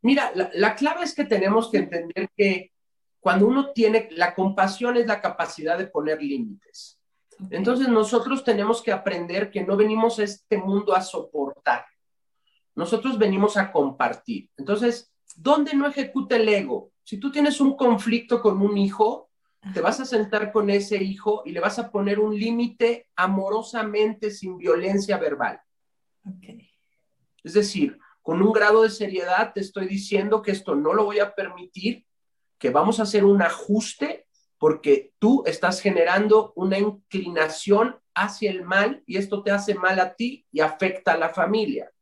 Mira, 0.02 0.32
la, 0.34 0.50
la 0.52 0.74
clave 0.74 1.04
es 1.04 1.14
que 1.14 1.24
tenemos 1.24 1.70
que 1.70 1.78
entender 1.78 2.28
que 2.36 2.72
cuando 3.20 3.46
uno 3.46 3.70
tiene, 3.72 4.08
la 4.10 4.34
compasión 4.34 4.96
es 4.96 5.06
la 5.06 5.20
capacidad 5.22 5.78
de 5.78 5.86
poner 5.86 6.20
límites. 6.20 6.93
Entonces 7.50 7.88
nosotros 7.88 8.44
tenemos 8.44 8.82
que 8.82 8.92
aprender 8.92 9.50
que 9.50 9.64
no 9.64 9.76
venimos 9.76 10.18
a 10.18 10.24
este 10.24 10.56
mundo 10.56 10.94
a 10.94 11.02
soportar. 11.02 11.84
Nosotros 12.74 13.18
venimos 13.18 13.56
a 13.56 13.70
compartir. 13.70 14.50
Entonces, 14.56 15.12
¿dónde 15.36 15.74
no 15.74 15.86
ejecuta 15.86 16.36
el 16.36 16.48
ego? 16.48 16.92
Si 17.02 17.18
tú 17.18 17.30
tienes 17.30 17.60
un 17.60 17.76
conflicto 17.76 18.40
con 18.40 18.60
un 18.60 18.76
hijo, 18.78 19.30
te 19.72 19.80
vas 19.80 20.00
a 20.00 20.04
sentar 20.04 20.52
con 20.52 20.68
ese 20.70 21.02
hijo 21.02 21.42
y 21.44 21.52
le 21.52 21.60
vas 21.60 21.78
a 21.78 21.90
poner 21.90 22.18
un 22.18 22.38
límite 22.38 23.08
amorosamente 23.16 24.30
sin 24.30 24.58
violencia 24.58 25.16
verbal. 25.16 25.60
Es 27.42 27.54
decir, 27.54 27.98
con 28.22 28.42
un 28.42 28.52
grado 28.52 28.82
de 28.82 28.90
seriedad 28.90 29.52
te 29.52 29.60
estoy 29.60 29.86
diciendo 29.86 30.42
que 30.42 30.50
esto 30.50 30.74
no 30.74 30.92
lo 30.92 31.04
voy 31.04 31.20
a 31.20 31.34
permitir, 31.34 32.06
que 32.58 32.70
vamos 32.70 32.98
a 32.98 33.04
hacer 33.04 33.24
un 33.24 33.42
ajuste 33.42 34.23
porque 34.64 35.12
tú 35.18 35.42
estás 35.44 35.82
generando 35.82 36.54
una 36.56 36.78
inclinación 36.78 38.00
hacia 38.14 38.50
el 38.50 38.62
mal 38.62 39.02
y 39.04 39.18
esto 39.18 39.42
te 39.42 39.50
hace 39.50 39.74
mal 39.74 40.00
a 40.00 40.14
ti 40.14 40.46
y 40.50 40.60
afecta 40.60 41.12
a 41.12 41.18
la 41.18 41.28
familia. 41.28 41.92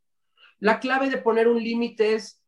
La 0.61 0.79
clave 0.79 1.11
de 1.11 1.19
poner 1.19 1.49
un 1.49 1.61
límite 1.61 2.15
es 2.15 2.41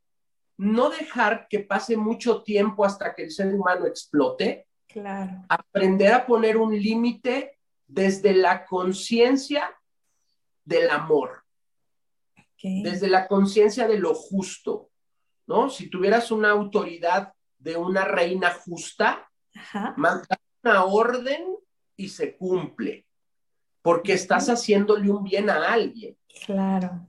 no 0.57 0.91
dejar 0.91 1.49
que 1.51 1.59
pase 1.59 1.97
mucho 1.97 2.45
tiempo 2.45 2.85
hasta 2.85 3.13
que 3.13 3.25
el 3.25 3.33
ser 3.33 3.53
humano 3.53 3.87
explote. 3.87 4.69
Claro. 4.87 5.47
Aprender 5.49 6.13
a 6.13 6.25
poner 6.25 6.59
un 6.59 6.81
límite 6.81 7.59
desde 7.89 8.35
la 8.35 8.67
conciencia 8.67 9.77
del 10.65 10.91
amor. 10.91 11.43
Desde 12.63 13.09
la 13.09 13.27
conciencia 13.27 13.89
de 13.89 13.99
lo 13.99 14.15
justo, 14.15 14.93
¿no? 15.49 15.71
Si 15.71 15.91
tuvieras 15.91 16.31
una 16.31 16.51
autoridad 16.51 17.33
de 17.59 17.77
una 17.77 18.05
reina 18.05 18.53
justa, 18.53 19.29
Manda 19.97 20.39
una 20.63 20.85
orden 20.85 21.57
y 21.97 22.09
se 22.09 22.37
cumple, 22.37 23.07
porque 23.83 24.15
estás 24.15 24.49
haciéndole 24.49 25.11
un 25.11 25.23
bien 25.23 25.51
a 25.51 25.73
alguien. 25.73 26.17
Claro. 26.47 27.07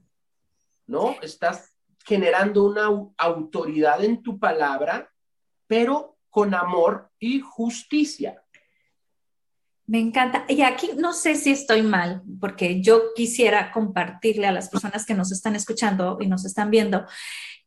¿No? 0.86 1.16
Estás 1.22 1.74
generando 2.04 2.64
una 2.64 2.88
autoridad 3.16 4.04
en 4.04 4.22
tu 4.22 4.38
palabra, 4.38 5.10
pero 5.66 6.16
con 6.30 6.54
amor 6.54 7.10
y 7.18 7.40
justicia. 7.40 8.42
Me 9.86 10.00
encanta. 10.00 10.44
Y 10.48 10.62
aquí 10.62 10.90
no 10.96 11.12
sé 11.12 11.36
si 11.36 11.52
estoy 11.52 11.82
mal, 11.82 12.22
porque 12.40 12.82
yo 12.82 13.14
quisiera 13.14 13.72
compartirle 13.72 14.46
a 14.46 14.52
las 14.52 14.68
personas 14.68 15.06
que 15.06 15.14
nos 15.14 15.32
están 15.32 15.54
escuchando 15.56 16.18
y 16.20 16.26
nos 16.26 16.44
están 16.44 16.70
viendo 16.70 17.06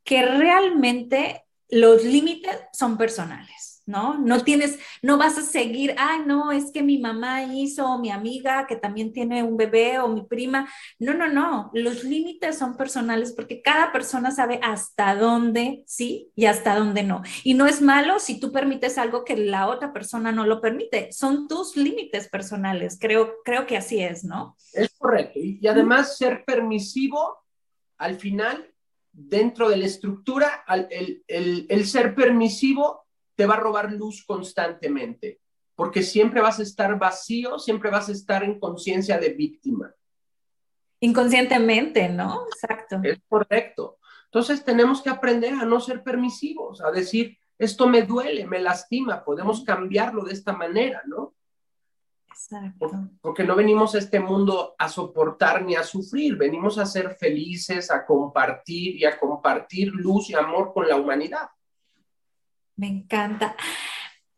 que 0.03 0.25
realmente 0.25 1.45
los 1.69 2.03
límites 2.03 2.57
son 2.73 2.97
personales. 2.97 3.68
¿No? 3.89 4.17
No 4.19 4.43
tienes, 4.43 4.79
no 5.01 5.17
vas 5.17 5.37
a 5.37 5.41
seguir, 5.41 5.95
ay, 5.97 6.19
no, 6.25 6.51
es 6.51 6.71
que 6.71 6.83
mi 6.83 6.99
mamá 6.99 7.43
hizo, 7.43 7.85
o 7.85 7.97
mi 7.97 8.11
amiga 8.11 8.67
que 8.67 8.75
también 8.75 9.11
tiene 9.11 9.41
un 9.43 9.57
bebé, 9.57 9.99
o 9.99 10.07
mi 10.07 10.21
prima. 10.21 10.69
No, 10.99 11.13
no, 11.13 11.27
no, 11.27 11.71
los 11.73 12.03
límites 12.03 12.57
son 12.57 12.77
personales 12.77 13.33
porque 13.33 13.61
cada 13.61 13.91
persona 13.91 14.31
sabe 14.31 14.59
hasta 14.61 15.15
dónde 15.15 15.83
sí 15.87 16.31
y 16.35 16.45
hasta 16.45 16.75
dónde 16.75 17.03
no. 17.03 17.23
Y 17.43 17.55
no 17.55 17.65
es 17.65 17.81
malo 17.81 18.19
si 18.19 18.39
tú 18.39 18.51
permites 18.51 18.97
algo 18.97 19.25
que 19.25 19.35
la 19.35 19.67
otra 19.67 19.91
persona 19.91 20.31
no 20.31 20.45
lo 20.45 20.61
permite, 20.61 21.11
son 21.11 21.47
tus 21.47 21.75
límites 21.75 22.29
personales, 22.29 22.97
creo, 22.99 23.37
creo 23.43 23.65
que 23.65 23.75
así 23.75 23.99
es, 24.01 24.23
¿no? 24.23 24.55
Es 24.73 24.91
correcto. 24.97 25.39
Y, 25.39 25.65
además 25.67 26.15
ser 26.17 26.45
permisivo, 26.45 27.37
al 27.97 28.15
final, 28.19 28.71
dentro 29.11 29.67
de 29.69 29.77
la 29.77 29.85
estructura, 29.87 30.63
el, 30.91 31.23
el, 31.27 31.65
el 31.67 31.87
ser 31.87 32.13
permisivo 32.13 33.08
te 33.39 33.45
va 33.45 33.53
a 33.53 33.59
robar 33.61 33.93
luz 33.93 34.25
constantemente, 34.25 35.39
porque 35.73 36.03
siempre 36.03 36.41
vas 36.41 36.59
a 36.59 36.63
estar 36.63 36.99
vacío, 36.99 37.57
siempre 37.57 37.89
vas 37.89 38.09
a 38.09 38.11
estar 38.11 38.43
en 38.43 38.59
conciencia 38.59 39.17
de 39.17 39.29
víctima. 39.29 39.95
Inconscientemente, 40.99 42.09
¿no? 42.09 42.47
Exacto. 42.53 42.99
Es 43.01 43.17
correcto. 43.29 43.97
Entonces 44.25 44.65
tenemos 44.65 45.01
que 45.01 45.09
aprender 45.09 45.53
a 45.53 45.63
no 45.63 45.79
ser 45.79 46.03
permisivos, 46.03 46.81
a 46.81 46.91
decir, 46.91 47.37
esto 47.57 47.87
me 47.87 48.01
duele, 48.01 48.45
me 48.45 48.59
lastima, 48.59 49.23
podemos 49.23 49.63
cambiarlo 49.63 50.25
de 50.25 50.33
esta 50.33 50.51
manera, 50.51 51.01
¿no? 51.05 51.33
Exacto. 52.27 52.91
Porque 53.21 53.45
no 53.45 53.55
venimos 53.55 53.95
a 53.95 53.99
este 53.99 54.19
mundo 54.19 54.75
a 54.77 54.89
soportar 54.89 55.63
ni 55.63 55.77
a 55.77 55.83
sufrir, 55.83 56.35
venimos 56.35 56.77
a 56.77 56.85
ser 56.85 57.15
felices, 57.15 57.89
a 57.89 58.05
compartir 58.05 58.97
y 58.97 59.05
a 59.05 59.17
compartir 59.17 59.93
luz 59.93 60.29
y 60.29 60.33
amor 60.33 60.73
con 60.73 60.89
la 60.89 60.97
humanidad. 60.97 61.47
Me 62.79 62.87
encanta. 62.87 63.57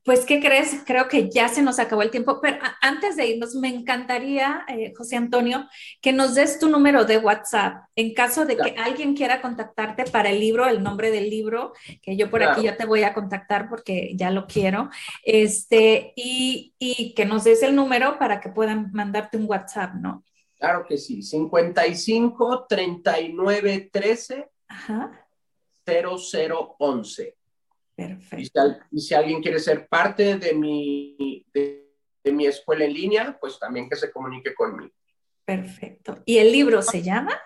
Pues, 0.04 0.26
¿qué 0.26 0.40
crees? 0.40 0.82
Creo 0.84 1.08
que 1.08 1.30
ya 1.30 1.48
se 1.48 1.62
nos 1.62 1.78
acabó 1.78 2.02
el 2.02 2.10
tiempo, 2.10 2.40
pero 2.42 2.58
antes 2.82 3.16
de 3.16 3.28
irnos, 3.28 3.54
me 3.54 3.68
encantaría, 3.68 4.66
eh, 4.68 4.94
José 4.98 5.16
Antonio, 5.16 5.68
que 6.02 6.12
nos 6.12 6.34
des 6.34 6.58
tu 6.58 6.70
número 6.70 7.06
de 7.06 7.20
WhatsApp 7.20 7.84
en 7.96 8.16
caso 8.16 8.46
de 8.46 8.58
que 8.58 8.72
alguien 8.80 9.16
quiera 9.16 9.44
contactarte 9.44 10.06
para 10.06 10.32
el 10.32 10.40
libro, 10.40 10.66
el 10.66 10.82
nombre 10.82 11.12
del 11.12 11.30
libro, 11.30 11.74
que 12.02 12.18
yo 12.18 12.32
por 12.32 12.42
aquí 12.42 12.64
ya 12.64 12.78
te 12.78 12.88
voy 12.88 13.04
a 13.04 13.14
contactar 13.14 13.70
porque 13.70 14.14
ya 14.16 14.32
lo 14.32 14.48
quiero, 14.48 14.90
este, 15.24 16.14
y, 16.16 16.74
y 16.80 17.14
que 17.14 17.26
nos 17.26 17.44
des 17.44 17.62
el 17.62 17.76
número 17.76 18.18
para 18.18 18.40
que 18.42 18.50
puedan 18.50 18.92
mandarte 18.94 19.38
un 19.38 19.48
WhatsApp, 19.48 19.94
¿no? 19.94 20.24
Claro 20.58 20.84
que 20.88 20.98
sí, 20.98 21.22
55 21.22 22.66
39 22.68 23.90
13 23.92 24.50
Ajá. 24.68 25.28
0011. 25.86 27.36
Y 28.92 29.00
si, 29.02 29.14
alguien 29.14 29.42
quiere 29.42 29.60
ser 29.60 29.88
parte 29.88 30.38
de 30.38 30.54
mi, 30.54 31.46
de, 31.54 31.88
mi 32.32 32.46
escuela 32.46 32.86
en 32.86 32.94
línea, 32.94 33.38
pues 33.40 33.60
también 33.60 33.90
que 33.90 33.96
se 33.96 34.12
comunique 34.12 34.54
conmigo. 34.54 34.94
Perfecto. 35.46 36.22
¿Y 36.26 36.38
el 36.38 36.52
libro 36.52 36.82
se 36.82 37.02
llama? 37.02 37.40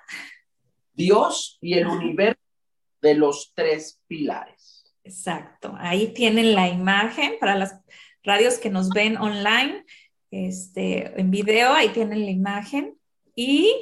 Dios 0.93 1.57
y 1.61 1.73
el 1.73 1.87
universo 1.87 2.39
de 3.01 3.15
los 3.15 3.53
tres 3.55 4.01
pilares. 4.07 4.95
Exacto. 5.03 5.75
Ahí 5.77 6.13
tienen 6.13 6.55
la 6.55 6.67
imagen 6.67 7.35
para 7.39 7.55
las 7.55 7.79
radios 8.23 8.57
que 8.57 8.69
nos 8.69 8.89
ven 8.89 9.17
online, 9.17 9.85
este, 10.31 11.19
en 11.19 11.31
video, 11.31 11.71
ahí 11.73 11.89
tienen 11.89 12.25
la 12.25 12.31
imagen. 12.31 12.97
Y 13.35 13.73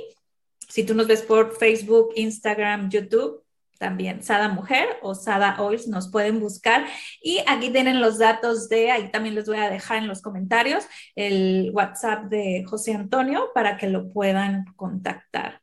si 0.67 0.83
tú 0.83 0.93
nos 0.93 1.07
ves 1.07 1.21
por 1.21 1.55
Facebook, 1.57 2.13
Instagram, 2.15 2.89
YouTube, 2.89 3.42
también 3.83 4.23
Sada 4.23 4.47
Mujer 4.47 4.87
o 5.01 5.13
Sada 5.13 5.57
Oils 5.59 5.89
nos 5.89 6.09
pueden 6.09 6.39
buscar 6.39 6.85
y 7.21 7.43
aquí 7.47 7.69
tienen 7.69 7.99
los 7.99 8.17
datos 8.17 8.69
de, 8.69 8.91
ahí 8.91 9.11
también 9.11 9.35
les 9.35 9.45
voy 9.45 9.57
a 9.57 9.69
dejar 9.69 9.97
en 9.97 10.07
los 10.07 10.21
comentarios 10.21 10.85
el 11.15 11.69
WhatsApp 11.73 12.29
de 12.29 12.63
José 12.65 12.93
Antonio 12.93 13.49
para 13.53 13.75
que 13.75 13.89
lo 13.89 14.09
puedan 14.09 14.63
contactar. 14.77 15.59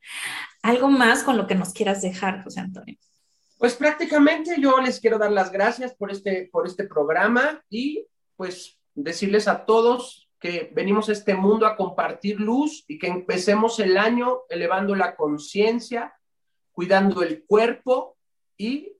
¿Algo 0.61 0.89
más 0.89 1.23
con 1.23 1.39
lo 1.39 1.47
que 1.47 1.55
nos 1.55 1.73
quieras 1.73 2.03
dejar, 2.03 2.45
José 2.45 2.61
Antonio? 2.61 2.99
Pues 3.57 3.75
prácticamente 3.75 4.57
yo 4.61 4.79
les 4.83 5.01
quiero 5.01 5.16
dar 5.16 5.33
las 5.33 5.51
gracias 5.51 5.95
por 5.95 6.11
este, 6.11 6.51
por 6.53 6.66
este 6.66 6.85
programa 6.85 7.64
y 7.71 8.07
pues 8.37 8.79
decirles 8.95 9.49
a 9.49 9.64
todos 9.64 10.29
que 10.39 10.71
venimos 10.75 11.09
a 11.09 11.12
este 11.12 11.35
mundo 11.35 11.66
a 11.66 11.75
compartir 11.75 12.39
luz 12.39 12.85
y 12.87 12.99
que 12.99 13.07
empecemos 13.07 13.81
el 13.81 13.97
año 13.97 14.41
elevando 14.51 14.95
la 14.95 15.16
conciencia, 15.16 16.12
cuidando 16.81 17.22
el 17.22 17.45
cuerpo 17.45 18.16
y 18.57 18.91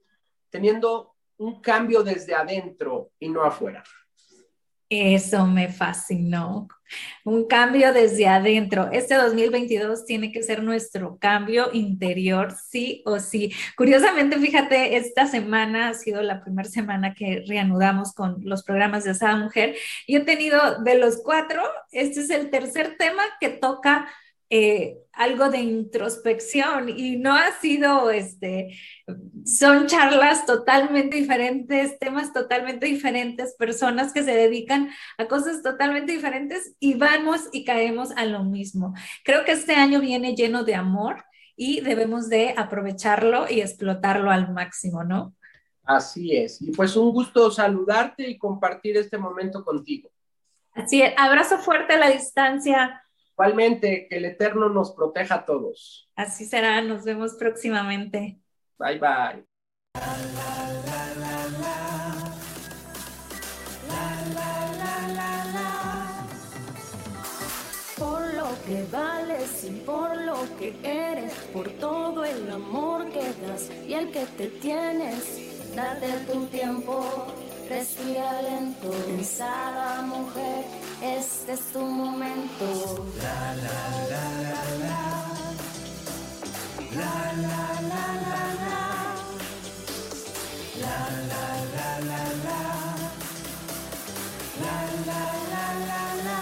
teniendo 0.51 1.15
un 1.39 1.63
cambio 1.63 2.03
desde 2.03 2.35
adentro 2.35 3.11
y 3.19 3.31
no 3.31 3.43
afuera. 3.43 3.83
Eso 4.91 5.47
me 5.47 5.73
fascinó. 5.73 6.69
Un 7.25 7.47
cambio 7.47 7.95
desde 7.95 8.29
adentro. 8.29 8.91
Este 8.93 9.15
2022 9.15 10.05
tiene 10.05 10.31
que 10.31 10.43
ser 10.43 10.63
nuestro 10.63 11.17
cambio 11.19 11.71
interior, 11.73 12.53
sí 12.53 13.03
o 13.07 13.19
sí. 13.19 13.51
Curiosamente, 13.79 14.39
fíjate, 14.39 14.99
esta 14.99 15.27
semana 15.27 15.89
ha 15.89 15.95
sido 15.95 16.21
la 16.21 16.43
primera 16.43 16.69
semana 16.69 17.15
que 17.15 17.45
reanudamos 17.49 18.13
con 18.13 18.43
los 18.45 18.63
programas 18.63 19.05
de 19.05 19.13
Asada 19.13 19.37
Mujer 19.37 19.75
y 20.07 20.17
he 20.17 20.21
tenido 20.21 20.83
de 20.83 20.99
los 20.99 21.23
cuatro, 21.23 21.63
este 21.93 22.21
es 22.21 22.29
el 22.29 22.51
tercer 22.51 22.99
tema 22.99 23.23
que 23.41 23.49
toca 23.49 24.07
eh, 24.51 24.99
algo 25.13 25.49
de 25.49 25.59
introspección 25.59 26.89
y 26.89 27.17
no 27.17 27.35
ha 27.35 27.53
sido, 27.61 28.11
este, 28.11 28.77
son 29.45 29.87
charlas 29.87 30.45
totalmente 30.45 31.17
diferentes, 31.17 31.99
temas 32.01 32.33
totalmente 32.33 32.87
diferentes, 32.87 33.55
personas 33.57 34.13
que 34.13 34.25
se 34.25 34.33
dedican 34.33 34.91
a 35.19 35.29
cosas 35.29 35.63
totalmente 35.63 36.13
diferentes 36.13 36.75
y 36.81 36.95
vamos 36.95 37.49
y 37.53 37.65
caemos 37.65 38.11
a 38.17 38.25
lo 38.25 38.43
mismo. 38.43 38.93
Creo 39.25 39.45
que 39.45 39.53
este 39.53 39.75
año 39.75 40.01
viene 40.01 40.35
lleno 40.35 40.65
de 40.65 40.75
amor 40.75 41.25
y 41.55 41.81
debemos 41.81 42.29
de 42.29 42.55
aprovecharlo 42.57 43.47
y 43.49 43.61
explotarlo 43.61 44.31
al 44.31 44.53
máximo, 44.53 45.05
¿no? 45.05 45.35
Así 45.85 46.37
es. 46.37 46.61
Y 46.61 46.73
pues 46.73 46.97
un 46.97 47.13
gusto 47.13 47.51
saludarte 47.51 48.29
y 48.29 48.39
compartir 48.39 48.97
este 48.97 49.19
momento 49.19 49.65
contigo. 49.65 50.11
Así 50.73 51.03
es. 51.03 51.13
Abrazo 51.17 51.59
fuerte 51.59 51.95
a 51.95 51.99
la 51.99 52.11
distancia. 52.11 53.03
Igualmente, 53.41 54.07
que 54.07 54.19
el 54.19 54.27
Eterno 54.27 54.69
nos 54.69 54.93
proteja 54.93 55.37
a 55.37 55.45
todos. 55.47 56.11
Así 56.15 56.45
será, 56.45 56.83
nos 56.83 57.05
vemos 57.05 57.37
próximamente. 57.39 58.39
Bye 58.79 58.99
bye. 58.99 59.47
Por 67.97 68.35
lo 68.35 68.49
que 68.67 68.85
vales 68.93 69.65
y 69.65 69.71
por 69.87 70.21
lo 70.21 70.37
que 70.59 70.75
eres, 70.85 71.33
por 71.55 71.71
todo 71.71 72.27
el 72.27 72.51
amor 72.51 73.09
que 73.09 73.23
das 73.47 73.71
y 73.89 73.95
el 73.95 74.11
que 74.11 74.27
te 74.37 74.49
tienes, 74.49 75.75
date 75.75 76.13
tu 76.31 76.45
tiempo 76.49 77.27
Respira 77.71 78.43
lento, 78.43 78.91
pensada 79.07 80.03
mujer, 80.03 80.65
este 81.01 81.53
es 81.53 81.61
tu 81.73 81.79
momento. 81.79 83.07
La 83.23 83.55
la 83.65 83.81
la 84.11 84.25
la 84.43 84.59
la. 84.83 84.99
La 86.99 87.15
la 87.45 87.63
la 87.91 88.07
la 88.27 88.45
la. 88.65 88.81
La 90.83 90.99
la 91.31 91.47
la 91.77 91.91
la 92.11 92.23
la. 92.47 92.61
La 94.65 94.79
la 95.07 95.23
la 95.53 95.67
la 95.87 96.05
la. 96.27 96.41